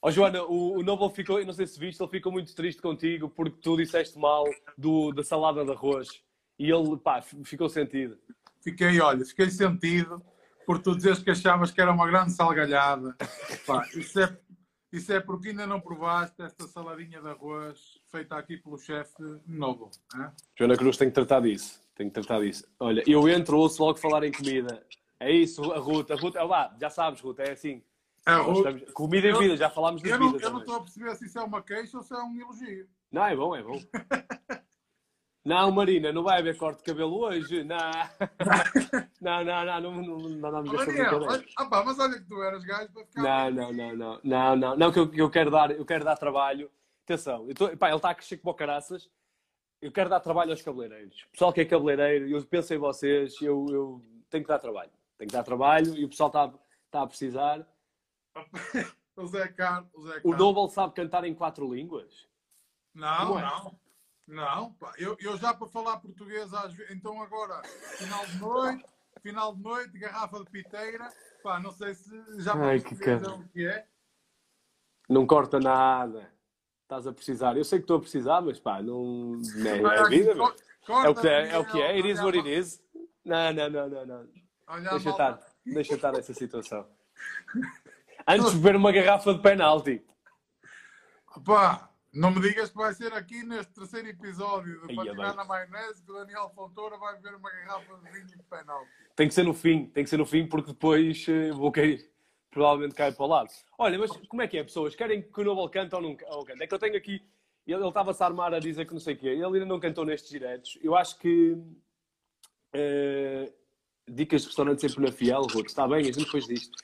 Ó 0.00 0.10
Joana, 0.10 0.42
o, 0.44 0.78
o 0.78 0.82
Noble 0.82 1.10
ficou, 1.10 1.40
eu 1.40 1.46
não 1.46 1.52
sei 1.52 1.66
se 1.66 1.78
viste, 1.78 2.00
ele 2.00 2.10
ficou 2.10 2.30
muito 2.30 2.54
triste 2.54 2.80
contigo 2.80 3.28
porque 3.28 3.58
tu 3.60 3.76
disseste 3.76 4.16
mal 4.18 4.44
do, 4.76 5.12
da 5.12 5.24
salada 5.24 5.64
de 5.64 5.72
arroz. 5.72 6.08
E 6.58 6.70
ele, 6.70 6.96
pá, 6.96 7.20
ficou 7.44 7.68
sentido. 7.68 8.16
Fiquei, 8.68 9.00
olha, 9.00 9.24
fiquei 9.24 9.48
sentido 9.50 10.22
por 10.66 10.78
tu 10.78 10.94
dizeres 10.94 11.20
que 11.20 11.30
achavas 11.30 11.70
que 11.70 11.80
era 11.80 11.90
uma 11.90 12.06
grande 12.06 12.32
salgalhada. 12.32 13.16
Pá, 13.66 13.88
isso, 13.94 14.20
é, 14.20 14.38
isso 14.92 15.10
é 15.10 15.20
porque 15.20 15.48
ainda 15.48 15.66
não 15.66 15.80
provaste 15.80 16.42
esta 16.42 16.66
saladinha 16.66 17.18
de 17.22 17.28
arroz 17.28 17.98
feita 18.10 18.36
aqui 18.36 18.58
pelo 18.58 18.76
chefe 18.76 19.14
Noble. 19.46 19.88
hã? 20.14 20.30
Joana 20.58 20.76
Cruz 20.76 20.98
tem 20.98 21.08
que 21.08 21.14
tratar 21.14 21.40
disso. 21.40 21.80
Tem 21.94 22.08
que 22.08 22.12
tratar 22.14 22.40
disso. 22.40 22.64
Olha, 22.78 23.02
eu 23.06 23.26
entro, 23.26 23.56
ouço 23.58 23.82
logo 23.82 23.98
falar 23.98 24.22
em 24.24 24.32
comida. 24.32 24.84
É 25.18 25.32
isso, 25.32 25.72
a 25.72 25.78
Ruth. 25.78 26.10
A 26.10 26.14
Ruth, 26.16 26.36
ah, 26.36 26.44
lá, 26.44 26.76
já 26.78 26.90
sabes, 26.90 27.20
Ruth, 27.22 27.38
é 27.40 27.52
assim. 27.52 27.82
É, 28.26 28.36
o- 28.36 28.52
estamos- 28.52 28.92
Comida 28.92 29.28
e 29.28 29.32
vida, 29.32 29.56
já 29.56 29.70
falámos 29.70 30.02
de 30.02 30.10
eu, 30.10 30.18
não, 30.18 30.36
eu 30.38 30.58
estou 30.58 30.74
a 30.76 30.80
perceber 30.82 31.16
se 31.16 31.24
isso 31.24 31.38
é 31.38 31.42
uma 31.42 31.62
queixa 31.62 31.96
ou 31.96 32.02
se 32.02 32.12
é 32.14 32.18
um 32.18 32.38
elogio. 32.38 32.86
Não, 33.10 33.24
é 33.24 33.34
bom, 33.34 33.56
é 33.56 33.62
bom. 33.62 33.80
Não, 35.48 35.70
Marina, 35.72 36.12
não 36.12 36.22
vai 36.22 36.40
haver 36.40 36.58
corte 36.58 36.80
de 36.80 36.84
cabelo 36.84 37.20
hoje. 37.20 37.64
Não, 37.64 37.78
não, 39.18 39.42
não, 39.42 39.64
não, 39.64 39.80
não, 39.80 40.02
não, 40.02 40.62
não 40.62 40.72
Oh, 40.74 40.82
essa 40.82 40.92
Daniel, 40.92 41.42
ah, 41.56 41.64
pá, 41.64 41.82
mas 41.82 41.98
olha 41.98 42.18
que 42.18 42.28
tu 42.28 42.42
eras 42.42 42.62
gajo 42.64 42.92
para 42.92 43.06
ficar. 43.06 43.22
Não, 43.22 43.50
não, 43.50 43.72
não, 43.72 43.96
não, 43.96 44.20
não, 44.22 44.56
não, 44.56 44.76
não, 44.76 44.92
que 44.92 44.98
eu, 44.98 45.10
eu 45.14 45.30
quero 45.30 45.50
dar, 45.50 45.70
eu 45.70 45.86
quero 45.86 46.04
dar 46.04 46.16
trabalho. 46.18 46.70
Atenção, 47.04 47.48
eu 47.48 47.54
tô, 47.54 47.74
pá, 47.78 47.88
ele 47.88 47.96
está 47.96 48.10
a 48.10 48.14
crescer 48.14 48.36
como 48.36 48.52
o 48.52 48.54
caraças. 48.54 49.08
Eu 49.80 49.90
quero 49.90 50.10
dar 50.10 50.20
trabalho 50.20 50.50
aos 50.50 50.60
cabeleireiros. 50.60 51.22
O 51.28 51.30
pessoal 51.30 51.50
que 51.50 51.62
é 51.62 51.64
cabeleireiro, 51.64 52.28
eu 52.28 52.44
penso 52.44 52.74
em 52.74 52.78
vocês, 52.78 53.40
eu, 53.40 53.64
eu 53.70 54.04
tenho 54.28 54.44
que 54.44 54.48
dar 54.48 54.58
trabalho. 54.58 54.90
Tenho 55.16 55.30
que 55.30 55.36
dar 55.36 55.44
trabalho 55.44 55.96
e 55.96 56.04
o 56.04 56.10
pessoal 56.10 56.28
está, 56.28 56.52
está 56.84 57.02
a 57.02 57.06
precisar. 57.06 57.66
O 59.16 59.26
Zé 59.26 59.48
Carlos. 59.48 59.90
O, 59.94 60.02
Zé 60.02 60.18
O 60.18 60.30
Carlos. 60.30 60.38
Noble 60.38 60.70
sabe 60.70 60.94
cantar 60.94 61.24
em 61.24 61.34
quatro 61.34 61.74
línguas? 61.74 62.28
Não, 62.94 63.36
é? 63.36 63.42
não. 63.42 63.76
Não, 64.28 64.74
pá, 64.74 64.92
eu, 64.98 65.16
eu 65.20 65.38
já 65.38 65.54
para 65.54 65.66
falar 65.66 65.96
português 66.00 66.52
às 66.52 66.74
vezes, 66.74 66.94
então 66.94 67.20
agora, 67.22 67.62
final 67.96 68.26
de 68.26 68.36
noite, 68.36 68.84
final 69.22 69.54
de 69.54 69.62
noite, 69.62 69.98
garrafa 69.98 70.38
de 70.40 70.50
piteira, 70.50 71.10
pá, 71.42 71.58
não 71.58 71.72
sei 71.72 71.94
se 71.94 72.10
já 72.42 72.52
para 72.52 72.66
Ai, 72.66 72.80
que 72.80 72.94
é 73.08 73.16
o 73.16 73.48
que 73.48 73.66
é. 73.66 73.86
Não 75.08 75.26
corta 75.26 75.58
nada. 75.58 76.30
Estás 76.82 77.06
a 77.06 77.12
precisar. 77.12 77.56
Eu 77.56 77.64
sei 77.64 77.78
que 77.78 77.84
estou 77.84 77.96
a 77.96 78.00
precisar, 78.00 78.42
mas 78.42 78.60
pá, 78.60 78.82
não. 78.82 79.40
é, 79.64 79.80
é 79.80 79.98
a 79.98 80.04
vida, 80.04 80.34
corta, 80.36 80.62
É 81.06 81.08
o 81.08 81.14
que 81.14 81.28
é, 81.28 81.48
é 81.48 81.58
o 81.58 81.64
que 81.64 81.80
é. 81.80 81.92
It 81.92 82.10
is 82.10 82.20
what 82.20 82.36
it 82.36 82.50
is. 82.50 82.82
Não, 83.24 83.52
não, 83.54 83.70
não, 83.70 83.88
não, 83.88 84.06
não. 84.06 84.28
olha 84.66 84.90
Deixa 84.90 85.10
estar. 85.10 85.40
Deixa 85.64 85.94
estar 85.94 86.14
essa 86.14 86.34
situação. 86.34 86.86
Antes 88.28 88.52
de 88.52 88.58
beber 88.58 88.76
uma 88.76 88.92
garrafa 88.92 89.32
de 89.32 89.40
penalti. 89.40 90.04
Pá, 91.46 91.88
não 92.18 92.30
me 92.30 92.40
digas 92.40 92.70
que 92.70 92.76
vai 92.76 92.92
ser 92.92 93.12
aqui 93.12 93.42
neste 93.42 93.72
terceiro 93.72 94.08
episódio 94.08 94.80
de 94.86 94.90
Ai, 94.90 94.96
Patinar 94.96 95.36
na 95.36 95.44
Maionese 95.44 96.02
que 96.02 96.10
o 96.10 96.14
Daniel 96.14 96.50
Fontoura 96.54 96.96
vai 96.98 97.16
beber 97.16 97.36
uma 97.36 97.50
garrafa 97.50 97.96
de 97.98 98.10
vinho 98.10 98.26
de 98.26 98.42
penalti. 98.44 98.90
Tem 99.16 99.28
que 99.28 99.34
ser 99.34 99.44
no 99.44 99.54
fim, 99.54 99.86
tem 99.86 100.04
que 100.04 100.10
ser 100.10 100.16
no 100.16 100.26
fim, 100.26 100.46
porque 100.46 100.72
depois 100.72 101.26
eh, 101.28 101.50
vou 101.52 101.72
cair. 101.72 102.10
Provavelmente 102.50 102.94
cai 102.94 103.12
para 103.12 103.24
o 103.24 103.28
lado. 103.28 103.50
Olha, 103.78 103.98
mas 103.98 104.10
como 104.28 104.42
é 104.42 104.48
que 104.48 104.56
é, 104.58 104.64
pessoas? 104.64 104.94
Querem 104.94 105.22
que 105.22 105.40
o 105.40 105.44
Noble 105.44 105.70
cante 105.70 105.94
ou 105.94 106.00
não 106.00 106.16
cante? 106.16 106.62
É 106.62 106.66
que 106.66 106.74
eu 106.74 106.78
tenho 106.78 106.96
aqui. 106.96 107.22
Ele 107.66 107.86
estava-se 107.86 108.22
a 108.22 108.26
armar 108.26 108.54
a 108.54 108.58
dizer 108.58 108.86
que 108.86 108.92
não 108.94 109.00
sei 109.00 109.14
o 109.14 109.18
quê. 109.18 109.28
Ele 109.28 109.44
ainda 109.44 109.66
não 109.66 109.78
cantou 109.78 110.04
nestes 110.04 110.30
diretos. 110.30 110.78
Eu 110.82 110.96
acho 110.96 111.18
que. 111.18 111.56
eh, 112.72 113.52
dicas 114.08 114.40
de 114.42 114.46
restaurante 114.48 114.80
sempre 114.80 115.04
na 115.04 115.12
Fiel, 115.12 115.42
Ruth. 115.42 115.66
Está 115.66 115.86
bem, 115.86 116.00
a 116.00 116.02
gente 116.04 116.24
depois 116.24 116.46
disto. 116.46 116.76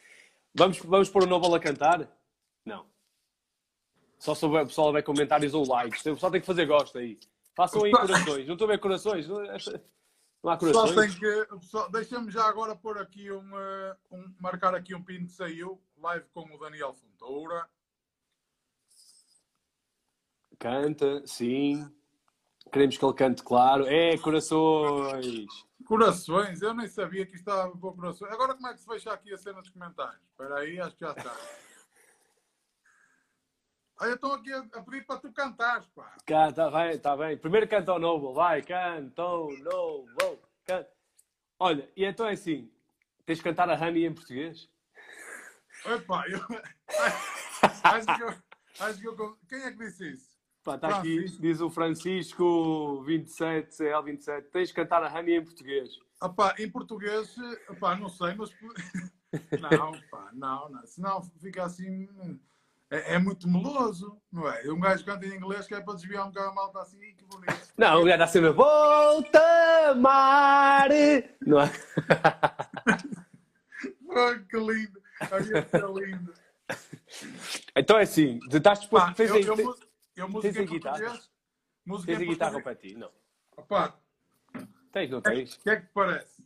Vamos, 0.55 0.79
vamos 0.81 1.09
pôr 1.09 1.25
o 1.25 1.27
Noble 1.27 1.55
a 1.55 1.59
cantar? 1.59 2.09
Não. 2.65 2.87
Só 4.19 4.35
se 4.35 4.45
o 4.47 4.51
pessoal 4.67 4.89
houver 4.89 5.03
comentários 5.03 5.55
ou 5.55 5.67
likes. 5.67 6.01
O 6.07 6.15
pessoal 6.15 6.33
tem 6.33 6.41
que 6.41 6.47
fazer 6.47 6.67
gosto 6.67 6.99
aí. 6.99 7.19
Façam 7.55 7.85
aí 7.85 7.91
corações. 7.93 8.47
Não 8.47 8.55
estou 8.55 8.67
a 8.67 8.71
ver 8.73 8.79
corações. 8.79 9.29
Não, 9.29 9.39
há 10.51 10.57
corações. 10.57 10.95
tem 10.95 11.19
que. 11.19 11.47
Deixa-me 11.93 12.31
já 12.31 12.45
agora 12.47 12.75
pôr 12.75 12.99
aqui 12.99 13.31
um, 13.31 13.59
eh, 13.59 13.97
um- 14.11 14.35
marcar 14.41 14.75
aqui 14.75 14.95
um 14.95 15.03
pino 15.03 15.27
que 15.27 15.33
saiu, 15.33 15.81
live 15.99 16.27
com 16.33 16.43
o 16.55 16.59
Daniel 16.59 16.93
Fontoura. 16.95 17.69
Canta, 20.59 21.27
sim. 21.27 21.89
Queremos 22.73 22.97
que 22.97 23.05
ele 23.05 23.15
cante, 23.15 23.43
claro. 23.43 23.87
É, 23.87 24.17
corações. 24.19 25.47
Corações, 25.87 26.63
eu 26.63 26.73
nem 26.73 26.89
sabia 26.89 27.27
que 27.27 27.37
isto 27.37 27.49
estava 27.49 27.71
com 27.71 27.93
corações. 27.93 28.33
Agora 28.33 28.55
como 28.55 28.67
é 28.69 28.73
que 28.73 28.81
se 28.81 28.87
fecha 28.87 29.13
aqui 29.13 29.33
a 29.33 29.37
cena 29.39 29.61
dos 29.61 29.71
comentários? 29.71 30.21
Espera 30.31 30.59
aí, 30.61 30.81
acho 30.81 30.97
que 30.97 31.05
já 31.05 31.13
está. 31.13 31.37
Olha, 34.01 34.15
estão 34.15 34.33
aqui 34.33 34.53
a, 34.53 34.63
pedir 34.83 35.07
para 35.07 35.21
tu 35.21 35.33
cantares, 35.33 35.87
pá. 35.89 36.17
Canta, 36.27 36.69
vai, 36.69 36.99
tá 36.99 37.17
bem. 37.17 37.37
Primeiro 37.37 37.69
canta 37.69 37.93
o 37.93 37.99
Noble, 37.99 38.35
vai, 38.35 38.61
canta 38.63 39.25
o 39.25 39.57
Noble. 39.59 40.41
Canta. 40.67 40.89
Olha, 41.59 41.89
e 41.97 42.05
então 42.05 42.27
é 42.27 42.33
assim: 42.33 42.71
tens 43.25 43.39
de 43.39 43.45
cantar 43.45 43.71
a 43.71 43.75
Honey 43.75 44.07
em 44.07 44.13
português? 44.13 44.69
Epá, 45.87 46.25
eu... 46.29 46.41
acho, 47.85 48.07
que 48.07 48.23
eu, 48.23 48.35
acho 48.81 49.01
que 49.01 49.09
eu... 49.09 49.39
Quem 49.49 49.63
é 49.63 49.71
que 49.71 49.79
disse 49.79 50.13
isso? 50.13 50.35
Pá, 50.65 50.77
está 50.77 50.99
aqui, 50.99 51.25
diz 51.41 51.61
o 51.61 51.71
Francisco 51.71 53.03
27, 53.03 53.71
CL27. 53.71 54.51
Tens 54.51 54.69
de 54.69 54.75
cantar 54.75 55.05
a 55.05 55.13
Honey 55.13 55.37
em 55.37 55.45
português. 55.45 55.91
Epá, 56.23 56.55
em 56.59 56.71
português, 56.71 57.37
epá, 57.71 57.95
não 57.97 58.09
sei, 58.09 58.35
mas. 58.35 58.51
Não, 59.61 60.01
pá, 60.11 60.31
não, 60.33 60.69
não. 60.69 60.87
Senão 60.87 61.21
fica 61.41 61.65
assim. 61.65 62.09
É, 62.97 63.15
é 63.15 63.19
muito 63.19 63.49
meloso, 63.49 64.21
não 64.33 64.49
é? 64.49 64.63
Um 64.71 64.79
gajo 64.81 65.05
canta 65.05 65.27
em 65.27 65.35
inglês 65.35 65.67
que 65.67 65.75
é 65.75 65.81
para 65.81 65.95
desviar 65.95 66.25
um 66.27 66.29
bocado 66.29 66.49
a 66.51 66.55
malta 66.55 66.81
assim, 66.81 66.99
que 67.17 67.25
bonito. 67.25 67.73
Não, 67.77 68.01
o 68.01 68.05
gajo 68.05 68.15
está 68.15 68.27
sempre 68.27 68.51
volta 68.51 69.95
mar. 69.97 70.89
Não 71.47 71.61
é? 71.61 71.71
Pô, 74.07 74.39
que 74.49 74.57
lindo! 74.57 75.03
Que 75.19 76.01
lindo! 76.07 76.35
Então 77.77 77.99
é 77.99 78.03
assim, 78.03 78.39
estás 78.53 78.81
disposto. 78.81 79.07
Pá, 79.07 79.15
tens 79.15 79.31
eu, 79.31 79.37
aí- 79.37 79.45
eu, 79.45 79.57
mu- 79.57 79.77
eu 80.17 80.29
música 80.29 80.63
em 80.63 80.67
português. 80.67 81.31
Música 81.85 82.13
Tens 82.17 82.23
a 82.23 82.31
guitarra 82.33 82.61
para 82.63 82.75
ti? 82.75 82.95
Não. 82.95 83.11
Opá, 83.57 83.95
Tens, 84.93 85.11
não 85.11 85.19
o 85.19 85.23
que, 85.23 85.31
tens? 85.31 85.57
que 85.57 85.71
é 85.71 85.77
que 85.81 85.87
parece? 85.93 86.44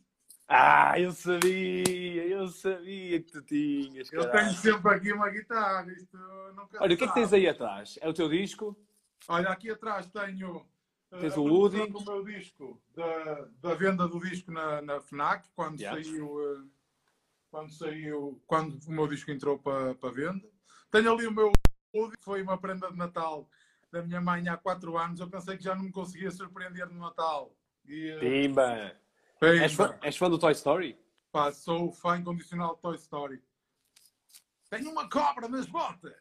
Ah, 0.51 0.99
eu 0.99 1.11
sabia, 1.11 2.25
eu 2.27 2.47
sabia 2.47 3.21
que 3.21 3.31
tu 3.31 3.41
tinhas. 3.43 4.11
Eu 4.11 4.21
caralho. 4.27 4.47
tenho 4.49 4.57
sempre 4.59 4.95
aqui 4.95 5.13
uma 5.13 5.29
guitarra, 5.29 5.91
isto 5.93 6.17
nunca 6.55 6.81
Olha, 6.81 6.95
o 6.95 6.97
que 6.97 7.03
é 7.03 7.07
que 7.07 7.13
tens 7.13 7.31
aí 7.31 7.47
atrás? 7.47 7.99
É 8.01 8.09
o 8.09 8.13
teu 8.13 8.27
disco? 8.27 8.75
Olha, 9.27 9.49
aqui 9.49 9.69
atrás 9.69 10.07
tenho 10.07 10.65
eh, 11.11 11.19
Tens 11.19 11.33
a 11.37 11.39
o 11.39 11.43
Woody. 11.43 11.87
do 11.91 12.03
meu 12.03 12.23
disco, 12.25 12.81
da, 12.95 13.47
da 13.61 13.75
venda 13.75 14.07
do 14.07 14.19
disco 14.19 14.51
na, 14.51 14.81
na 14.81 14.99
FNAC, 14.99 15.47
quando 15.55 15.79
Yeah. 15.79 16.03
saiu, 16.03 16.41
eh, 16.41 16.67
quando 17.51 17.71
saiu, 17.71 18.41
quando 18.47 18.79
o 18.87 18.91
meu 18.91 19.07
disco 19.07 19.29
entrou 19.29 19.59
para, 19.59 19.93
para 19.93 20.11
venda. 20.11 20.47
Tenho 20.89 21.13
ali 21.13 21.27
o 21.27 21.31
meu 21.31 21.51
Woody, 21.95 22.17
que 22.17 22.23
foi 22.25 22.41
uma 22.41 22.57
prenda 22.57 22.89
de 22.91 22.97
Natal 22.97 23.47
da 23.91 24.01
minha 24.01 24.19
mãe 24.19 24.47
há 24.49 24.57
4 24.57 24.97
anos. 24.97 25.19
Eu 25.19 25.29
pensei 25.29 25.57
que 25.57 25.63
já 25.63 25.75
não 25.75 25.83
me 25.83 25.91
conseguia 25.91 26.31
surpreender 26.31 26.87
no 26.89 26.99
Natal. 26.99 27.55
E, 27.85 28.09
eh, 28.09 28.17
Pimba! 28.19 28.95
Bem, 29.41 29.59
És 29.63 29.73
fã, 29.73 29.97
és 30.01 30.17
fã 30.17 30.29
do 30.29 30.37
Toy 30.39 30.51
Story? 30.53 30.97
pá, 31.31 31.51
sou 31.51 31.91
fã 31.91 32.17
incondicional 32.17 32.75
de 32.75 32.81
Toy 32.81 32.95
Story. 32.95 33.43
Tenho 34.69 34.91
uma 34.91 35.09
cobra 35.09 35.47
nas 35.47 35.65
botas! 35.65 36.13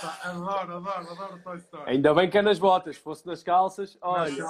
Pá, 0.00 0.20
adoro, 0.24 0.76
adoro, 0.76 1.10
adoro 1.12 1.42
Toy 1.42 1.58
Story. 1.58 1.90
Ainda 1.90 2.14
bem 2.14 2.28
que 2.30 2.38
é 2.38 2.42
nas 2.42 2.58
botas, 2.58 2.96
se 2.96 3.02
fosse 3.02 3.26
nas 3.26 3.42
calças, 3.42 3.96
olha. 4.00 4.44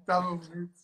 Estava 0.00 0.30
bonito. 0.36 0.74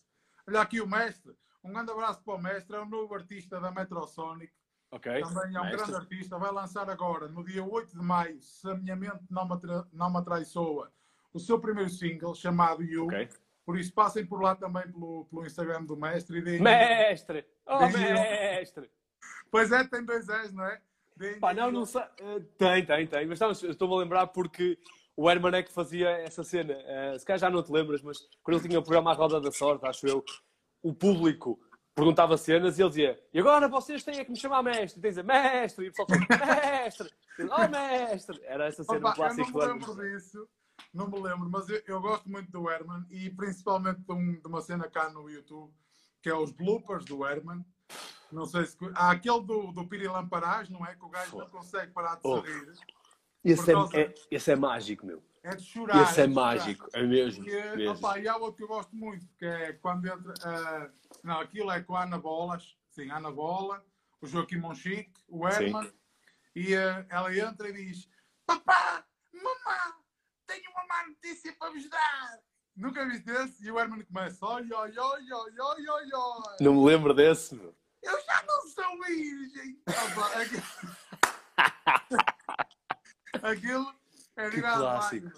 Olha 0.47 0.61
aqui 0.61 0.81
o 0.81 0.87
mestre. 0.87 1.33
Um 1.63 1.71
grande 1.71 1.91
abraço 1.91 2.21
para 2.23 2.33
o 2.35 2.41
mestre. 2.41 2.75
É 2.75 2.81
um 2.81 2.85
novo 2.89 3.13
artista 3.15 3.59
da 3.59 3.71
Metrosonic. 3.71 4.51
ok. 4.91 5.21
Também 5.21 5.55
é 5.55 5.59
um 5.59 5.63
Mestre. 5.63 5.77
grande 5.77 5.95
artista. 5.95 6.37
Vai 6.37 6.51
lançar 6.51 6.89
agora, 6.89 7.27
no 7.29 7.43
dia 7.43 7.63
8 7.63 7.91
de 7.97 8.03
maio, 8.03 8.41
se 8.41 8.69
a 8.69 8.75
minha 8.75 8.95
mente 8.95 9.23
não 9.29 9.47
me, 9.47 9.53
atra- 9.53 9.87
não 9.93 10.09
me 10.11 10.17
atraiçoa, 10.17 10.91
o 11.33 11.39
seu 11.39 11.59
primeiro 11.59 11.89
single, 11.89 12.35
chamado 12.35 12.83
You. 12.83 13.05
Ok. 13.05 13.29
Por 13.65 13.77
isso, 13.77 13.93
passem 13.93 14.25
por 14.25 14.41
lá 14.41 14.55
também 14.55 14.83
pelo, 14.91 15.25
pelo 15.25 15.45
Instagram 15.45 15.83
do 15.85 15.95
mestre. 15.95 16.39
E 16.39 16.41
deem... 16.41 16.61
Mestre! 16.61 17.45
Oh, 17.65 17.87
mestre! 17.87 18.89
Pois 19.49 19.71
é, 19.71 19.83
tem 19.85 20.03
dois 20.03 20.27
S, 20.27 20.53
não 20.53 20.65
é? 20.65 20.81
Deem- 21.15 21.39
Pá, 21.39 21.53
não, 21.53 21.71
não 21.71 21.85
sei. 21.85 22.01
eh, 22.19 22.39
Tem, 22.57 22.85
tem, 22.85 23.07
tem. 23.07 23.25
Mas 23.25 23.33
estamos- 23.35 23.63
estou-me 23.63 23.93
a 23.93 23.97
lembrar 23.99 24.27
porque 24.27 24.77
o 25.15 25.29
Herman 25.29 25.55
é 25.55 25.63
que 25.63 25.71
fazia 25.71 26.09
essa 26.09 26.43
cena. 26.43 26.73
Eh, 26.73 27.17
se 27.19 27.25
calhar 27.25 27.39
já 27.39 27.49
não 27.49 27.61
te 27.63 27.71
lembras, 27.71 28.01
mas 28.01 28.17
quando 28.41 28.57
ele 28.57 28.67
tinha 28.67 28.79
o 28.79 28.83
programa 28.83 29.11
à 29.11 29.13
Roda 29.13 29.39
da 29.39 29.51
Sorte, 29.51 29.85
acho 29.85 30.07
eu, 30.07 30.23
o 30.81 30.93
público 30.93 31.59
perguntava 31.95 32.35
cenas 32.35 32.77
e 32.79 32.81
ele 32.81 32.89
dizia: 32.89 33.23
E 33.31 33.39
agora 33.39 33.67
vocês 33.69 34.03
têm 34.03 34.17
é 34.19 34.25
que 34.25 34.31
me 34.31 34.37
chamar 34.37 34.63
mestre. 34.63 34.99
E 34.99 35.01
tem 35.01 35.09
a 35.09 35.11
dizer: 35.11 35.23
Mestre! 35.23 35.85
E 35.85 35.89
o 35.89 35.91
pessoal 35.93 36.07
fala: 36.09 36.81
Mestre! 36.81 37.09
E 37.39 37.43
Oh, 37.43 37.67
mestre! 37.69 38.41
Era 38.43 38.65
essa 38.65 38.83
cena 38.83 38.97
Opa, 38.97 39.09
eu 39.09 39.13
clássica 39.15 39.43
não 39.45 39.51
do 39.51 39.59
me 39.59 39.65
lembro 39.73 39.95
disso, 40.17 40.49
não 40.93 41.07
me 41.09 41.19
lembro, 41.19 41.49
mas 41.49 41.67
eu, 41.69 41.81
eu 41.87 42.01
gosto 42.01 42.29
muito 42.29 42.51
do 42.51 42.69
Herman 42.69 43.05
e 43.09 43.29
principalmente 43.29 43.99
de, 44.01 44.11
um- 44.13 44.39
de 44.39 44.47
uma 44.47 44.61
cena 44.61 44.89
cá 44.89 45.09
no 45.09 45.29
YouTube 45.29 45.73
que 46.21 46.29
é 46.29 46.35
os 46.35 46.51
bloopers 46.51 47.03
do 47.05 47.25
Herman. 47.25 47.65
Não 48.31 48.45
sei 48.45 48.65
se. 48.65 48.77
Há 48.95 49.11
aquele 49.11 49.41
do, 49.43 49.71
do 49.71 49.85
Pirilam 49.87 50.27
Parás, 50.27 50.69
não 50.69 50.85
é? 50.85 50.95
Que 50.95 51.03
o 51.05 51.09
gajo 51.09 51.37
não 51.37 51.49
consegue 51.49 51.91
parar 51.91 52.15
de 52.15 52.21
Oh. 52.23 52.37
sorrir. 52.37 52.73
Esse 53.43 53.71
é, 53.71 53.73
causa- 53.73 53.97
é- 53.99 54.13
esse 54.31 54.51
é 54.51 54.55
mágico, 54.55 55.05
meu. 55.05 55.21
É 55.43 55.53
de 55.55 55.63
chorar. 55.63 56.01
Esse 56.03 56.21
é 56.21 56.27
chorar. 56.27 56.29
mágico, 56.29 56.87
é 56.93 57.03
mesmo. 57.03 57.45
E, 57.47 57.75
mesmo. 57.75 57.91
opa, 57.95 58.17
e 58.17 58.27
há 58.27 58.37
outro 58.37 58.55
que 58.55 58.63
eu 58.63 58.67
gosto 58.69 58.95
muito, 58.95 59.27
que 59.37 59.45
é 59.45 59.73
quando 59.73 60.05
entra. 60.07 60.33
ah, 60.45 60.89
não, 61.21 61.39
aquilo 61.41 61.69
é 61.69 61.81
com 61.83 61.95
a 61.95 62.03
Ana 62.03 62.17
Bolas, 62.17 62.77
sim, 62.89 63.11
a 63.11 63.17
Ana 63.17 63.29
Bola, 63.31 63.85
o 64.21 64.25
Joaquim 64.25 64.57
Monchique, 64.57 65.11
o 65.27 65.45
Herman, 65.45 65.91
e 66.55 66.73
ah, 66.73 67.05
ela 67.09 67.35
entra 67.37 67.67
e 67.69 67.73
diz: 67.73 68.09
Papá, 68.45 69.05
mamã, 69.33 69.93
tenho 70.47 70.69
uma 70.71 70.85
má 70.87 71.07
notícia 71.07 71.53
para 71.57 71.71
vos 71.71 71.87
dar. 71.89 72.39
Nunca 72.75 73.05
viste 73.05 73.29
esse? 73.29 73.65
E 73.65 73.71
o 73.71 73.79
Herman 73.79 74.03
começa: 74.03 74.45
Oi, 74.45 74.63
oi, 74.63 74.97
oi, 74.97 74.99
oi, 74.99 75.59
oi, 75.59 75.89
oi, 75.89 76.09
oi. 76.13 76.55
Não 76.59 76.73
me 76.73 76.85
lembro 76.85 77.13
desse, 77.13 77.55
meu. 77.55 77.73
Eu 78.01 78.19
já 78.25 78.43
não 78.43 78.61
sou 78.67 78.99
virgem. 79.05 79.79
Aquilo... 83.41 83.93
é 84.35 84.49
Que 84.49 84.61
clássico. 84.61 85.31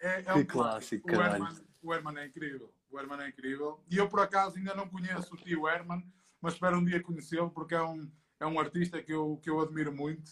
É, 0.00 0.20
é 0.20 0.22
Que 0.22 0.32
um 0.32 0.44
clássico, 0.44 1.08
O 1.08 1.12
caralho. 1.12 1.44
Herman, 1.44 1.66
o 1.82 1.94
Herman 1.94 2.18
é 2.18 2.26
incrível. 2.26 2.72
O 2.90 2.98
Herman 2.98 3.20
é 3.22 3.28
incrível. 3.28 3.82
E 3.90 3.96
eu, 3.96 4.08
por 4.08 4.20
acaso, 4.20 4.56
ainda 4.56 4.74
não 4.74 4.88
conheço 4.88 5.34
o 5.34 5.36
tio 5.36 5.68
Herman, 5.68 6.02
mas 6.40 6.54
espero 6.54 6.78
um 6.78 6.84
dia 6.84 7.02
conhecê-lo, 7.02 7.50
porque 7.50 7.74
é 7.74 7.82
um, 7.82 8.10
é 8.38 8.46
um 8.46 8.58
artista 8.60 9.02
que 9.02 9.12
eu, 9.12 9.38
que 9.42 9.50
eu 9.50 9.60
admiro 9.60 9.92
muito. 9.92 10.30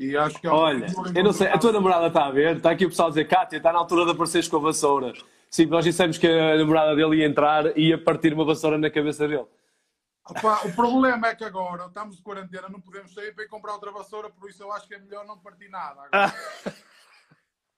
E 0.00 0.16
acho 0.16 0.40
que 0.40 0.46
é 0.46 0.50
Olha, 0.50 0.86
eu 1.14 1.22
não 1.22 1.30
sei, 1.30 1.48
a 1.48 1.58
tua 1.58 1.72
namorada 1.72 2.06
está 2.06 2.24
a 2.24 2.30
ver, 2.30 2.56
está 2.56 2.70
aqui 2.70 2.86
o 2.86 2.88
pessoal 2.88 3.08
a 3.08 3.10
dizer, 3.10 3.28
Cátia, 3.28 3.58
está 3.58 3.70
na 3.70 3.80
altura 3.80 4.06
de 4.06 4.12
apareceres 4.12 4.48
com 4.48 4.56
a 4.56 4.60
vassoura. 4.60 5.12
Sim, 5.50 5.66
nós 5.66 5.84
dissemos 5.84 6.16
que 6.16 6.26
a 6.26 6.56
namorada 6.56 6.96
dele 6.96 7.16
ia 7.16 7.26
entrar 7.26 7.76
e 7.76 7.88
ia 7.88 8.02
partir 8.02 8.32
uma 8.32 8.46
vassoura 8.46 8.78
na 8.78 8.88
cabeça 8.88 9.28
dele. 9.28 9.44
Opa, 10.26 10.66
o 10.66 10.72
problema 10.74 11.28
é 11.28 11.34
que 11.34 11.44
agora 11.44 11.84
estamos 11.84 12.16
de 12.16 12.22
quarentena, 12.22 12.70
não 12.70 12.80
podemos 12.80 13.12
sair 13.12 13.34
para 13.34 13.44
ir 13.44 13.48
comprar 13.48 13.74
outra 13.74 13.92
vassoura, 13.92 14.30
por 14.30 14.48
isso 14.48 14.62
eu 14.62 14.72
acho 14.72 14.88
que 14.88 14.94
é 14.94 14.98
melhor 14.98 15.26
não 15.26 15.36
partir 15.36 15.68
nada. 15.68 16.00
agora. 16.10 16.34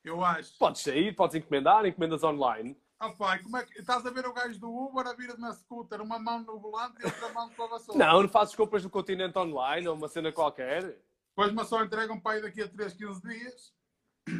Eu 0.05 0.25
acho. 0.25 0.59
Podes 0.59 0.83
sair, 0.83 1.15
podes 1.15 1.37
encomendar, 1.37 1.87
encomendas 1.87 2.25
online. 2.25 2.77
Opa, 3.01 3.37
e 3.37 3.43
como 3.43 3.57
é 3.57 3.65
que 3.65 3.79
estás 3.79 4.05
a 4.05 4.11
ver 4.11 4.27
o 4.27 4.33
gajo 4.33 4.59
do 4.59 4.69
Uber 4.69 5.07
a 5.07 5.15
vir 5.15 5.37
na 5.39 5.53
scooter, 5.53 6.01
uma 6.01 6.19
mão 6.19 6.41
no 6.41 6.59
volante 6.59 7.01
e 7.01 7.05
outra 7.05 7.29
mão 7.33 7.49
com 7.51 7.63
a 7.63 7.67
vassoura? 7.69 8.05
Não, 8.05 8.23
não 8.23 8.29
fazes 8.29 8.57
compras 8.57 8.83
do 8.83 8.91
continente 8.91 9.39
online 9.39 9.87
ou 9.87 9.95
uma 9.95 10.09
cena 10.09 10.33
qualquer. 10.33 10.99
Depois 11.37 11.53
mas 11.53 11.69
só 11.69 11.83
entregam 11.83 12.21
para 12.21 12.37
aí 12.37 12.43
daqui 12.43 12.63
a 12.63 12.69
3, 12.69 12.93
15 12.93 13.23
dias. 13.23 13.73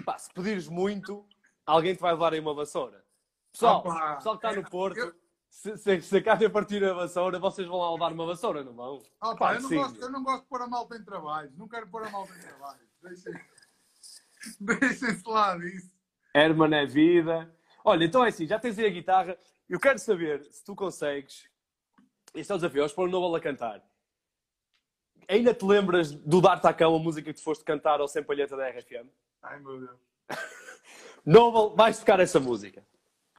Pá, 0.05 0.19
se 0.19 0.33
pedires 0.33 0.69
muito, 0.69 1.27
alguém 1.67 1.95
te 1.95 2.01
vai 2.01 2.13
levar 2.13 2.33
aí 2.35 2.41
uma 2.41 2.55
vassoura. 2.55 3.05
Pessoal, 3.53 3.79
Opa, 3.81 4.17
pessoal 4.17 4.39
que 4.39 4.47
está 4.47 4.61
no 4.61 4.69
Porto, 4.71 4.99
eu- 4.99 5.15
se, 5.49 5.77
se, 5.77 6.01
se 6.01 6.17
a 6.17 6.23
Cátia 6.23 6.49
partir 6.51 6.83
a 6.85 6.93
vassoura, 6.95 7.39
vocês 7.39 7.67
vão 7.67 7.79
lá 7.79 7.93
levar 7.93 8.13
uma 8.13 8.27
vassoura, 8.27 8.63
não 8.63 8.75
vão? 8.75 8.97
Opa, 9.23 9.37
Claro 9.37 9.57
eu, 9.57 9.63
não 9.63 9.69
sim. 9.69 9.77
gosto, 9.77 10.01
eu 10.01 10.11
não 10.11 10.23
gosto 10.23 10.43
de 10.43 10.49
pôr 10.49 10.63
a 10.63 10.67
malta 10.67 10.97
em 10.97 11.05
trabalho. 11.05 11.53
Não 11.57 11.69
quero 11.69 11.89
pôr 11.89 12.07
a 12.07 12.11
malta 12.11 12.33
em 12.35 12.41
trabalho. 12.41 12.81
Deixem- 13.03 13.33
Deixem-se 14.61 15.29
lá 15.29 15.57
disso. 15.57 15.91
Herman 16.35 16.75
é 16.75 16.87
vida. 16.87 17.55
Olha, 17.85 18.05
então 18.05 18.25
é 18.25 18.29
assim, 18.29 18.47
já 18.47 18.59
tens 18.59 18.79
aí 18.79 18.87
a 18.87 18.91
guitarra. 18.91 19.37
Eu 19.69 19.79
quero 19.81 19.99
saber 19.99 20.43
se 20.45 20.65
tu 20.65 20.75
consegues. 20.75 21.49
Este 22.35 22.51
é 22.51 22.55
o 22.55 22.59
desafio, 22.59 22.81
vamos 22.81 22.93
pôr 22.95 23.09
o 23.09 23.11
Noble 23.11 23.37
a 23.39 23.43
cantar. 23.43 23.83
Ainda 25.33 25.55
te 25.55 25.65
lembras 25.65 26.13
do 26.13 26.43
Dar 26.43 26.61
Tacão, 26.61 26.95
a 26.95 26.99
música 26.99 27.33
que 27.33 27.41
tu 27.41 27.43
foste 27.43 27.65
cantar 27.65 28.01
ao 28.01 28.07
Sem 28.07 28.23
Palheta 28.23 28.55
da 28.55 28.69
RFM? 28.69 29.09
Ai 29.43 29.59
meu 29.61 29.81
Deus. 29.81 29.99
Noble, 31.25 31.75
vais 31.75 31.99
tocar 31.99 32.21
essa 32.21 32.39
música. 32.39 32.87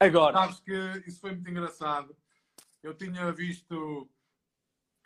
Agora. 0.00 0.36
Sabes 0.36 0.58
que 0.58 1.04
isso 1.06 1.20
foi 1.20 1.30
muito 1.30 1.48
engraçado. 1.48 2.16
Eu 2.82 2.94
tinha 2.94 3.30
visto 3.30 4.10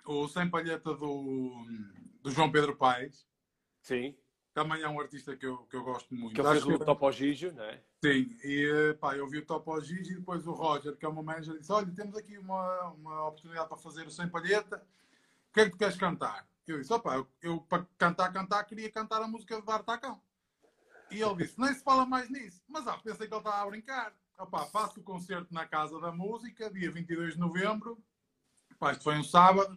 o 0.07 0.29
Sem 0.29 0.49
Palheta 0.49 0.95
do, 0.95 1.67
do 2.23 2.31
João 2.31 2.51
Pedro 2.51 2.75
Paes. 2.75 3.27
Sim. 3.83 4.17
Também 4.55 4.81
é 4.81 4.89
um 4.89 4.99
artista 4.99 5.37
que 5.37 5.45
eu, 5.45 5.59
que 5.67 5.77
eu 5.77 5.85
gosto 5.85 6.15
muito. 6.15 6.35
Que 6.35 6.43
fez 6.43 6.65
o 6.65 6.79
que- 6.79 6.85
Topo 6.87 7.13
Gigio, 7.13 7.53
não 7.53 7.65
é? 7.65 7.83
Sim, 8.03 8.35
e 8.43 8.97
pá, 8.99 9.15
eu 9.15 9.29
vi 9.29 9.39
o 9.39 9.45
Topo 9.45 9.73
ao 9.73 9.81
Gigi 9.83 10.13
e 10.13 10.17
depois 10.17 10.47
o 10.47 10.53
Roger, 10.53 10.97
que 10.97 11.05
é 11.05 11.09
o 11.09 11.13
meu 11.13 11.23
manager, 11.23 11.59
disse: 11.59 11.71
Olha, 11.71 11.93
temos 11.95 12.17
aqui 12.17 12.39
uma, 12.39 12.85
uma 12.93 13.27
oportunidade 13.29 13.69
para 13.69 13.77
fazer 13.77 14.07
o 14.07 14.11
Sem 14.11 14.27
Palheta, 14.27 14.83
o 15.51 15.53
que 15.53 15.61
é 15.61 15.65
que 15.67 15.73
tu 15.73 15.77
queres 15.77 15.97
cantar? 15.97 16.49
Eu 16.73 16.81
disse: 16.81 16.93
Opá, 16.93 17.17
eu, 17.17 17.27
eu 17.43 17.61
para 17.63 17.87
cantar, 17.97 18.33
cantar, 18.33 18.65
queria 18.65 18.91
cantar 18.91 19.23
a 19.23 19.29
música 19.29 19.57
de 19.61 19.67
Dar 19.67 19.83
Tacão. 19.83 20.21
E 21.11 21.21
ele 21.23 21.35
disse: 21.37 21.59
Nem 21.59 21.73
se 21.75 21.83
fala 21.83 22.05
mais 22.05 22.29
nisso. 22.31 22.63
Mas 22.69 22.87
ah, 22.87 22.99
pensei 22.99 23.27
que 23.27 23.33
ele 23.35 23.39
estava 23.41 23.63
a 23.63 23.67
brincar. 23.67 24.13
Opá, 24.39 24.65
faço 24.67 25.01
o 25.01 25.03
concerto 25.03 25.53
na 25.53 25.67
Casa 25.67 25.99
da 26.01 26.13
Música, 26.13 26.71
dia 26.71 26.91
22 26.91 27.35
de 27.35 27.41
novembro. 27.41 27.99
Pá, 28.79 28.93
isto 28.93 29.03
foi 29.03 29.17
um 29.17 29.25
sábado. 29.25 29.77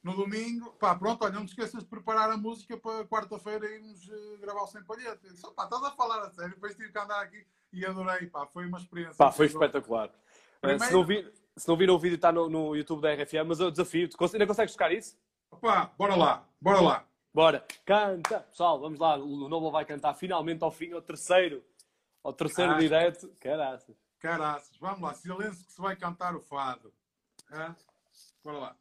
No 0.00 0.14
domingo, 0.14 0.70
pá, 0.74 0.94
pronto, 0.94 1.24
olha, 1.24 1.34
não 1.34 1.44
te 1.44 1.48
esqueças 1.48 1.82
de 1.82 1.88
preparar 1.88 2.30
a 2.30 2.36
música 2.36 2.76
para 2.78 3.04
quarta-feira 3.06 3.68
irmos 3.68 4.08
eh, 4.08 4.36
gravar 4.40 4.62
o 4.62 4.66
Sem 4.68 4.82
Palheta. 4.84 5.18
Eu 5.26 5.32
disse, 5.32 5.44
"Opá, 5.44 5.64
estás 5.64 5.82
a 5.82 5.90
falar 5.90 6.20
a 6.22 6.30
sério, 6.30 6.54
depois 6.54 6.76
tive 6.76 6.92
que 6.92 6.98
andar 6.98 7.20
aqui 7.20 7.44
e 7.72 7.84
adorei, 7.84 8.28
pá, 8.28 8.46
foi 8.46 8.66
uma 8.66 8.78
experiência. 8.78 9.16
Pá, 9.16 9.32
foi 9.32 9.46
espetacular. 9.46 10.10
Primeiro- 10.60 10.84
Se, 10.86 10.92
não 10.92 11.04
vi, 11.04 11.32
se 11.56 11.68
não 11.68 11.76
viram 11.76 11.94
o 11.94 11.98
vídeo, 11.98 12.14
está 12.14 12.30
no, 12.30 12.48
no 12.48 12.76
YouTube 12.76 13.02
da 13.02 13.12
RFM, 13.12 13.44
mas 13.48 13.58
eu 13.58 13.70
desafio. 13.72 14.08
Ainda 14.32 14.46
consegues 14.46 14.72
tocar 14.72 14.92
isso? 14.92 15.16
Opa, 15.50 15.92
bora 15.96 16.14
lá, 16.14 16.48
bora 16.60 16.80
lá. 16.80 17.04
Bora, 17.32 17.64
canta. 17.84 18.40
Pessoal, 18.40 18.80
vamos 18.80 18.98
lá, 18.98 19.16
o 19.16 19.48
Nobel 19.48 19.70
vai 19.70 19.84
cantar 19.84 20.14
finalmente 20.14 20.62
ao 20.62 20.70
fim, 20.70 20.92
ao 20.92 21.02
terceiro, 21.02 21.64
ao 22.22 22.32
terceiro 22.32 22.72
Caraças. 22.72 22.88
direto. 22.88 23.36
Caraças. 23.40 23.96
Caraças, 24.18 24.76
vamos 24.78 25.00
lá, 25.00 25.14
silêncio 25.14 25.64
que 25.64 25.72
se 25.72 25.80
vai 25.80 25.96
cantar 25.96 26.34
o 26.34 26.40
fado. 26.40 26.92
Hã? 27.50 27.74
Bora 28.44 28.58
lá. 28.58 28.76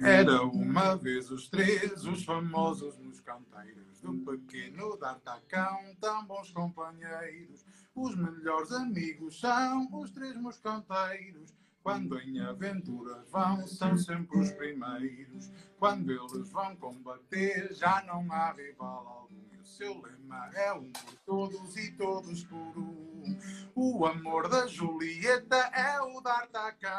Era 0.00 0.42
uma 0.42 0.96
vez 0.96 1.30
os 1.30 1.48
três, 1.48 2.04
os 2.04 2.24
famosos 2.24 2.98
nos 2.98 3.20
canteiros, 3.20 4.00
de 4.00 4.06
um 4.08 4.24
pequeno 4.24 4.96
D'Artacão, 4.96 5.94
tão 6.00 6.24
bons 6.24 6.50
companheiros. 6.50 7.64
Os 7.94 8.16
melhores 8.16 8.72
amigos 8.72 9.38
são 9.38 9.88
os 9.92 10.10
três 10.10 10.36
moscanteiros. 10.36 11.54
Quando 11.82 12.18
em 12.20 12.40
aventuras 12.40 13.28
vão, 13.28 13.66
são 13.66 13.96
sempre 13.98 14.38
os 14.38 14.50
primeiros. 14.52 15.50
Quando 15.78 16.10
eles 16.10 16.48
vão 16.50 16.74
combater, 16.76 17.74
já 17.74 18.02
não 18.06 18.30
há 18.32 18.52
rival 18.52 19.06
algum. 19.06 19.42
O 19.60 19.64
seu 19.64 20.00
lema 20.00 20.50
é 20.54 20.72
um 20.72 20.90
por 20.90 21.14
todos 21.24 21.76
e 21.76 21.92
todos 21.92 22.44
por 22.44 22.78
um. 22.78 23.38
O 23.74 24.06
amor 24.06 24.48
da 24.48 24.66
Julieta 24.66 25.56
é 25.56 26.00
o 26.00 26.20
d'Artacão 26.20 26.90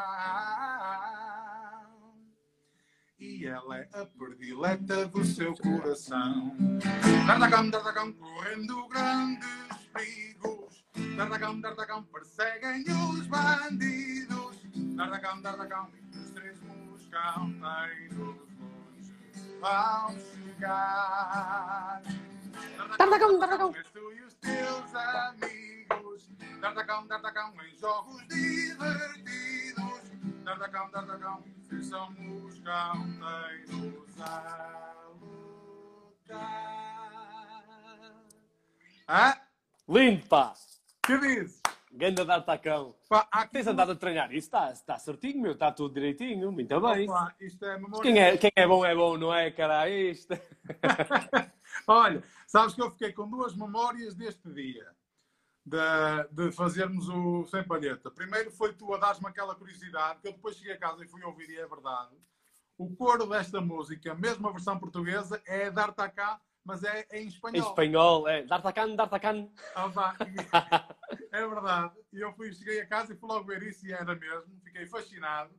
e 3.18 3.46
ela 3.46 3.78
é 3.78 3.88
a 3.92 4.04
predileta 4.06 5.06
do 5.06 5.24
seu 5.24 5.54
coração. 5.56 6.54
Dardagão, 7.26 7.70
dardagão, 7.70 8.12
correndo 8.12 8.88
grandes 8.88 9.48
perigos. 9.92 10.63
Dardagão, 10.94 11.60
dardagão, 11.60 12.04
perseguem 12.04 12.84
os 13.10 13.26
bandidos. 13.26 14.60
Dardagão, 14.94 15.42
dardagão, 15.42 15.90
os 16.12 16.30
três 16.30 16.60
moscanteiros 16.62 18.18
longe 18.18 19.12
vão 19.60 20.16
chegar. 20.18 22.02
Dardagão, 22.96 23.38
dardagão. 23.38 23.74
És 23.74 23.88
tu 23.90 24.12
e 24.12 24.22
os 24.22 24.34
teus 24.34 24.94
amigos. 24.94 26.28
Dardagão, 26.60 27.06
dardagão, 27.08 27.52
em 27.64 27.76
jogos 27.76 28.22
divertidos. 28.28 30.10
Dardagão, 30.44 30.90
dardagão, 30.90 31.42
vocês 31.56 31.86
são 31.86 32.14
os 32.44 32.60
canteiros 32.60 34.20
a 34.20 35.04
lutar. 35.20 36.64
Hã? 39.08 39.34
Lindo, 39.88 40.26
pá! 40.28 40.54
Que 41.06 41.18
diz? 41.18 41.60
Ganda 41.92 42.24
de 42.24 42.30
Artacão. 42.30 42.96
Pá, 43.08 43.28
Tens 43.52 43.66
andado 43.66 43.92
a 43.92 43.94
treinar 43.94 44.32
isso? 44.32 44.48
Está 44.48 44.72
está 44.72 44.98
certinho, 44.98 45.42
meu. 45.42 45.52
Está 45.52 45.70
tudo 45.70 45.94
direitinho. 45.94 46.50
Muito 46.50 46.80
bem. 46.80 47.08
Opa, 47.08 47.34
isto 47.40 47.64
é 47.64 47.78
memória. 47.78 48.02
Quem 48.02 48.18
é, 48.18 48.36
quem 48.38 48.50
é 48.56 48.66
bom 48.66 48.84
é 48.84 48.94
bom, 48.94 49.18
não 49.18 49.32
é, 49.32 49.50
cara? 49.50 49.88
Isto. 49.88 50.34
Olha, 51.86 52.22
sabes 52.46 52.74
que 52.74 52.82
eu 52.82 52.90
fiquei 52.90 53.12
com 53.12 53.28
duas 53.28 53.54
memórias 53.54 54.14
deste 54.14 54.50
dia. 54.52 54.86
De, 55.66 55.78
de 56.30 56.52
fazermos 56.52 57.08
o 57.08 57.44
Sem 57.46 57.64
Palheta. 57.64 58.10
Primeiro 58.10 58.50
foi 58.50 58.72
tu 58.74 58.92
a 58.94 58.98
dar-me 58.98 59.26
aquela 59.26 59.54
curiosidade, 59.54 60.20
que 60.20 60.28
eu 60.28 60.32
depois 60.32 60.56
cheguei 60.56 60.74
a 60.74 60.78
casa 60.78 61.04
e 61.04 61.08
fui 61.08 61.22
ouvir 61.22 61.48
e 61.48 61.56
é 61.56 61.66
verdade. 61.66 62.14
O 62.76 62.94
coro 62.96 63.26
desta 63.26 63.60
música, 63.60 64.14
mesmo 64.14 64.48
a 64.48 64.52
versão 64.52 64.78
portuguesa, 64.78 65.40
é 65.46 65.70
Dar-te 65.70 66.06
cá, 66.10 66.40
mas 66.64 66.82
é 66.82 67.06
em 67.12 67.24
Em 67.24 67.28
espanhol. 67.28 67.68
espanhol, 67.68 68.28
é. 68.28 68.42
D'Artacan, 68.44 68.94
D'Artacan. 68.96 69.48
Ah, 69.74 69.86
vá, 69.88 70.16
é 71.32 71.46
verdade. 71.46 71.94
E 72.12 72.20
eu 72.20 72.32
fui, 72.34 72.52
cheguei 72.52 72.80
a 72.80 72.86
casa 72.86 73.12
e 73.12 73.16
fui 73.16 73.28
logo 73.28 73.44
ver 73.46 73.62
isso 73.62 73.86
e 73.86 73.92
era 73.92 74.14
mesmo. 74.14 74.60
Fiquei 74.64 74.86
fascinado. 74.86 75.54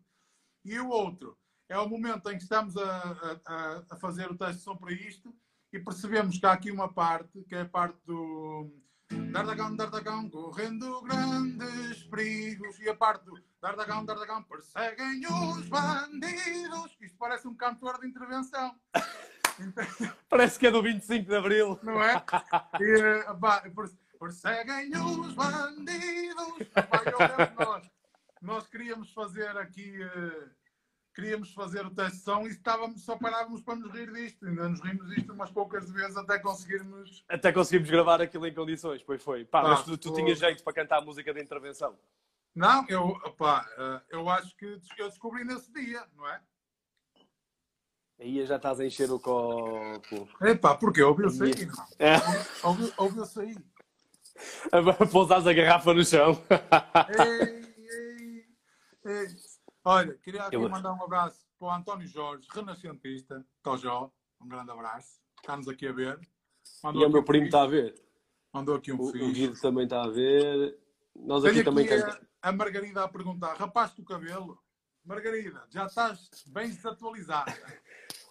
E 0.64 0.80
o 0.80 0.90
outro 0.90 1.38
é 1.70 1.78
o 1.78 1.88
momento 1.88 2.30
em 2.30 2.38
que 2.38 2.44
estamos 2.44 2.76
a, 2.78 3.42
a- 3.46 3.84
a- 3.92 3.98
fazer 3.98 4.30
o 4.32 4.38
teste 4.38 4.64
para 4.80 4.92
isto 4.92 5.34
e 5.72 5.80
percebemos 5.80 6.38
que 6.40 6.46
há 6.46 6.54
aqui 6.54 6.72
uma 6.72 6.92
parte, 6.92 7.44
que 7.44 7.56
é 7.56 7.62
a 7.62 7.66
parte 7.70 8.00
do 8.06 8.72
Dardagão, 9.32 9.76
Dardagão, 9.76 10.30
correndo 10.30 11.02
grandes 11.04 12.04
perigos. 12.06 12.80
E 12.80 12.90
a 12.90 12.96
parte 12.96 13.26
do 13.26 13.34
Dardagão, 13.62 14.06
Dardagão, 14.06 14.42
perseguem 14.44 15.22
os 15.28 15.68
bandidos. 15.68 16.96
Isto 17.02 17.18
parece 17.20 17.48
um 17.48 17.56
cantor 17.56 18.00
de 18.00 18.08
intervenção. 18.08 18.74
Então, 19.60 19.86
Parece 20.30 20.60
que 20.60 20.68
é 20.68 20.72
do 20.72 20.82
25 20.82 21.28
de 21.30 21.36
Abril. 21.36 21.80
não 21.84 22.02
é? 22.04 22.16
E, 22.82 23.24
pá, 23.40 23.62
perse- 23.62 23.98
perseguem 24.20 24.92
os 24.98 25.34
bandidos. 25.34 26.68
Pá, 26.74 27.02
eu 27.06 27.66
nós, 27.66 27.92
nós 28.42 28.68
queríamos 28.68 29.12
fazer 29.14 29.56
aqui, 29.58 30.02
eh, 30.02 30.50
queríamos 31.14 31.54
fazer 31.54 31.86
o 31.86 31.90
teste 31.94 32.18
de 32.18 32.24
som 32.24 32.42
e 32.46 32.50
estávamos, 32.50 33.04
só 33.04 33.18
parávamos 33.18 33.62
para 33.62 33.76
nos 33.76 33.92
rir 33.94 34.12
disto. 34.12 34.46
Ainda 34.46 34.70
nos 34.70 34.82
rimos 34.82 35.08
disto 35.10 35.34
umas 35.34 35.52
poucas 35.52 35.90
vezes 35.90 36.18
até 36.18 36.40
conseguirmos. 36.40 37.24
Até 37.30 37.52
conseguimos 37.52 37.90
gravar 37.90 38.22
aquilo 38.22 38.46
em 38.48 38.54
condições, 38.54 39.02
pois 39.04 39.22
foi. 39.24 39.46
Pá, 39.46 39.62
Pá, 39.62 39.70
mas 39.70 39.84
tu, 39.84 39.98
tu 39.98 40.10
foi. 40.10 40.22
tinhas 40.22 40.40
jeito 40.40 40.64
para 40.64 40.74
cantar 40.74 41.00
a 41.00 41.02
música 41.02 41.34
de 41.34 41.42
intervenção. 41.42 41.98
Não, 42.54 42.86
eu, 42.88 43.20
pá, 43.38 43.68
eh, 43.78 44.02
eu 44.12 44.30
acho 44.30 44.56
que 44.56 44.80
eu 44.98 45.10
descobri 45.10 45.44
nesse 45.44 45.72
dia, 45.74 46.02
não 46.16 46.28
é? 46.28 46.42
Aí 48.20 48.46
já 48.46 48.56
estás 48.56 48.80
a 48.80 48.86
encher 48.86 49.12
o 49.12 49.20
copo. 49.20 50.28
Epá, 50.42 50.76
porque 50.76 51.02
ouviu-se 51.04 51.44
aí? 51.44 51.52
É. 52.00 52.16
Ouviu- 52.66 52.94
Ouviu-se 52.98 53.40
aí. 53.42 53.56
Pousares 55.12 55.46
a 55.48 55.54
garrafa 55.54 55.94
no 55.94 56.04
chão. 56.04 56.42
Ei, 57.20 57.66
ei, 57.78 58.46
ei. 59.06 59.28
Olha, 59.84 60.14
queria 60.24 60.44
aqui 60.44 60.56
Eu- 60.56 60.70
mandar 60.70 60.94
um 60.94 61.04
abraço 61.04 61.46
para 61.60 61.68
o 61.68 61.72
António 61.72 62.08
Jorge, 62.08 62.48
renascentista, 62.54 63.46
Tojó. 63.62 64.12
Um 64.42 64.48
grande 64.48 64.72
abraço. 64.72 65.20
Está-nos 65.42 65.68
aqui 65.68 65.88
a 65.88 65.92
ver. 65.92 66.20
Mandou 66.84 67.02
E 67.02 67.04
o 67.04 67.08
aqui 67.08 67.14
meu 67.14 67.24
primo 67.24 67.46
está 67.46 67.64
a 67.64 67.68
ver. 67.68 67.96
Mandou 68.54 68.76
aqui 68.76 68.92
um 68.92 69.00
O, 69.00 69.08
o. 69.10 69.12
Guido 69.12 69.60
também 69.60 69.84
está 69.84 70.04
a 70.04 70.08
ver. 70.10 70.78
Nós 71.16 71.44
Tenho 71.44 71.56
aqui 71.56 71.64
também 71.64 71.86
aqui 71.86 71.96
cantamos. 72.02 72.28
a, 72.42 72.50
a 72.50 72.52
Margarida 72.52 73.04
a 73.04 73.08
perguntar: 73.10 73.54
rapaste 73.56 74.02
o 74.02 74.06
cabelo? 74.06 74.58
Margarida, 75.04 75.64
já 75.70 75.86
estás 75.86 76.30
bem 76.48 76.68
desatualizada. 76.70 77.54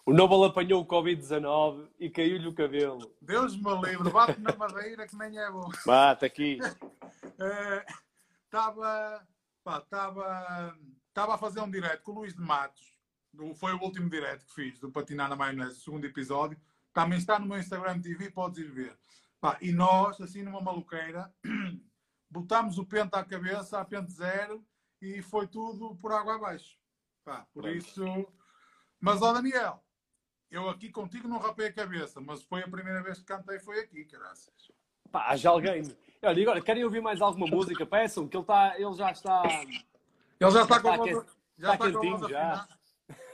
O 0.05 0.13
Nobel 0.13 0.43
apanhou 0.43 0.83
o 0.83 0.85
Covid-19 0.85 1.89
e 1.99 2.11
caiu-lhe 2.11 2.47
o 2.47 2.53
cabelo. 2.53 3.11
Deus 3.19 3.57
me 3.57 3.73
livre, 3.81 4.11
bate 4.11 4.39
na 4.39 4.55
madeira 4.55 5.07
que 5.07 5.15
nem 5.15 5.35
é 5.35 5.49
bom. 5.49 5.67
Mata 5.83 6.27
aqui. 6.27 6.59
Estava 8.45 9.27
estava 9.67 10.77
estava 11.07 11.35
a 11.35 11.37
fazer 11.37 11.59
um 11.59 11.69
direto 11.69 12.03
com 12.03 12.11
o 12.11 12.15
Luís 12.19 12.35
de 12.35 12.39
Matos. 12.39 12.95
Foi 13.55 13.73
o 13.73 13.81
último 13.81 14.09
direto 14.09 14.45
que 14.45 14.53
fiz 14.53 14.79
do 14.79 14.91
Patinar 14.91 15.27
na 15.27 15.35
Maionese, 15.35 15.79
o 15.79 15.83
segundo 15.83 16.05
episódio. 16.05 16.57
Também 16.93 17.17
está 17.17 17.39
no 17.39 17.47
meu 17.47 17.57
Instagram 17.57 17.99
TV, 17.99 18.29
podes 18.29 18.59
ir 18.59 18.71
ver. 18.71 18.97
Pá, 19.41 19.57
e 19.59 19.71
nós, 19.71 20.21
assim 20.21 20.43
numa 20.43 20.61
maluqueira, 20.61 21.33
botámos 22.29 22.77
o 22.77 22.85
pente 22.85 23.15
à 23.15 23.25
cabeça, 23.25 23.79
a 23.79 23.83
pente 23.83 24.11
zero, 24.13 24.63
e 25.01 25.21
foi 25.21 25.47
tudo 25.47 25.95
por 25.97 26.13
água 26.13 26.35
abaixo. 26.35 26.77
Pá, 27.25 27.45
por 27.53 27.63
Pronto. 27.63 27.75
isso. 27.75 28.05
Mas, 29.01 29.21
ó 29.21 29.33
Daniel, 29.33 29.84
eu 30.55 30.69
aqui 30.69 30.89
contigo 30.89 31.27
não 31.27 31.37
rapei 31.37 31.67
a 31.67 31.73
cabeça, 31.73 32.21
mas 32.21 32.41
foi 32.43 32.61
a 32.61 32.67
primeira 32.67 33.03
vez 33.03 33.19
que 33.19 33.25
cantei, 33.25 33.59
foi 33.59 33.79
aqui, 33.79 34.05
caraças. 34.05 34.71
Pá, 35.11 35.27
haja 35.29 35.49
alguém. 35.49 35.83
Olha, 36.23 36.39
e 36.39 36.43
agora, 36.43 36.61
querem 36.61 36.83
ouvir 36.83 37.01
mais 37.01 37.21
alguma 37.21 37.45
música? 37.45 37.85
Peçam, 37.85 38.27
que 38.27 38.35
ele, 38.37 38.43
está, 38.43 38.79
ele 38.79 38.93
já 38.93 39.11
está. 39.11 39.43
Ele 39.45 40.51
já 40.51 40.63
está 40.63 40.79
com 40.79 40.89
a 40.89 40.97
voz, 40.97 41.13
quente- 41.13 41.31
já 41.57 41.73
está 41.73 41.73
está 41.73 41.77
com 41.77 41.83
a 41.83 42.01
voz 42.01 42.21
quentinho, 42.21 42.29
já. 42.29 42.67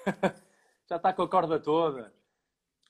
Já 0.89 0.97
está 0.97 1.13
com 1.13 1.21
a 1.21 1.29
corda 1.29 1.57
toda. 1.57 2.13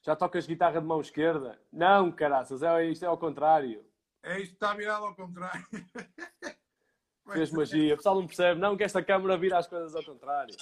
Já 0.02 0.16
tocas 0.16 0.48
guitarra 0.48 0.82
de 0.82 0.88
mão 0.88 1.00
esquerda. 1.02 1.62
Não, 1.72 2.12
caraças, 2.12 2.64
é, 2.64 2.86
isto 2.86 3.06
é 3.06 3.08
ao 3.08 3.16
contrário. 3.18 3.86
É 4.24 4.40
isto, 4.40 4.54
está 4.54 4.74
virado 4.74 5.06
ao 5.06 5.14
contrário. 5.14 5.64
Fez 7.32 7.52
magia. 7.52 7.94
O 7.94 7.98
pessoal 7.98 8.16
não 8.16 8.26
percebe, 8.26 8.60
não, 8.60 8.76
que 8.76 8.84
esta 8.84 9.04
câmara 9.04 9.38
vira 9.38 9.60
as 9.60 9.68
coisas 9.68 9.96
ao 9.96 10.04
contrário. 10.04 10.56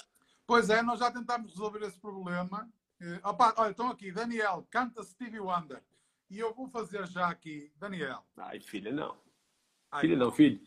Pois 0.46 0.68
é, 0.68 0.82
nós 0.82 0.98
já 0.98 1.10
tentámos 1.10 1.52
resolver 1.52 1.82
esse 1.82 1.98
problema. 1.98 2.68
Eh, 3.00 3.20
opa, 3.24 3.54
olha, 3.56 3.70
estão 3.70 3.88
aqui, 3.88 4.12
Daniel, 4.12 4.66
canta 4.70 5.02
Stevie 5.02 5.40
Wonder. 5.40 5.82
E 6.28 6.38
eu 6.38 6.54
vou 6.54 6.68
fazer 6.68 7.06
já 7.06 7.28
aqui, 7.28 7.72
Daniel. 7.76 8.24
Ai, 8.36 8.60
filha, 8.60 8.92
não. 8.92 9.16
Ai, 9.90 10.02
Filha, 10.02 10.16
não, 10.16 10.30
filho. 10.30 10.60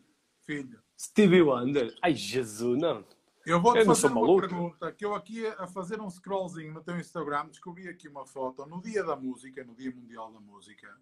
Filho. 0.46 0.82
Stevie 1.00 1.42
Wonder. 1.42 1.96
Ai, 2.02 2.14
Jesus, 2.14 2.78
não. 2.82 3.06
Eu 3.46 3.62
vou-te 3.62 3.80
Eu 3.80 3.86
não 3.86 3.96
fazer 3.96 4.08
uma 4.08 4.22
maluco. 4.22 4.42
pergunta, 4.48 4.92
que 4.92 5.06
eu 5.06 5.14
aqui 5.14 5.46
a 5.46 5.68
fazer 5.68 6.00
um 6.02 6.10
scrollzinho 6.10 6.74
no 6.74 6.84
teu 6.84 6.98
Instagram, 6.98 7.48
descobri 7.48 7.88
aqui 7.88 8.08
uma 8.08 8.26
foto 8.26 8.66
no 8.66 8.82
Dia 8.82 9.04
da 9.04 9.16
Música, 9.16 9.64
no 9.64 9.76
Dia 9.76 9.92
Mundial 9.92 10.32
da 10.32 10.40
Música. 10.40 10.98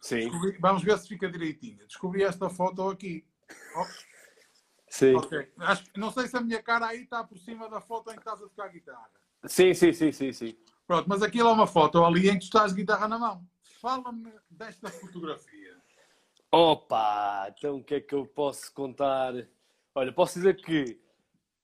Sim, 0.00 0.20
Descobri- 0.20 0.56
vamos 0.60 0.82
ver 0.82 0.98
se 0.98 1.08
fica 1.08 1.30
direitinho. 1.30 1.86
Descobri 1.86 2.22
esta 2.22 2.48
foto 2.48 2.88
aqui. 2.88 3.24
Oh, 3.76 3.86
sim. 4.88 5.14
ok. 5.14 5.52
Acho 5.58 5.84
não 5.96 6.10
sei 6.12 6.26
se 6.28 6.36
a 6.36 6.40
minha 6.40 6.62
cara 6.62 6.86
aí 6.86 7.02
está 7.02 7.22
por 7.24 7.38
cima 7.38 7.68
da 7.68 7.80
foto 7.80 8.10
em 8.10 8.14
que 8.14 8.20
estás 8.20 8.40
a 8.40 8.44
tocar 8.48 8.68
guitarra. 8.68 9.10
Sim, 9.46 9.74
sim, 9.74 9.92
sim, 9.92 10.12
sim, 10.12 10.32
sim. 10.32 10.56
Pronto, 10.90 11.06
mas 11.08 11.22
aquilo 11.22 11.48
é 11.48 11.52
uma 11.52 11.68
foto 11.68 12.04
ali 12.04 12.28
em 12.28 12.32
que 12.32 12.40
tu 12.40 12.44
estás 12.46 12.74
de 12.74 12.80
guitarra 12.80 13.06
na 13.06 13.16
mão. 13.16 13.46
Fala-me 13.80 14.32
desta 14.50 14.88
fotografia. 14.88 15.76
Opa, 16.50 17.46
então 17.56 17.76
o 17.76 17.84
que 17.84 17.94
é 17.94 18.00
que 18.00 18.12
eu 18.12 18.26
posso 18.26 18.74
contar? 18.74 19.32
Olha, 19.94 20.12
posso 20.12 20.34
dizer 20.34 20.56
que 20.56 21.00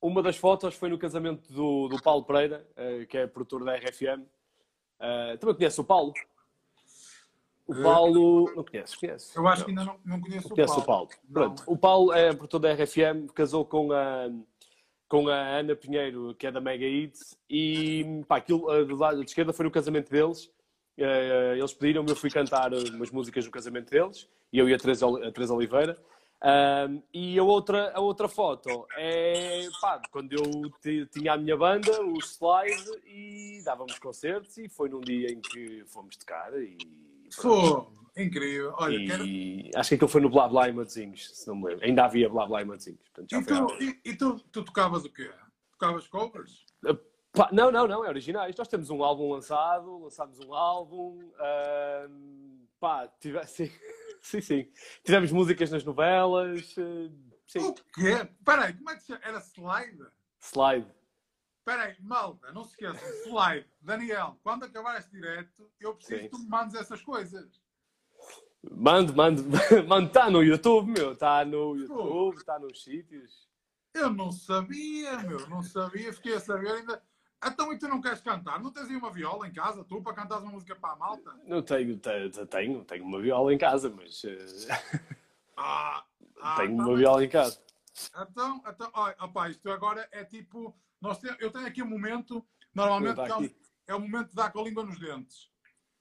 uma 0.01 0.23
das 0.23 0.37
fotos 0.37 0.77
foi 0.77 0.89
no 0.91 0.97
casamento 0.97 1.53
do, 1.53 1.89
do 1.89 2.01
Paulo 2.01 2.23
Pereira, 2.25 2.65
eh, 2.77 3.05
que 3.07 3.19
é 3.19 3.27
produtor 3.27 3.65
da 3.65 3.75
RFM. 3.75 4.23
Eh, 5.01 5.37
também 5.39 5.57
conhece 5.57 5.81
o 5.81 5.85
Paulo? 5.85 6.13
O 7.67 7.75
Eh, 7.75 7.83
Paulo. 7.83 8.55
Não 8.55 8.63
conheces? 8.63 8.95
Conheces? 8.95 9.35
Eu 9.35 9.49
acho 9.49 9.59
Não. 9.63 9.65
que 9.65 9.71
ainda 9.73 9.85
não, 9.85 9.99
não 10.05 10.21
conheço 10.21 10.49
Conhece 10.51 10.73
o 10.73 10.79
o 10.79 10.85
Paulo. 10.85 11.09
Paulo. 11.09 11.23
Pronto. 11.33 11.65
Não. 11.67 11.75
O 11.75 11.77
Paulo 11.77 12.13
é 12.13 12.29
produtor 12.33 12.61
da 12.61 12.73
RFM, 12.73 13.27
casou 13.35 13.65
com 13.65 13.91
a, 13.91 14.29
com 15.09 15.29
a 15.29 15.59
Ana 15.59 15.77
Pinheiro, 15.77 16.35
que 16.35 16.47
é 16.47 16.53
da 16.53 16.61
Mega 16.61 16.85
Hits, 16.85 17.39
e 17.49 18.23
pá, 18.27 18.37
aquilo 18.37 18.71
uh, 18.71 18.85
do 18.85 18.97
lado 18.97 19.21
de 19.21 19.31
esquerda 19.31 19.53
foi 19.53 19.65
no 19.65 19.71
casamento 19.71 20.11
deles. 20.11 20.47
Uh, 20.99 21.55
eles 21.57 21.73
pediram-me, 21.75 22.11
eu 22.11 22.17
fui 22.17 22.31
cantar 22.31 22.73
umas 22.73 23.11
músicas 23.11 23.45
no 23.45 23.51
casamento 23.51 23.91
deles, 23.91 24.29
e 24.53 24.59
eu 24.59 24.69
e 24.69 24.75
a 24.75 24.79
Teresa, 24.79 25.07
a 25.07 25.33
Teresa 25.33 25.55
Oliveira. 25.55 25.97
Um, 26.43 27.03
e 27.15 27.39
a 27.39 27.43
outra, 27.43 27.93
a 27.95 28.01
outra 28.01 28.29
foto 28.29 28.87
é 28.97 29.67
pá, 29.81 30.01
quando 30.11 30.33
eu 30.33 31.07
tinha 31.07 31.33
a 31.33 31.37
minha 31.39 31.57
banda, 31.57 32.03
o 32.03 32.19
Slide, 32.19 33.01
e 33.07 33.63
dávamos 33.65 33.99
concertos, 33.99 34.57
e 34.59 34.69
foi 34.69 34.89
num 34.89 35.01
dia 35.01 35.29
em 35.31 35.41
que 35.41 35.85
fomos 35.87 36.17
tocar. 36.17 36.53
E, 36.61 36.77
foi 37.33 37.87
incrível. 38.17 38.75
Olha, 38.79 38.97
e 38.97 39.07
quero... 39.07 39.79
acho 39.79 39.89
que 39.91 39.95
aquilo 39.97 40.09
foi 40.09 40.21
no 40.21 40.31
Blá 40.31 40.49
Blá 40.49 40.69
e 40.69 40.73
Matosinhos, 40.73 41.37
se 41.37 41.47
não 41.47 41.57
me 41.57 41.69
lembro. 41.69 41.85
Ainda 41.85 42.05
havia 42.05 42.29
Blá 42.29 42.47
Blá 42.47 42.63
e 42.63 42.65
Matosinhos. 42.65 43.01
E, 43.19 43.43
tu, 43.45 43.83
e, 43.83 44.01
e 44.05 44.17
tu, 44.17 44.41
tu, 44.51 44.65
tocavas 44.65 45.05
o 45.05 45.13
quê? 45.13 45.31
Tocavas 45.73 46.09
covers? 46.09 46.65
Uh, 46.85 46.99
pá, 47.33 47.49
não, 47.53 47.71
não, 47.71 47.87
não, 47.87 48.05
é 48.05 48.09
originais. 48.09 48.57
Nós 48.57 48.69
temos 48.69 48.91
um 48.91 49.03
álbum 49.05 49.33
lançado, 49.33 49.99
lançámos 49.99 50.41
um 50.41 50.55
álbum. 50.55 51.19
Uh, 51.35 52.67
pá, 52.81 53.09
tive, 53.21 53.45
sim, 53.47 53.71
sim, 54.23 54.41
sim. 54.41 54.69
Tivemos 55.05 55.31
músicas 55.31 55.71
nas 55.71 55.85
novelas. 55.85 56.77
Uh, 56.77 57.13
sim. 57.47 57.59
O 57.61 57.75
quê? 57.75 58.29
Peraí, 58.45 58.73
como 58.75 58.91
é 58.91 58.95
que 58.95 59.01
se 59.01 59.09
chama? 59.09 59.21
Era 59.25 59.41
Slide? 59.41 60.07
Slide. 60.41 60.87
Espera 61.67 61.83
aí, 61.83 61.97
malta, 62.01 62.53
não 62.53 62.63
se 62.63 62.71
esqueçam. 62.71 63.09
Slide. 63.25 63.67
Daniel, 63.81 64.39
quando 64.45 64.65
acabar 64.65 65.01
este 65.01 65.11
direto, 65.11 65.69
eu 65.81 65.97
preciso 65.97 66.21
Sim. 66.21 66.25
que 66.27 66.31
tu 66.31 66.39
me 66.39 66.49
mandes 66.49 66.77
essas 66.77 67.03
coisas. 67.03 67.61
Mando, 68.71 69.13
mando, 69.13 69.43
mando. 69.89 70.07
Está 70.07 70.31
no 70.31 70.45
YouTube, 70.45 70.93
meu. 70.93 71.15
Está 71.15 71.45
no 71.45 71.75
YouTube, 71.75 72.37
está 72.37 72.57
nos 72.57 72.85
sítios. 72.85 73.49
Eu 73.93 74.11
não 74.11 74.31
sabia, 74.31 75.19
meu. 75.25 75.49
Não 75.49 75.61
sabia. 75.61 76.13
Fiquei 76.13 76.37
a 76.37 76.41
saber 76.41 76.71
ainda. 76.71 77.03
Então, 77.45 77.73
e 77.73 77.79
tu 77.81 77.89
não 77.89 78.01
queres 78.01 78.21
cantar? 78.21 78.63
Não 78.63 78.71
tens 78.71 78.89
aí 78.89 78.95
uma 78.95 79.11
viola 79.11 79.49
em 79.49 79.53
casa, 79.53 79.83
tu, 79.83 80.01
para 80.01 80.15
cantares 80.15 80.45
uma 80.45 80.53
música 80.53 80.77
para 80.77 80.93
a 80.93 80.97
malta? 80.97 81.35
Não 81.47 81.63
tenho, 81.63 81.99
tenho, 81.99 82.85
tenho 82.85 83.05
uma 83.05 83.21
viola 83.21 83.53
em 83.53 83.59
casa, 83.59 83.91
mas. 83.91 84.23
Ah, 85.59 86.05
ah, 86.43 86.57
tenho 86.59 86.75
uma 86.75 86.95
viola 86.95 87.25
em 87.25 87.31
casa. 87.31 87.59
Então, 88.15 88.63
então 88.69 88.91
olha, 88.93 89.17
opa, 89.19 89.49
isto 89.49 89.71
agora 89.71 90.07
é 90.13 90.23
tipo. 90.23 90.79
Nós 91.01 91.19
eu 91.41 91.51
tenho 91.51 91.67
aqui 91.67 91.83
um 91.83 91.89
momento, 91.89 92.47
normalmente 92.75 93.21
é, 93.87 93.95
o 93.95 94.01
momento 94.01 94.31
de 94.31 94.35
dar 94.35 94.51
com 94.51 94.61
a 94.61 94.65
língua 94.65 94.85
nos 94.85 94.99
dentes. 94.99 95.51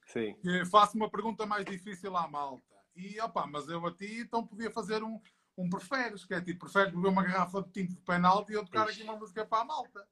Sim. 0.07 0.33
Que 0.35 0.65
faço 0.65 0.95
uma 0.95 1.09
pergunta 1.09 1.45
mais 1.45 1.65
difícil 1.65 2.15
à 2.15 2.27
malta. 2.27 2.75
E, 2.95 3.19
opa, 3.19 3.45
mas 3.45 3.67
eu 3.67 3.85
a 3.85 3.91
ti, 3.91 4.21
então 4.21 4.45
podia 4.45 4.71
fazer 4.71 5.03
um, 5.03 5.19
um 5.57 5.69
preferes, 5.69 6.23
que 6.23 6.33
é 6.33 6.41
tipo, 6.41 6.61
preferes 6.61 6.93
beber 6.93 7.09
uma 7.09 7.23
garrafa 7.23 7.61
de 7.61 7.71
tinto 7.71 7.95
de 7.95 8.01
penalti 8.01 8.51
e 8.51 8.55
eu 8.55 8.63
tocar 8.63 8.87
aqui 8.87 9.03
uma 9.03 9.17
música 9.17 9.45
para 9.45 9.61
a 9.61 9.65
malta. 9.65 10.07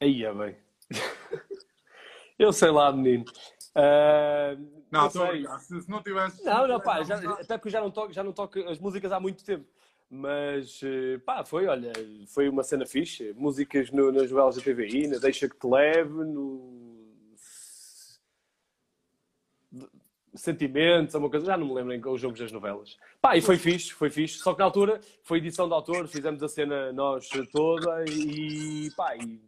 Aí 0.00 0.24
é 0.24 0.34
bem. 0.34 0.56
eu 2.38 2.52
sei 2.52 2.70
lá, 2.70 2.92
menino. 2.92 3.24
Uh, 3.70 4.84
não, 4.90 5.02
não 5.02 5.10
sei. 5.10 5.46
Se, 5.60 5.82
se, 5.82 5.90
não 5.90 6.02
tivesse. 6.02 6.42
Não, 6.44 6.66
não, 6.66 6.80
pá, 6.80 7.02
já, 7.02 7.16
até 7.34 7.56
porque 7.56 7.70
já 7.70 7.80
não, 7.80 7.90
toco, 7.90 8.12
já 8.12 8.24
não 8.24 8.32
toco 8.32 8.58
as 8.68 8.78
músicas 8.78 9.12
há 9.12 9.20
muito 9.20 9.44
tempo. 9.44 9.66
Mas, 10.10 10.80
eh, 10.82 11.18
pá, 11.18 11.44
foi, 11.44 11.68
olha, 11.68 11.92
foi 12.26 12.48
uma 12.48 12.64
cena 12.64 12.84
fixe. 12.84 13.32
Músicas 13.34 13.92
no, 13.92 14.10
nas 14.10 14.28
novelas 14.28 14.56
da 14.56 14.62
TVI, 14.62 15.06
na 15.06 15.18
Deixa 15.18 15.48
que 15.48 15.56
te 15.56 15.66
leve, 15.68 16.10
no. 16.10 16.98
Sentimentos, 20.34 21.14
uma 21.14 21.30
coisa, 21.30 21.46
já 21.46 21.56
não 21.56 21.66
me 21.68 21.74
lembro 21.74 21.92
em 21.92 22.04
os 22.08 22.20
jogos 22.20 22.40
das 22.40 22.50
novelas. 22.50 22.96
Pá, 23.20 23.36
e 23.36 23.40
foi 23.40 23.56
fixe, 23.56 23.92
foi 23.92 24.10
fixe. 24.10 24.38
Só 24.38 24.52
que 24.52 24.58
na 24.58 24.64
altura 24.64 25.00
foi 25.22 25.38
edição 25.38 25.68
de 25.68 25.74
autor, 25.74 26.08
fizemos 26.08 26.42
a 26.42 26.48
cena 26.48 26.92
nós 26.92 27.28
toda 27.52 28.04
e, 28.08 28.90
pá, 28.96 29.16
e 29.16 29.40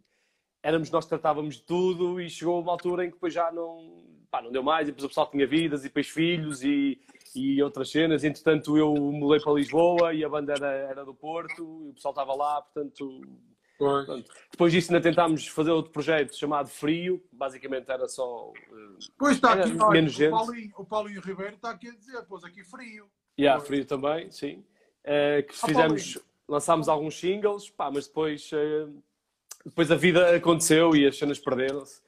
éramos 0.61 0.89
nós 0.91 1.05
que 1.05 1.09
tratávamos 1.09 1.55
de 1.55 1.63
tudo 1.63 2.21
e 2.21 2.29
chegou 2.29 2.61
uma 2.61 2.71
altura 2.71 3.05
em 3.05 3.07
que 3.09 3.15
depois 3.15 3.33
já 3.33 3.51
não, 3.51 4.03
pá, 4.29 4.41
não 4.41 4.51
deu 4.51 4.63
mais, 4.63 4.87
e 4.87 4.91
depois 4.91 5.05
o 5.05 5.07
pessoal 5.09 5.29
tinha 5.29 5.47
vidas 5.47 5.81
e 5.81 5.83
depois 5.83 6.07
filhos 6.07 6.63
e, 6.63 7.01
e 7.35 7.61
outras 7.61 7.89
cenas. 7.89 8.23
Entretanto, 8.23 8.77
eu 8.77 8.93
mudei 8.93 9.39
para 9.39 9.53
Lisboa 9.53 10.13
e 10.13 10.23
a 10.23 10.29
banda 10.29 10.53
era, 10.53 10.67
era 10.67 11.05
do 11.05 11.13
Porto 11.13 11.83
e 11.85 11.89
o 11.89 11.93
pessoal 11.93 12.11
estava 12.11 12.35
lá, 12.35 12.61
portanto. 12.61 13.21
Portanto, 13.77 14.31
depois 14.51 14.71
disso, 14.71 14.93
ainda 14.93 15.03
tentámos 15.03 15.47
fazer 15.47 15.71
outro 15.71 15.91
projeto 15.91 16.35
chamado 16.35 16.69
Frio, 16.69 17.21
basicamente 17.31 17.91
era 17.91 18.07
só. 18.07 18.49
Uh, 18.51 18.97
pois 19.17 19.35
está 19.35 19.53
aqui, 19.53 19.75
olha, 19.77 19.91
menos 19.91 20.13
o, 20.13 20.17
gente. 20.17 20.31
Paulinho, 20.31 20.73
o 20.77 20.85
Paulinho 20.85 21.21
Ribeiro 21.21 21.55
está 21.55 21.71
aqui 21.71 21.89
a 21.89 21.95
dizer, 21.95 22.23
pois 22.29 22.43
aqui 22.43 22.63
Frio. 22.63 23.09
E 23.37 23.41
yeah, 23.41 23.59
Frio 23.63 23.83
também, 23.83 24.31
sim. 24.31 24.63
Uh, 25.03 25.45
que 25.45 25.53
fizemos, 25.53 26.19
lançámos 26.47 26.87
alguns 26.87 27.19
singles, 27.19 27.69
pá, 27.71 27.89
mas 27.91 28.07
depois, 28.07 28.49
uh, 28.53 29.03
depois 29.65 29.91
a 29.91 29.95
vida 29.95 30.35
aconteceu 30.35 30.95
e 30.95 31.07
as 31.07 31.17
cenas 31.17 31.39
perderam-se. 31.39 32.01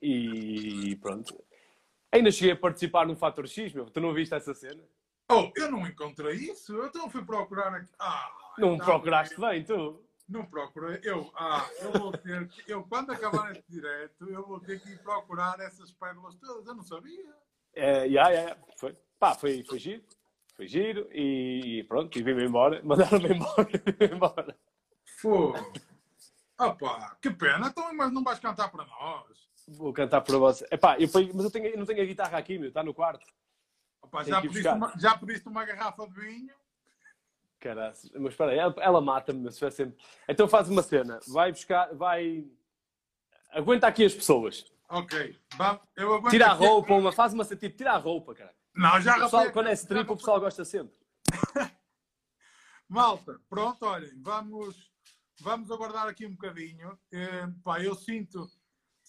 E 0.00 0.96
pronto, 1.02 1.34
Ainda 2.12 2.30
cheguei 2.30 2.52
a 2.52 2.56
participar 2.56 3.06
no 3.06 3.16
Fator 3.16 3.46
X, 3.46 3.72
meu. 3.72 3.86
Tu 3.86 4.00
não 4.00 4.14
viste 4.14 4.34
essa 4.34 4.54
cena? 4.54 4.82
Oh, 5.30 5.50
eu 5.54 5.70
não 5.70 5.86
encontrei 5.86 6.36
isso. 6.36 6.74
Eu 6.74 6.86
então 6.86 7.10
fui 7.10 7.22
procurar 7.24 7.74
aqui. 7.74 7.92
Ah, 7.98 8.30
não 8.58 8.78
tá 8.78 8.84
procuraste 8.84 9.38
bem, 9.38 9.62
tu? 9.62 10.02
Não 10.26 10.44
procurei. 10.44 11.00
Eu, 11.02 11.30
ah, 11.36 11.66
eu 11.80 11.92
vou 11.92 12.12
ter 12.12 12.48
que, 12.48 12.70
eu 12.70 12.82
quando 12.84 13.12
acabar 13.12 13.52
este 13.52 13.64
direto, 13.68 14.28
eu 14.28 14.46
vou 14.46 14.60
ter 14.60 14.80
que 14.80 14.90
ir 14.90 14.98
procurar 14.98 15.58
essas 15.60 15.92
pérolas 15.92 16.34
todas. 16.36 16.66
Eu 16.66 16.74
não 16.74 16.82
sabia. 16.82 17.34
É, 17.74 18.04
yeah, 18.06 18.30
yeah, 18.30 18.60
foi. 18.78 18.96
Pá, 19.18 19.34
foi, 19.34 19.62
foi 19.64 19.78
giro. 19.78 20.02
Foi 20.54 20.66
giro 20.66 21.08
e, 21.12 21.84
pronto, 21.88 22.18
e 22.18 22.22
vim-me 22.22 22.44
embora. 22.44 22.80
Mandaram-me 22.84 23.34
embora. 23.34 23.70
embora. 24.12 24.56
Foi. 25.20 25.52
Opa, 26.58 27.16
que 27.22 27.30
pena. 27.30 27.68
Então, 27.68 27.94
mas 27.94 28.12
não 28.12 28.24
vais 28.24 28.38
cantar 28.38 28.68
para 28.70 28.84
nós. 28.84 29.48
Vou 29.68 29.92
cantar 29.92 30.22
para 30.22 30.38
você. 30.38 30.66
Epá, 30.70 30.98
eu, 30.98 31.08
mas 31.34 31.44
eu, 31.44 31.50
tenho, 31.50 31.66
eu 31.66 31.78
não 31.78 31.84
tenho 31.84 32.00
a 32.00 32.06
guitarra 32.06 32.38
aqui, 32.38 32.58
meu. 32.58 32.68
Está 32.68 32.82
no 32.82 32.94
quarto. 32.94 33.26
Opa, 34.00 34.24
já, 34.24 34.40
pediste 34.40 34.68
uma, 34.68 34.92
já 34.98 35.18
pediste 35.18 35.48
uma 35.48 35.64
garrafa 35.64 36.06
de 36.08 36.14
vinho? 36.14 36.54
Caraças. 37.60 38.10
Mas 38.14 38.32
espera 38.32 38.52
aí, 38.52 38.58
ela, 38.58 38.74
ela 38.78 39.00
mata-me 39.00 39.52
se 39.52 39.70
sempre... 39.70 39.96
Então 40.26 40.48
faz 40.48 40.70
uma 40.70 40.82
cena. 40.82 41.20
Vai 41.28 41.52
buscar... 41.52 41.94
Vai... 41.94 42.46
Aguenta 43.50 43.86
aqui 43.86 44.04
as 44.06 44.14
pessoas. 44.14 44.64
Ok. 44.88 45.38
Eu 45.94 46.14
aguento 46.14 46.30
tira 46.30 46.46
a 46.46 46.52
roupa, 46.52 46.94
uma, 46.94 47.12
faz 47.12 47.34
uma 47.34 47.44
tipo, 47.44 47.76
tira 47.76 47.92
a 47.92 47.98
roupa, 47.98 48.34
cara. 48.34 48.54
Não, 48.74 49.00
já 49.00 49.18
o 49.18 49.20
pessoal, 49.22 49.52
Quando 49.52 49.68
é 49.68 49.72
strip, 49.74 50.10
o 50.10 50.16
pessoal 50.16 50.40
gosta 50.40 50.64
sempre. 50.64 50.96
Malta, 52.88 53.38
pronto, 53.50 53.84
olhem, 53.84 54.10
vamos, 54.22 54.90
vamos 55.40 55.70
aguardar 55.70 56.08
aqui 56.08 56.24
um 56.24 56.30
bocadinho. 56.30 56.98
Eh, 57.12 57.46
pá, 57.62 57.82
eu 57.82 57.94
sinto 57.94 58.48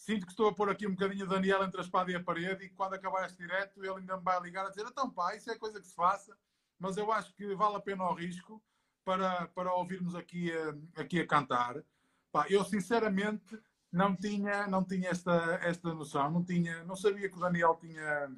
sinto 0.10 0.26
que 0.26 0.32
estou 0.32 0.48
a 0.48 0.54
pôr 0.54 0.72
aqui 0.72 0.88
um 0.88 0.92
bocadinho 0.92 1.24
o 1.24 1.30
Daniel 1.30 1.64
entre 1.64 1.80
a 1.80 1.84
espada 1.84 2.12
e 2.12 2.16
a 2.16 2.24
parede 2.24 2.66
e 2.66 2.70
quando 2.70 2.96
acabar 2.96 3.28
este 3.28 3.38
direto 3.38 3.86
ele 3.86 4.00
ainda 4.00 4.18
me 4.18 4.24
vai 4.24 4.42
ligar 4.42 4.66
a 4.66 4.70
dizer 4.70 4.84
então 4.88 5.08
pá, 5.08 5.36
isso 5.36 5.52
é 5.52 5.56
coisa 5.56 5.80
que 5.80 5.86
se 5.86 5.94
faça, 5.94 6.36
mas 6.80 6.98
eu 6.98 7.12
acho 7.12 7.32
que 7.36 7.54
vale 7.54 7.76
a 7.76 7.80
pena 7.80 8.10
o 8.10 8.16
risco 8.16 8.60
para, 9.06 9.48
para 9.50 9.72
ouvirmos 9.72 10.16
aqui 10.16 10.52
a, 10.52 11.02
aqui 11.02 11.20
a 11.20 11.28
cantar. 11.28 11.84
Pá, 12.32 12.48
eu 12.50 12.66
sinceramente 12.66 13.62
não 13.92 14.16
tinha, 14.16 14.66
não 14.66 14.84
tinha 14.84 15.10
esta, 15.10 15.60
esta 15.62 15.94
noção, 15.94 16.32
não, 16.32 16.44
tinha, 16.44 16.84
não 16.86 16.96
sabia 16.96 17.30
que 17.30 17.38
o 17.38 17.40
Daniel 17.40 17.76
tinha, 17.80 18.32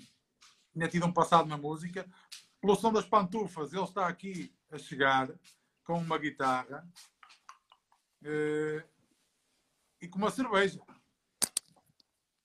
tinha 0.73 0.89
tido 0.89 1.05
um 1.05 1.13
passado 1.13 1.47
na 1.47 1.57
música. 1.57 2.05
Pelo 2.59 2.75
som 2.75 2.91
das 2.91 3.05
pantufas, 3.05 3.71
ele 3.71 3.83
está 3.83 4.07
aqui 4.07 4.53
a 4.69 4.77
chegar 4.77 5.29
com 5.85 5.97
uma 5.97 6.17
guitarra 6.17 6.85
uh, 8.23 8.83
e 10.01 10.07
com 10.09 10.17
uma 10.17 10.31
cerveja. 10.31 10.81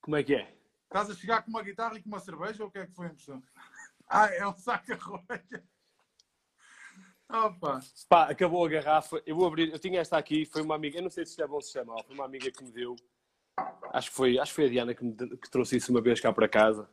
Como 0.07 0.15
é 0.15 0.23
que 0.23 0.37
é? 0.37 0.55
Estás 0.85 1.11
a 1.11 1.17
chegar 1.17 1.43
com 1.43 1.51
uma 1.51 1.65
guitarra 1.65 1.99
e 1.99 2.01
com 2.01 2.09
uma 2.09 2.21
cerveja 2.21 2.63
ou 2.63 2.69
o 2.69 2.73
que 2.73 2.79
é 2.79 2.87
que 2.87 2.95
foi 2.95 3.09
a 3.09 3.11
impressão? 3.11 3.43
Ah, 4.09 4.27
é 4.27 4.47
um 4.47 4.57
saca-rolha. 4.57 5.65
Opa. 7.29 7.81
Pá, 8.09 8.31
acabou 8.31 8.65
a 8.65 8.69
garrafa. 8.69 9.21
Eu 9.27 9.35
vou 9.35 9.49
abrir. 9.49 9.73
Eu 9.73 9.81
tinha 9.81 10.01
esta 10.01 10.17
aqui. 10.17 10.47
Foi 10.47 10.63
uma 10.63 10.77
amiga. 10.77 10.99
Eu 10.99 11.03
não 11.03 11.11
sei 11.11 11.27
se 11.27 11.43
é 11.43 11.47
bom 11.49 11.61
se 11.61 11.73
chama. 11.73 12.01
Foi 12.05 12.15
uma 12.15 12.25
amiga 12.25 12.49
que 12.53 12.63
me 12.63 12.71
deu. 12.71 12.95
Acho 13.93 14.11
que 14.11 14.17
foi, 14.17 14.39
acho 14.39 14.53
que 14.53 14.55
foi 14.55 14.67
a 14.67 14.69
Diana 14.69 14.95
que, 14.95 15.05
me, 15.05 15.13
que 15.13 15.51
trouxe 15.51 15.79
isso 15.79 15.91
uma 15.91 16.01
vez 16.01 16.21
cá 16.21 16.33
para 16.33 16.49
casa. 16.49 16.89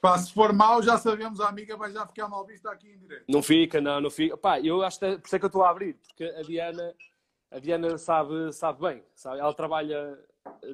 Pá, 0.00 0.18
se 0.18 0.34
for 0.34 0.52
mal, 0.52 0.82
já 0.82 0.98
sabemos, 0.98 1.40
a 1.40 1.48
amiga 1.48 1.76
vai 1.76 1.92
já 1.92 2.04
ficar 2.04 2.26
mal 2.26 2.44
vista 2.44 2.68
aqui 2.68 2.90
em 2.90 2.98
direto. 2.98 3.26
Não 3.28 3.44
fica, 3.44 3.80
não, 3.80 4.00
não 4.00 4.10
fica. 4.10 4.36
Pá, 4.36 4.58
eu 4.58 4.82
acho 4.82 4.98
que 4.98 5.18
por 5.18 5.26
isso 5.26 5.36
é 5.36 5.38
que 5.38 5.44
eu 5.44 5.46
estou 5.46 5.62
a 5.62 5.70
abrir, 5.70 5.94
porque 6.08 6.24
a 6.24 6.42
Diana, 6.42 6.96
a 7.48 7.60
Diana 7.60 7.96
sabe, 7.96 8.52
sabe 8.52 8.80
bem, 8.80 9.04
sabe? 9.14 9.38
Ela 9.38 9.54
trabalha 9.54 10.18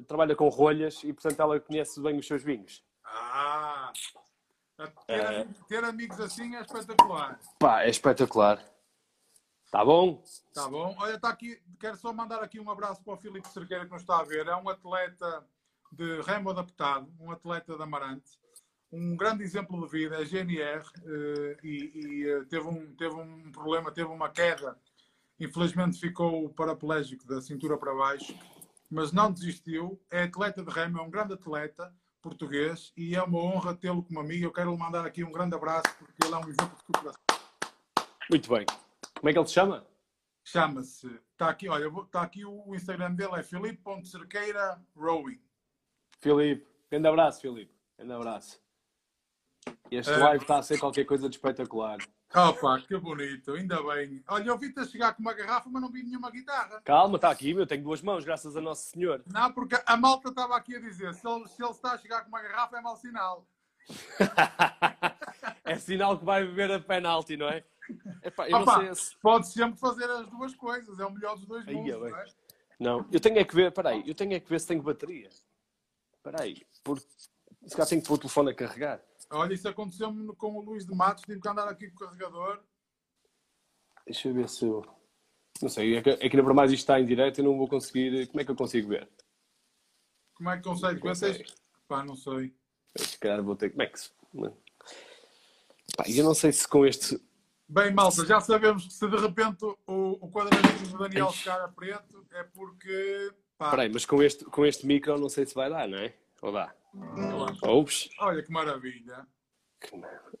trabalha 0.07 0.35
com 0.35 0.49
rolhas 0.49 1.03
e, 1.03 1.13
portanto, 1.13 1.39
ela 1.39 1.59
conhece 1.59 2.01
bem 2.01 2.17
os 2.17 2.27
seus 2.27 2.43
vinhos. 2.43 2.83
Ah! 3.05 3.91
Ter, 4.77 4.93
é... 5.07 5.47
ter 5.67 5.83
amigos 5.83 6.19
assim 6.19 6.55
é 6.55 6.61
espetacular. 6.61 7.39
Pá, 7.59 7.83
é 7.83 7.89
espetacular. 7.89 8.63
Tá 9.71 9.83
bom? 9.83 10.23
Tá 10.53 10.69
bom. 10.69 10.95
Olha, 10.99 11.15
está 11.15 11.29
aqui, 11.29 11.59
quero 11.79 11.97
só 11.97 12.13
mandar 12.13 12.41
aqui 12.43 12.59
um 12.59 12.69
abraço 12.69 13.03
para 13.03 13.13
o 13.13 13.17
Filipe 13.17 13.47
Cerqueira 13.49 13.85
que 13.85 13.91
nos 13.91 14.01
está 14.01 14.19
a 14.19 14.23
ver. 14.23 14.47
É 14.47 14.55
um 14.55 14.69
atleta 14.69 15.45
de 15.91 16.21
remo 16.21 16.51
adaptado, 16.51 17.11
um 17.19 17.31
atleta 17.31 17.75
de 17.75 17.81
Amarante, 17.81 18.39
um 18.91 19.15
grande 19.17 19.43
exemplo 19.43 19.81
de 19.81 19.91
vida, 19.91 20.21
é 20.21 20.25
GNR, 20.25 20.83
eh, 21.05 21.57
e, 21.63 21.91
e 21.95 22.29
eh, 22.29 22.43
teve, 22.49 22.67
um, 22.67 22.95
teve 22.95 23.15
um 23.15 23.51
problema, 23.51 23.91
teve 23.91 24.09
uma 24.09 24.29
queda 24.29 24.77
Infelizmente 25.39 25.99
ficou 25.99 26.49
paraplégico 26.49 27.27
da 27.27 27.39
cintura 27.41 27.77
para 27.77 27.93
baixo, 27.93 28.33
mas 28.89 29.11
não 29.11 29.31
desistiu. 29.31 30.01
É 30.11 30.23
atleta 30.23 30.63
de 30.63 30.71
remo, 30.71 30.99
é 30.99 31.01
um 31.01 31.09
grande 31.09 31.33
atleta 31.33 31.93
português 32.21 32.91
e 32.97 33.15
é 33.15 33.21
uma 33.23 33.39
honra 33.39 33.75
tê-lo 33.75 34.03
como 34.03 34.19
amigo. 34.19 34.45
Eu 34.45 34.51
quero 34.51 34.71
lhe 34.71 34.77
mandar 34.77 35.05
aqui 35.05 35.23
um 35.23 35.31
grande 35.31 35.55
abraço 35.55 35.87
porque 35.97 36.25
ele 36.25 36.33
é 36.33 36.37
um 36.37 36.47
exemplo 36.49 36.77
de 36.77 36.83
cooperação. 36.83 37.21
Muito 38.29 38.49
bem. 38.49 38.65
Como 39.17 39.29
é 39.29 39.33
que 39.33 39.39
ele 39.39 39.47
se 39.47 39.53
chama? 39.53 39.85
Chama-se, 40.43 41.07
está 41.31 41.49
aqui, 41.49 41.67
olha, 41.67 41.87
está 42.03 42.21
aqui 42.21 42.45
o 42.45 42.73
Instagram 42.73 43.13
dele, 43.13 43.35
é 43.35 43.43
filipe.cerqueira 43.43 44.81
rowing. 44.95 45.41
Filipe, 46.21 46.65
grande 46.89 47.07
abraço, 47.07 47.41
Filipe. 47.41 47.73
Grande 47.97 48.13
abraço. 48.13 48.61
Este 49.91 50.11
É. 50.11 50.17
live 50.17 50.43
está 50.43 50.59
a 50.59 50.63
ser 50.63 50.79
qualquer 50.79 51.05
coisa 51.05 51.29
de 51.29 51.35
espetacular. 51.35 51.97
Opa, 52.35 52.79
que 52.81 52.97
bonito, 52.97 53.53
ainda 53.53 53.81
bem. 53.81 54.21
Olha, 54.27 54.49
eu 54.49 54.57
vi-te 54.57 54.79
a 54.79 54.85
chegar 54.85 55.13
com 55.13 55.21
uma 55.21 55.33
garrafa, 55.33 55.69
mas 55.69 55.81
não 55.81 55.89
vi 55.89 56.03
nenhuma 56.03 56.29
guitarra. 56.29 56.81
Calma, 56.83 57.15
está 57.15 57.29
aqui, 57.29 57.53
meu. 57.53 57.65
Tenho 57.65 57.83
duas 57.83 58.01
mãos, 58.01 58.25
graças 58.25 58.55
a 58.57 58.61
Nosso 58.61 58.89
Senhor. 58.89 59.23
Não, 59.25 59.51
porque 59.53 59.81
a 59.85 59.95
malta 59.95 60.29
estava 60.29 60.55
aqui 60.55 60.75
a 60.75 60.79
dizer, 60.79 61.13
se 61.13 61.27
ele, 61.27 61.47
se 61.47 61.63
ele 61.63 61.71
está 61.71 61.93
a 61.93 61.97
chegar 61.97 62.21
com 62.23 62.27
uma 62.27 62.41
garrafa 62.41 62.77
é 62.77 62.81
mau 62.81 62.97
sinal. 62.97 63.47
é 65.63 65.77
sinal 65.77 66.19
que 66.19 66.25
vai 66.25 66.45
beber 66.45 66.71
a 66.71 66.79
penalti, 66.79 67.37
não 67.37 67.47
é? 67.47 67.63
Epá, 68.21 68.49
eu 68.49 68.57
Opa, 68.57 68.79
não 68.79 68.85
sei 68.85 68.95
se... 68.95 69.17
pode 69.21 69.47
sempre 69.47 69.79
fazer 69.79 70.09
as 70.09 70.27
duas 70.27 70.53
coisas, 70.53 70.99
é 70.99 71.05
o 71.05 71.11
melhor 71.11 71.37
dos 71.37 71.45
dois 71.45 71.65
Aí, 71.65 71.75
mundos, 71.75 71.97
não 71.97 72.07
é? 72.07 72.25
Não, 72.79 73.07
eu 73.11 73.19
tenho 73.19 73.39
é 73.39 73.43
que 73.45 73.55
ver, 73.55 73.71
peraí, 73.71 74.03
eu 74.05 74.13
tenho 74.13 74.33
é 74.33 74.39
que 74.39 74.49
ver 74.49 74.59
se 74.59 74.67
tenho 74.67 74.81
bateria. 74.83 75.29
Peraí, 76.21 76.67
porque 76.83 77.05
se 77.65 77.75
calhar 77.75 77.87
tenho 77.87 78.01
que 78.01 78.07
pôr 78.07 78.15
o 78.15 78.17
telefone 78.17 78.51
a 78.51 78.53
carregar. 78.53 79.01
Olha, 79.29 79.53
isso 79.53 79.67
aconteceu-me 79.67 80.33
com 80.35 80.55
o 80.55 80.61
Luís 80.61 80.85
de 80.85 80.95
Matos, 80.95 81.23
tive 81.23 81.39
que 81.41 81.47
andar 81.49 81.67
aqui 81.67 81.89
com 81.89 81.95
o 82.03 82.07
carregador. 82.07 82.59
Deixa 84.05 84.29
eu 84.29 84.33
ver 84.33 84.47
se 84.49 84.65
eu. 84.65 84.85
Não 85.61 85.69
sei, 85.69 85.95
é 85.97 86.01
que, 86.01 86.09
é 86.11 86.29
que 86.29 86.37
na 86.37 86.43
verdade 86.43 86.73
isto 86.73 86.83
está 86.83 86.99
em 86.99 87.05
direto 87.05 87.39
e 87.39 87.43
não 87.43 87.57
vou 87.57 87.67
conseguir. 87.67 88.27
Como 88.27 88.39
é 88.39 88.45
que 88.45 88.51
eu 88.51 88.55
consigo 88.55 88.89
ver? 88.89 89.09
Como 90.35 90.49
é 90.49 90.57
que 90.57 90.63
consegue 90.63 91.01
ver? 91.01 91.17
Tens- 91.19 91.55
Pá, 91.87 92.03
não 92.05 92.15
sei. 92.15 92.53
Se 92.95 93.17
calhar 93.19 93.41
vou 93.43 93.55
ter. 93.55 93.71
Como 93.71 93.81
é 93.81 93.87
que 93.87 93.99
se. 93.99 94.11
Pá, 95.95 96.03
eu 96.07 96.23
não 96.23 96.33
sei 96.33 96.51
se 96.53 96.67
com 96.67 96.85
este. 96.85 97.19
Bem, 97.67 97.91
malta, 97.93 98.25
já 98.25 98.39
sabemos 98.39 98.85
que 98.87 98.93
se 98.93 99.09
de 99.09 99.17
repente 99.17 99.65
o, 99.65 99.75
o 100.25 100.31
quadradinho 100.31 100.87
do 100.91 100.97
Daniel 100.99 101.31
ficar 101.31 101.61
a 101.61 101.67
preto 101.67 102.25
é 102.31 102.43
porque. 102.43 103.33
Pá, 103.57 103.71
Peraí, 103.71 103.89
mas 103.89 104.05
com 104.05 104.21
este, 104.21 104.45
com 104.45 104.65
este 104.65 104.85
micro 104.85 105.17
não 105.19 105.27
sei 105.27 105.45
se 105.45 105.55
vai 105.55 105.69
dar, 105.69 105.87
não 105.87 105.97
é? 105.97 106.13
Ou 106.41 106.51
dá? 106.51 106.73
Ouves? 107.63 108.09
olha 108.19 108.43
que 108.43 108.51
maravilha. 108.51 109.27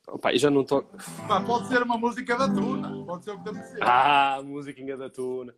Opa, 0.07 0.33
eu 0.33 0.39
já 0.39 0.49
não 0.49 0.61
estou. 0.61 0.83
Pá, 1.27 1.41
pode 1.41 1.67
ser 1.67 1.83
uma 1.83 1.97
música 1.97 2.35
da 2.35 2.47
Tuna, 2.47 3.05
pode 3.05 3.23
ser 3.23 3.31
o 3.31 3.43
que 3.43 3.63
ser. 3.63 3.83
Ah, 3.83 4.35
a 4.35 4.43
musiquinha 4.43 4.97
da 4.97 5.09
tuna. 5.09 5.53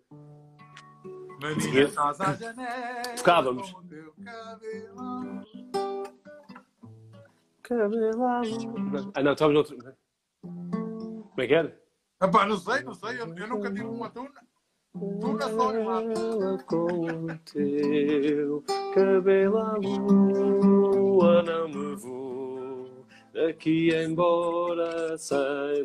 Menina, 1.41 1.81
estás 1.81 2.19
à 2.19 2.33
janela. 2.33 3.15
Tocávamos. 3.15 3.73
Cabelado. 7.63 8.49
Ah, 9.13 9.23
não, 9.23 9.31
estamos 9.31 9.53
no 9.53 9.59
outro. 9.59 9.77
Como 10.41 11.41
é 11.41 11.47
que 11.47 11.53
era? 11.53 11.81
Ah, 12.19 12.27
pá, 12.27 12.45
não 12.45 12.57
sei, 12.57 12.83
não 12.83 12.93
sei, 12.93 13.21
eu, 13.21 13.33
eu 13.33 13.47
nunca 13.47 13.69
tive 13.69 13.85
uma 13.85 14.09
Tuna. 14.09 14.49
Tuna 14.99 15.49
só 15.49 15.73
em 15.75 15.83
lá. 15.85 16.01
Ela 16.01 16.63
com 16.63 17.05
o 17.05 17.37
teu 17.45 18.63
cabelo 18.93 19.57
à 19.59 19.73
lua 19.77 21.43
não 21.43 21.67
me 21.69 21.95
vou 21.95 23.05
daqui 23.31 23.89
embora 23.95 25.15
sem 25.17 25.37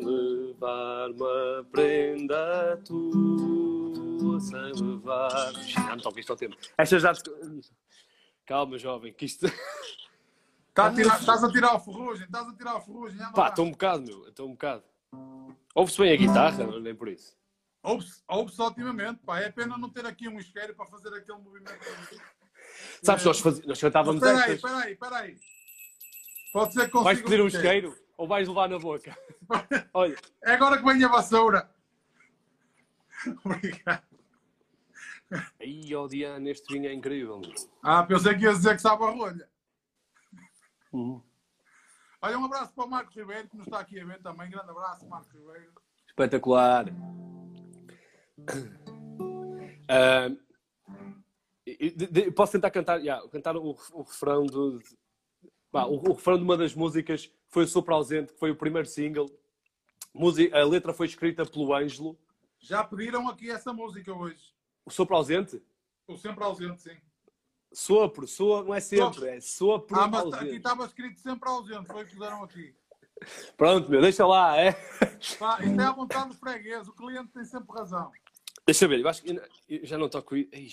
levar 0.03 1.11
uma 1.11 1.65
prenda 1.71 2.81
tua 2.83 4.39
sem 4.39 4.71
levar 4.83 5.53
já 5.53 5.95
me 5.95 6.01
toca 6.01 6.19
isto 6.19 6.31
ao 6.31 6.35
tempo 6.37 6.57
esta 6.77 6.99
já 6.99 7.13
calma 8.45 8.77
jovem 8.79 9.13
que 9.13 9.25
isto 9.25 9.45
Tá 10.73 10.87
a 10.87 10.93
tirar- 10.93 11.19
Estás 11.19 11.41
a 11.43 11.49
tirar 11.49 11.75
o 11.75 11.79
ferrugem, 11.79 12.25
estás 12.25 12.47
a 12.49 12.53
tirar 12.53 12.75
o 12.75 12.81
ferrugem. 12.81 13.17
pá 13.33 13.47
estou 13.49 13.65
um 13.65 13.71
bocado 13.71 14.03
meu 14.03 14.27
estou 14.27 14.47
um 14.47 14.51
bocado 14.51 14.83
ouve-se 15.75 16.01
bem 16.01 16.11
a 16.11 16.15
guitarra 16.17 16.63
não, 16.65 16.79
nem 16.79 16.93
por 16.95 17.07
isso 17.07 17.37
Ouve-se 17.85 18.61
otimamente, 18.61 19.21
pá. 19.23 19.39
É 19.39 19.51
pena 19.51 19.77
não 19.77 19.89
ter 19.89 20.05
aqui 20.05 20.27
um 20.27 20.39
isqueiro 20.39 20.75
para 20.75 20.87
fazer 20.87 21.13
aquele 21.13 21.37
movimento. 21.37 21.79
sabes 23.03 23.23
nós, 23.23 23.39
faz... 23.39 23.65
nós 23.65 23.79
cantávamos 23.79 24.23
Espera 24.23 24.45
aí, 24.45 24.55
espera 24.55 24.77
aí, 24.77 24.93
espera 24.93 25.17
aí. 25.17 25.37
Pode 26.51 26.73
ser 26.73 26.89
que 26.89 27.03
vais 27.03 27.21
pedir 27.21 27.41
um 27.41 27.47
isqueiro. 27.47 27.95
ou 28.17 28.27
vais 28.27 28.47
levar 28.47 28.69
na 28.69 28.79
boca 28.79 29.15
olha 29.93 30.15
É 30.43 30.53
agora 30.53 30.77
que 30.77 30.83
vem 30.83 31.03
a 31.03 31.07
vassoura. 31.07 31.69
Obrigado. 33.43 34.03
Aí, 35.59 35.93
ó 35.95 36.07
Diana, 36.07 36.49
este 36.49 36.73
vinho 36.73 36.89
é 36.89 36.93
incrível. 36.93 37.39
meu. 37.39 37.53
Ah, 37.83 38.03
pensei 38.03 38.35
que 38.35 38.43
ia 38.43 38.53
dizer 38.53 38.75
que 38.75 38.81
sabe 38.81 39.03
a 39.03 39.09
rolha. 39.09 39.49
Uhum. 40.91 41.21
Olha, 42.21 42.39
um 42.39 42.45
abraço 42.45 42.71
para 42.73 42.85
o 42.85 42.89
Marco 42.89 43.11
Ribeiro, 43.13 43.47
que 43.49 43.57
nos 43.57 43.67
está 43.67 43.79
aqui 43.79 43.99
a 43.99 44.05
ver 44.05 44.21
também. 44.21 44.49
Grande 44.49 44.69
abraço, 44.69 45.07
Marco 45.07 45.37
Ribeiro. 45.37 45.73
Espetacular. 46.07 46.85
E- 51.67 51.89
de- 51.91 52.07
de- 52.07 52.31
posso 52.31 52.51
tentar 52.53 52.69
cantar, 52.71 52.99
yeah, 52.99 53.27
cantar 53.29 53.55
o, 53.57 53.75
o 53.93 54.01
refrão 54.03 54.45
do. 54.45 54.79
de- 54.79 54.97
Bah, 55.71 55.85
o, 55.87 55.95
o 55.95 56.13
refrão 56.13 56.37
de 56.37 56.43
uma 56.43 56.55
das 56.55 56.73
músicas 56.73 57.29
foi 57.49 57.63
o 57.63 57.67
Sopro 57.67 57.93
Ausente, 57.95 58.31
que 58.33 58.39
foi 58.39 58.51
o 58.51 58.55
primeiro 58.55 58.87
single. 58.87 59.29
Musi- 60.13 60.51
A 60.53 60.63
letra 60.63 60.93
foi 60.93 61.07
escrita 61.07 61.45
pelo 61.45 61.73
Ângelo. 61.73 62.17
Já 62.59 62.83
pediram 62.83 63.27
aqui 63.27 63.49
essa 63.51 63.73
música 63.73 64.13
hoje. 64.13 64.53
O 64.85 64.91
Sopro 64.91 65.15
Ausente? 65.15 65.61
O 66.07 66.15
sempre 66.17 66.43
ausente, 66.43 66.81
sim. 66.83 66.95
Sopro, 67.73 68.27
soa, 68.27 68.63
não 68.63 68.73
é 68.75 68.79
sempre, 68.79 69.05
Sopro. 69.15 69.25
é 69.25 69.41
sopro 69.41 69.99
Ah, 69.99 70.07
mas 70.07 70.25
aqui 70.27 70.35
ausente. 70.35 70.55
estava 70.57 70.85
escrito 70.85 71.19
sempre 71.19 71.49
ausente. 71.49 71.87
Foi 71.87 72.03
o 72.03 72.05
que 72.07 72.13
puseram 72.13 72.43
aqui. 72.43 72.75
Pronto, 73.57 73.89
meu, 73.89 74.01
deixa 74.01 74.25
lá, 74.25 74.55
é. 74.55 74.73
Pá, 75.39 75.59
isto 75.63 75.81
é 75.81 75.83
à 75.83 75.91
vontade 75.91 76.29
do 76.29 76.35
freguês. 76.35 76.87
O 76.87 76.93
cliente 76.93 77.29
tem 77.33 77.43
sempre 77.43 77.75
razão. 77.75 78.11
Deixa 78.67 78.85
eu 78.85 78.89
ver, 78.89 78.99
eu 78.99 79.07
acho 79.07 79.21
que 79.21 79.39
eu 79.69 79.85
já 79.85 79.97
não 79.97 80.09
toco. 80.09 80.35
Ai. 80.35 80.69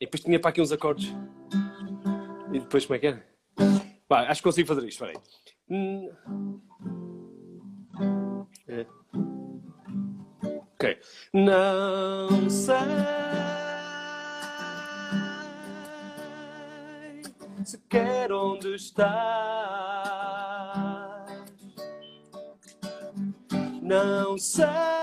E 0.00 0.04
depois 0.04 0.22
tinha 0.22 0.38
para 0.38 0.50
aqui 0.50 0.60
uns 0.60 0.70
acordes. 0.70 1.12
E 2.52 2.60
depois 2.60 2.86
como 2.86 2.96
é 2.96 2.98
que 3.00 3.06
era? 3.08 3.26
Vai, 4.08 4.26
acho 4.26 4.40
que 4.40 4.44
consigo 4.44 4.68
fazer 4.68 4.86
isto, 4.86 5.04
espera 5.04 5.12
aí. 5.12 5.16
Hum. 5.68 6.10
É. 8.68 8.86
Ok. 10.74 11.00
Não 11.32 12.48
sei 12.50 12.76
sequer 17.64 18.32
onde 18.32 18.74
estás. 18.74 19.12
Não 23.82 24.38
sei 24.38 25.01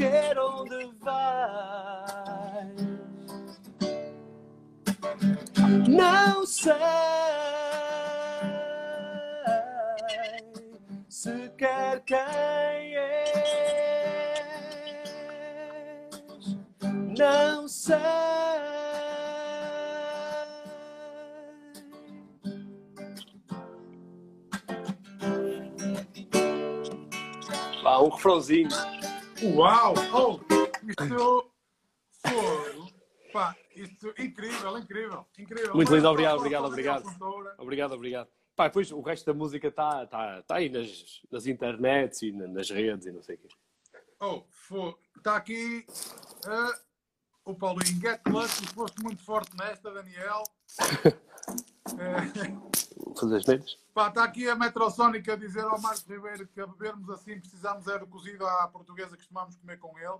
sequer 0.00 0.38
onde 0.38 0.90
vais. 1.00 1.60
Não 5.88 6.46
sei 6.46 6.72
sequer 11.06 12.02
quem 12.06 12.16
és. 12.96 13.40
Não 17.18 17.68
sei. 17.68 17.98
Pá, 27.82 27.98
um 27.98 28.08
refrãozinho. 28.08 28.89
Uau! 29.42 29.94
Oh, 30.12 30.40
isto. 30.88 31.52
Fogo! 32.26 32.90
Pá, 33.32 33.56
isto 33.76 34.08
incrível, 34.18 34.76
incrível, 34.78 35.26
incrível. 35.38 35.74
Muito 35.74 35.94
lindo, 35.94 36.08
obrigado, 36.08 36.38
obrigado, 36.38 36.64
obrigado. 36.66 37.04
Obrigado, 37.58 37.92
obrigado. 37.94 38.28
Pá, 38.56 38.66
depois 38.68 38.90
o 38.90 39.00
resto 39.00 39.24
da 39.26 39.32
música 39.34 39.68
está 39.68 40.04
tá, 40.06 40.42
tá 40.42 40.56
aí 40.56 40.68
nas, 40.68 41.22
nas 41.30 41.46
internets 41.46 42.22
e 42.22 42.32
na- 42.32 42.48
nas 42.48 42.68
redes 42.70 43.06
e 43.06 43.12
não 43.12 43.22
sei 43.22 43.36
o 43.36 43.38
quê. 43.38 43.48
Oh. 44.20 44.42
Está 45.16 45.36
aqui 45.36 45.86
eh, 46.46 46.78
o 47.44 47.54
Paulinho. 47.54 48.00
Get 48.00 48.20
lucky, 48.28 48.66
foste 48.74 49.02
muito 49.02 49.22
forte 49.24 49.56
nesta, 49.56 49.90
Daniel. 49.92 50.42
Vou 51.86 52.70
fazer 53.18 53.36
as 53.36 53.46
neiras. 53.46 53.78
pá, 53.94 54.08
está 54.08 54.24
aqui 54.24 54.48
a 54.48 54.54
Metrosónica 54.54 55.32
a 55.32 55.36
dizer 55.36 55.64
ao 55.64 55.80
Marcos 55.80 56.06
Ribeiro 56.06 56.46
que 56.46 56.60
a 56.60 56.66
bebermos 56.66 57.08
assim 57.10 57.38
precisamos 57.38 57.86
é 57.86 57.98
do 57.98 58.06
cozido 58.06 58.46
à 58.46 58.68
portuguesa 58.68 59.10
que 59.10 59.18
costumamos 59.18 59.56
comer 59.56 59.78
com 59.78 59.98
ele. 59.98 60.18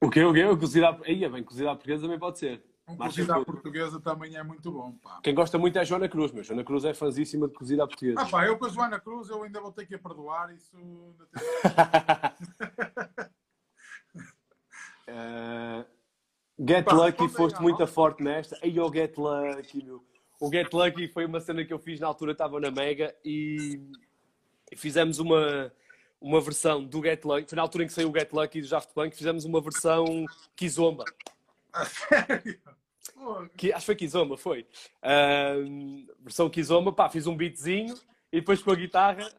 O 0.00 0.10
quê? 0.10 0.24
O 0.24 0.32
quê? 0.32 0.44
O 0.44 0.58
cozido 0.58 0.86
à... 0.86 0.98
Aí, 1.04 1.28
bem, 1.28 1.44
cozido 1.44 1.68
à 1.68 1.74
portuguesa 1.74 2.02
também 2.02 2.18
pode 2.18 2.38
ser. 2.38 2.62
Um 2.88 2.96
cozido 2.96 3.32
à 3.32 3.44
portuguesa 3.44 4.00
também 4.00 4.36
é 4.36 4.42
muito 4.42 4.70
bom, 4.72 4.92
pá. 5.02 5.20
Quem 5.22 5.34
gosta 5.34 5.56
muito 5.56 5.78
é 5.78 5.82
a 5.82 5.84
Joana 5.84 6.08
Cruz, 6.08 6.32
meu. 6.32 6.42
Joana 6.42 6.64
Cruz 6.64 6.84
é 6.84 6.92
fãzíssima 6.92 7.46
de 7.46 7.54
cozida 7.54 7.84
à 7.84 7.86
portuguesa. 7.86 8.20
Ah, 8.20 8.26
pá, 8.26 8.46
eu 8.46 8.58
com 8.58 8.66
a 8.66 8.68
Joana 8.68 8.98
Cruz 8.98 9.28
eu 9.28 9.42
ainda 9.42 9.60
vou 9.60 9.72
ter 9.72 9.86
que 9.86 9.94
a 9.94 9.98
perdoar, 9.98 10.52
isso 10.52 10.76
Eh, 15.06 15.84
Get 16.58 16.84
Pá, 16.84 16.94
Lucky, 16.94 17.28
foste 17.28 17.60
muito 17.60 17.86
forte 17.86 18.22
nesta. 18.22 18.58
Aí 18.62 18.78
o 18.78 18.92
Get 18.92 19.16
Lucky, 19.16 19.84
meu. 19.84 20.04
O 20.42 20.50
Get 20.50 20.72
Lucky 20.72 21.06
foi 21.06 21.24
uma 21.24 21.38
cena 21.38 21.64
que 21.64 21.72
eu 21.72 21.78
fiz 21.78 22.00
na 22.00 22.08
altura, 22.08 22.32
estava 22.32 22.58
na 22.58 22.68
Mega 22.68 23.14
e 23.24 23.80
fizemos 24.74 25.20
uma, 25.20 25.72
uma 26.20 26.40
versão 26.40 26.84
do 26.84 27.00
Get 27.00 27.24
Lucky. 27.24 27.48
Foi 27.48 27.54
na 27.54 27.62
altura 27.62 27.84
em 27.84 27.86
que 27.86 27.92
saiu 27.92 28.10
o 28.10 28.12
Get 28.12 28.32
Lucky 28.32 28.60
do 28.60 28.68
Daft 28.68 28.92
Punk, 28.92 29.16
fizemos 29.16 29.44
uma 29.44 29.60
versão 29.60 30.26
Kizomba. 30.56 31.04
Sério? 31.86 32.60
Que, 33.56 33.72
acho 33.72 33.82
que 33.82 33.86
foi 33.86 33.94
Kizomba, 33.94 34.36
foi. 34.36 34.66
Ahm, 35.00 36.08
versão 36.18 36.50
Kizomba, 36.50 36.92
pá, 36.92 37.08
fiz 37.08 37.28
um 37.28 37.36
beatzinho 37.36 37.94
e 38.32 38.40
depois 38.40 38.60
com 38.60 38.72
a 38.72 38.74
guitarra, 38.74 39.30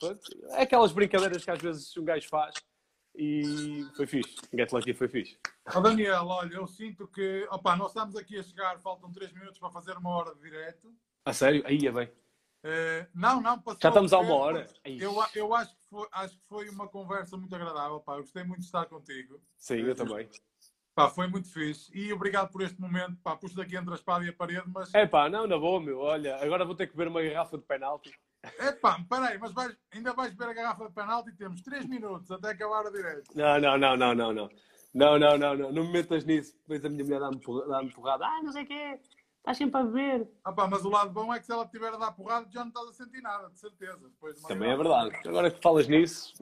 pronto. 0.00 0.18
é 0.54 0.62
aquelas 0.62 0.90
brincadeiras 0.90 1.44
que 1.44 1.50
às 1.52 1.62
vezes 1.62 1.96
um 1.96 2.04
gajo 2.04 2.28
faz 2.28 2.56
e 3.18 3.84
foi 3.96 4.06
fixe. 4.06 4.36
Get 4.54 4.72
Lucky 4.72 4.94
foi 4.94 5.08
fixe. 5.08 5.36
Ó 5.74 5.80
Daniel, 5.80 6.24
olha, 6.26 6.54
eu 6.54 6.66
sinto 6.68 7.08
que. 7.08 7.46
Opa, 7.50 7.74
nós 7.76 7.88
estamos 7.88 8.14
aqui 8.14 8.38
a 8.38 8.42
chegar, 8.42 8.78
faltam 8.78 9.10
3 9.10 9.32
minutos 9.32 9.58
para 9.58 9.70
fazer 9.70 9.96
uma 9.96 10.10
hora 10.10 10.34
de 10.36 10.40
direto. 10.40 10.94
A 11.24 11.32
sério? 11.32 11.62
Aí 11.66 11.84
é 11.84 11.90
bem. 11.90 12.10
Eh, 12.62 13.06
não, 13.14 13.40
não, 13.40 13.60
passou. 13.60 13.80
Já 13.82 13.88
estamos 13.88 14.12
a 14.12 14.18
o 14.18 14.22
uma 14.22 14.34
hora. 14.34 14.66
Eu, 14.84 15.14
eu 15.34 15.54
acho, 15.54 15.72
que 15.72 15.84
foi, 15.90 16.08
acho 16.12 16.34
que 16.34 16.46
foi 16.48 16.68
uma 16.68 16.88
conversa 16.88 17.36
muito 17.36 17.54
agradável, 17.54 18.00
pá. 18.00 18.14
Eu 18.14 18.20
gostei 18.20 18.44
muito 18.44 18.60
de 18.60 18.66
estar 18.66 18.86
contigo. 18.86 19.40
Sim, 19.56 19.80
eu 19.80 19.94
também. 19.94 20.28
Pá, 20.94 21.08
foi 21.08 21.26
muito 21.26 21.48
fixe. 21.52 21.90
E 21.96 22.12
obrigado 22.12 22.50
por 22.50 22.62
este 22.62 22.80
momento, 22.80 23.16
pá. 23.22 23.36
Pus 23.36 23.54
daqui 23.54 23.76
entre 23.76 23.92
a 23.92 23.96
espada 23.96 24.24
e 24.24 24.28
a 24.28 24.32
parede, 24.32 24.64
mas. 24.66 24.92
É 24.94 25.06
pá, 25.06 25.28
não, 25.28 25.46
na 25.46 25.58
boa, 25.58 25.80
meu. 25.80 25.98
Olha, 25.98 26.36
agora 26.36 26.64
vou 26.64 26.74
ter 26.74 26.86
que 26.86 26.96
beber 26.96 27.08
uma 27.08 27.22
garrafa 27.22 27.58
de 27.58 27.64
penalti. 27.64 28.12
É 28.42 28.72
pá, 28.72 28.98
peraí, 29.08 29.36
mas 29.38 29.52
vais- 29.52 29.76
ainda 29.92 30.12
vais 30.12 30.32
beber 30.32 30.50
a 30.50 30.54
garrafa 30.54 30.86
de 30.88 30.94
penalti 30.94 31.30
e 31.30 31.36
temos 31.36 31.60
3 31.62 31.86
minutos 31.86 32.30
até 32.30 32.50
acabar 32.50 32.86
a 32.86 32.90
direto. 32.90 33.30
Não, 33.34 33.60
não, 33.60 33.76
não, 33.78 33.96
não, 33.96 34.14
não, 34.14 34.32
não. 34.32 34.48
Não, 34.94 35.18
não, 35.18 35.36
não, 35.36 35.56
não. 35.56 35.72
Não 35.72 35.84
me 35.84 35.92
metas 35.92 36.24
nisso. 36.24 36.54
Depois 36.60 36.84
a 36.84 36.88
minha 36.88 37.04
mulher 37.04 37.20
dá-me 37.20 37.40
dá-me 37.68 37.92
porrada. 37.92 38.24
Ah, 38.26 38.40
não 38.42 38.52
sei 38.52 38.62
o 38.62 38.66
quê. 38.66 39.00
Estás 39.38 39.56
sempre 39.58 39.80
a 39.80 39.84
beber. 39.84 40.28
Ah, 40.44 40.52
pá, 40.52 40.66
mas 40.68 40.84
o 40.84 40.88
lado 40.88 41.10
bom 41.10 41.32
é 41.34 41.38
que 41.40 41.46
se 41.46 41.52
ela 41.52 41.64
estiver 41.64 41.92
a 41.92 41.96
dar 41.96 42.12
porrada, 42.12 42.46
já 42.50 42.60
não 42.60 42.68
estás 42.68 42.88
a 42.88 42.92
sentir 42.92 43.20
nada, 43.20 43.48
de 43.50 43.58
certeza. 43.58 43.98
Depois 44.08 44.40
Também 44.42 44.70
é 44.70 44.76
verdade. 44.76 45.16
Agora 45.26 45.50
que 45.50 45.60
falas 45.60 45.88
nisso, 45.88 46.32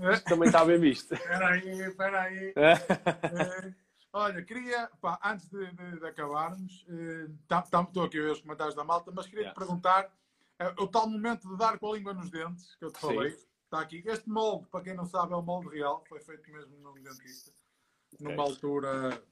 É? 0.00 0.18
também 0.20 0.48
está 0.48 0.64
bem 0.64 0.78
visto. 0.78 1.12
Espera 1.14 1.48
aí, 1.48 1.80
espera 1.80 2.20
aí. 2.22 2.54
Eh, 2.56 3.74
olha, 4.12 4.42
queria, 4.42 4.90
pá, 5.00 5.18
antes 5.24 5.48
de, 5.48 5.66
de- 5.72 6.00
de 6.00 6.06
acabarmos, 6.06 6.86
eh, 6.88 7.28
tá- 7.48 7.62
tá- 7.62 7.82
estou 7.82 8.04
aqui 8.04 8.18
a 8.18 8.22
ver 8.22 8.32
os 8.32 8.40
comentários 8.40 8.74
da 8.74 8.84
malta, 8.84 9.10
mas 9.14 9.26
queria 9.26 9.44
te 9.44 9.48
Yeah. 9.48 9.58
perguntar 9.60 10.10
eh, 10.58 10.74
o 10.78 10.86
tal 10.88 11.08
momento 11.08 11.48
de 11.48 11.56
dar 11.56 11.78
com 11.78 11.92
a 11.92 11.96
língua 11.96 12.14
nos 12.14 12.30
dentes, 12.30 12.74
que 12.76 12.84
eu 12.84 12.90
te 12.92 12.98
Sim. 13.00 13.06
falei, 13.06 13.28
está 13.64 13.80
aqui. 13.80 14.02
Este 14.06 14.28
molde, 14.28 14.68
para 14.68 14.82
quem 14.82 14.94
não 14.94 15.04
sabe, 15.06 15.32
é 15.32 15.36
o 15.36 15.42
molde 15.42 15.68
real, 15.68 16.04
foi 16.08 16.20
feito 16.20 16.50
mesmo 16.50 16.76
num 16.78 16.94
dentista, 16.94 17.52
numa 18.20 18.42
altura. 18.42 19.22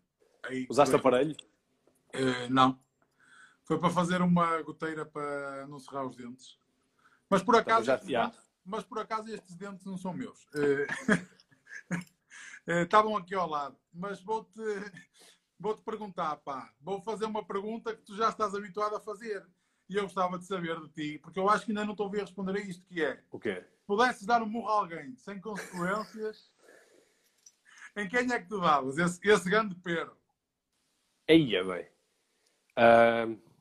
Aí, 0.44 0.66
Usaste 0.68 0.94
aparelho? 0.96 1.36
Eh, 2.12 2.48
não. 2.48 2.78
Foi 3.64 3.78
para 3.78 3.90
fazer 3.90 4.20
uma 4.20 4.60
goteira 4.62 5.06
para 5.06 5.66
não 5.66 5.78
serrar 5.78 6.06
os 6.06 6.16
dentes. 6.16 6.58
Mas 7.30 7.42
por 7.42 7.56
acaso, 7.56 7.86
já- 7.86 7.94
estes 7.94 8.10
já. 8.10 8.26
dentes, 8.26 8.50
mas 8.64 8.84
por 8.84 8.98
acaso 8.98 9.28
estes 9.32 9.56
dentes 9.56 9.86
não 9.86 9.96
são 9.96 10.12
meus. 10.12 10.46
Eh, 10.54 10.86
Estavam 12.66 13.16
aqui 13.16 13.34
ao 13.34 13.48
lado. 13.48 13.76
Mas 13.92 14.22
vou-te 14.22 14.60
vou-te 15.58 15.82
perguntar, 15.82 16.36
pá. 16.38 16.72
Vou 16.80 17.00
fazer 17.00 17.24
uma 17.26 17.44
pergunta 17.44 17.94
que 17.94 18.02
tu 18.02 18.14
já 18.16 18.28
estás 18.28 18.54
habituado 18.54 18.96
a 18.96 19.00
fazer. 19.00 19.46
E 19.88 19.96
eu 19.96 20.04
gostava 20.04 20.38
de 20.38 20.46
saber 20.46 20.80
de 20.80 20.88
ti, 20.88 21.18
porque 21.18 21.38
eu 21.38 21.48
acho 21.48 21.64
que 21.64 21.72
ainda 21.72 21.84
não 21.84 21.94
te 21.94 22.02
ouvi 22.02 22.18
responder 22.18 22.56
a 22.56 22.60
isto, 22.60 22.84
que 22.86 23.04
é, 23.04 23.22
O 23.30 23.38
quê? 23.38 23.64
pudesses 23.86 24.24
dar 24.26 24.42
um 24.42 24.46
murro 24.46 24.68
a 24.68 24.72
alguém 24.80 25.14
sem 25.16 25.40
consequências, 25.40 26.50
em 27.96 28.08
quem 28.08 28.32
é 28.32 28.40
que 28.40 28.48
tu 28.48 28.60
davas? 28.60 28.96
Esse, 28.96 29.20
esse 29.28 29.48
grande 29.48 29.74
pero. 29.76 30.16
Aí 31.28 31.54
é 31.54 31.64
bem. 31.64 31.88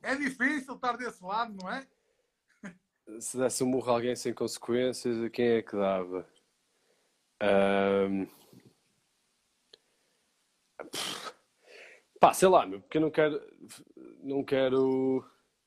É 0.02 0.14
difícil 0.16 0.74
estar 0.74 0.96
desse 0.96 1.22
lado, 1.22 1.54
não 1.62 1.70
é? 1.70 1.86
se 3.20 3.36
desse 3.36 3.62
um 3.62 3.66
murro 3.66 3.90
a 3.90 3.94
alguém 3.94 4.16
sem 4.16 4.32
consequências, 4.32 5.22
a 5.22 5.30
quem 5.30 5.46
é 5.46 5.62
que 5.62 5.76
dava? 5.76 6.26
Ahm, 7.40 8.26
Pá, 12.20 12.32
sei 12.32 12.48
lá, 12.48 12.66
meu, 12.66 12.80
porque 12.80 12.96
eu 12.96 13.02
não 13.02 13.10
quero. 13.10 13.40
Não 14.22 14.42
quero. 14.44 15.24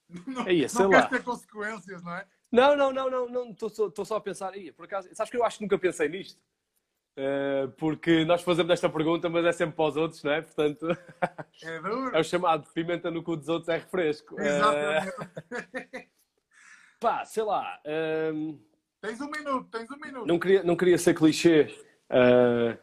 Não, 0.28 0.44
Aí, 0.46 0.68
sei 0.70 0.84
não 0.86 0.92
lá. 0.92 1.08
ter 1.08 1.24
consequências, 1.24 2.02
não 2.04 2.14
é? 2.16 2.26
Não, 2.52 2.76
não, 2.78 2.94
não, 2.94 3.10
não, 3.10 3.30
não. 3.30 3.50
Estou 3.52 3.70
só, 3.70 3.92
só 4.06 4.16
a 4.16 4.22
pensar. 4.22 4.54
Aí, 4.54 4.72
por 4.72 4.86
acaso, 4.86 5.10
sabes 5.14 5.30
que 5.30 5.36
eu 5.38 5.44
acho 5.44 5.58
que 5.58 5.64
nunca 5.66 5.78
pensei 5.78 6.08
nisto? 6.08 6.40
Eh, 7.18 7.68
porque 7.78 8.24
nós 8.24 8.42
fazemos 8.42 8.72
esta 8.72 8.88
pergunta, 8.90 9.28
mas 9.28 9.44
é 9.44 9.52
sempre 9.52 9.76
para 9.76 9.86
os 9.90 9.98
outros, 9.98 10.24
não 10.24 10.32
é? 10.32 10.42
Portanto, 10.42 10.88
É 11.64 11.80
duro. 11.82 12.16
é 12.16 12.20
o 12.20 12.24
chamado 12.24 12.70
pimenta 12.74 13.10
no 13.12 13.22
cu 13.24 13.36
dos 13.36 13.50
outros 13.50 13.68
é 13.70 13.78
refresco. 13.78 14.40
Eh, 14.40 14.48
Exatamente. 14.48 16.10
pá, 17.02 17.26
sei 17.26 17.44
lá. 17.44 17.80
ehm, 17.84 18.58
Tens 19.02 19.20
um 19.20 19.30
minuto, 19.30 19.68
tens 19.70 19.90
um 19.92 19.98
minuto. 20.00 20.26
não, 20.26 20.40
queria, 20.40 20.64
não 20.64 20.76
queria 20.78 20.98
ser 20.98 21.14
clichê, 21.16 21.68
eh, 22.10 22.78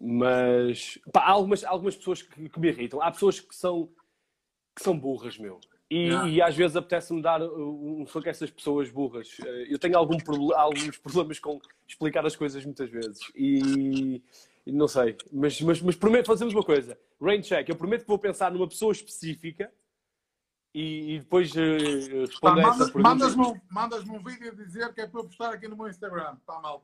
mas 0.00 0.98
pá, 1.12 1.20
há 1.20 1.30
algumas, 1.30 1.62
algumas 1.64 1.94
pessoas 1.96 2.20
que, 2.22 2.48
que 2.48 2.58
me 2.60 2.68
irritam. 2.68 3.00
Há 3.00 3.10
pessoas 3.12 3.38
que 3.38 3.54
são, 3.54 3.88
que 4.74 4.82
são 4.82 4.98
burras, 4.98 5.38
meu. 5.38 5.60
E, 5.90 6.06
Yeah. 6.08 6.28
e 6.28 6.42
às 6.42 6.56
vezes 6.56 6.76
apetece-me 6.76 7.20
dar 7.20 7.42
uh, 7.42 8.00
um 8.00 8.06
soco 8.06 8.26
a 8.26 8.30
essas 8.30 8.50
pessoas 8.50 8.90
burras. 8.90 9.36
Eh, 9.44 9.66
Eu 9.68 9.78
tenho 9.78 9.96
algum 9.98 10.16
alguns 10.54 10.96
problemas 10.98 11.38
com 11.38 11.60
explicar 11.86 12.24
as 12.26 12.34
coisas 12.34 12.64
muitas 12.64 12.90
vezes. 12.90 13.18
E, 13.36 14.22
e 14.66 14.72
não 14.72 14.88
sei. 14.88 15.16
Mas, 15.30 15.60
mas, 15.60 15.82
mas 15.82 15.94
prometo, 15.94 16.26
fazemos 16.26 16.54
uma 16.54 16.62
coisa. 16.64 16.98
Rain 17.20 17.42
check. 17.42 17.68
Eu 17.68 17.76
prometo 17.76 18.02
que 18.02 18.08
vou 18.08 18.18
pensar 18.18 18.50
numa 18.50 18.66
pessoa 18.66 18.92
específica 18.92 19.70
e, 20.74 21.14
e 21.14 21.18
depois 21.20 21.52
uh, 21.52 21.54
Pá, 21.60 22.50
responder 22.54 22.64
a 22.64 22.68
essa 22.68 22.84
pergunta. 22.86 23.08
Mandas-me 23.08 23.46
um, 23.46 23.60
mandas 23.70 24.08
um 24.08 24.22
vídeo 24.22 24.50
a 24.50 24.54
dizer 24.54 24.92
que 24.92 25.00
é 25.00 25.06
para 25.06 25.20
eu 25.20 25.24
postar 25.24 25.54
aqui 25.54 25.68
no 25.68 25.76
meu 25.76 25.88
Instagram. 25.88 26.36
Está 26.40 26.60
mal. 26.60 26.82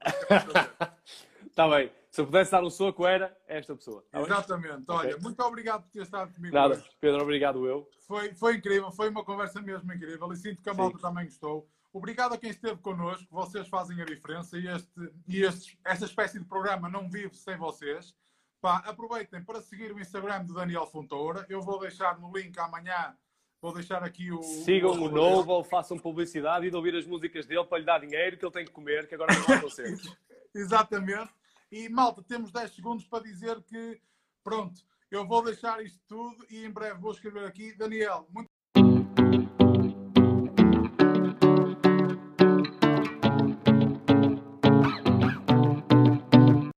Está 1.47 1.69
bem. 1.69 1.91
Se 2.11 2.21
eu 2.21 2.27
pudesse 2.27 2.51
dar 2.51 2.63
um 2.63 2.71
soco, 2.71 3.07
era 3.07 3.37
esta 3.47 3.75
pessoa. 3.75 4.05
Tá 4.11 4.19
bem? 4.19 4.27
Exatamente. 4.27 4.85
Olha, 4.89 5.11
Ok. 5.11 5.23
muito 5.23 5.43
obrigado 5.43 5.83
por 5.83 5.91
ter 5.91 6.03
estado 6.03 6.33
comigo. 6.33 6.55
Nada. 6.55 6.75
hoje. 6.75 6.91
Pedro, 7.01 7.23
obrigado 7.23 7.67
eu. 7.67 7.89
Foi, 8.07 8.35
foi 8.35 8.57
incrível, 8.57 8.91
foi 8.91 9.09
uma 9.09 9.25
conversa 9.25 9.61
mesmo 9.61 9.93
incrível 9.93 10.33
e 10.33 10.37
sinto 10.37 10.63
que 10.63 10.71
a 10.71 10.75
Sim. 10.75 10.81
malta 10.81 10.99
também 10.99 11.25
gostou. 11.25 11.69
Obrigado 11.93 12.35
a 12.35 12.39
quem 12.39 12.51
esteve 12.51 12.77
connosco, 12.77 13.27
vocês 13.31 13.67
fazem 13.67 14.01
a 14.01 14.05
diferença 14.05 14.57
e, 14.57 14.69
este, 14.69 15.13
e 15.27 15.43
este, 15.43 15.77
esta 15.85 16.05
espécie 16.05 16.39
de 16.39 16.45
programa 16.45 16.89
não 16.89 17.11
vive 17.11 17.35
sem 17.37 17.57
vocês. 17.57 18.15
Pá, 18.61 18.77
aproveitem 18.87 19.43
para 19.43 19.61
seguir 19.61 19.93
o 19.93 19.99
Instagram 19.99 20.45
do 20.45 20.55
Daniel 20.55 20.87
Fontoura. 20.87 21.45
Eu 21.49 21.61
vou 21.63 21.81
deixar 21.81 22.19
no 22.21 22.31
link 22.37 22.57
amanhã, 22.59 23.17
vou 23.61 23.73
deixar 23.75 24.03
aqui 24.03 24.31
o. 24.33 24.43
Sigam 24.43 24.91
o 24.93 25.05
o- 25.05 25.09
Noble, 25.11 25.69
façam 25.69 25.99
publicidade 25.99 26.67
e 26.67 26.71
de 26.71 26.77
ouvir 26.77 26.95
as 26.97 27.07
músicas 27.07 27.47
dele 27.47 27.65
para 27.65 27.79
lhe 27.79 27.85
dar 27.85 27.99
dinheiro 28.01 28.37
que 28.37 28.45
ele 28.45 28.53
tem 28.53 28.65
que 28.65 28.71
comer, 28.73 29.07
que 29.09 29.15
agora 29.15 29.33
não 29.35 29.55
há 29.55 29.61
concertos. 29.61 30.17
Exatamente. 30.55 31.31
E 31.71 31.89
malta, 31.89 32.23
temos 32.23 32.51
10 32.51 32.75
segundos 32.75 33.05
para 33.05 33.23
dizer 33.23 33.63
que, 33.63 34.01
pronto, 34.43 34.81
eu 35.11 35.27
vou 35.27 35.45
deixar 35.45 35.83
isto 35.85 36.01
tudo 36.09 36.45
e 36.51 36.65
em 36.65 36.71
breve 36.71 36.99
vou 37.01 37.13
escrever 37.13 37.45
aqui. 37.47 37.73
Daniel, 37.77 38.27
muito 38.31 38.49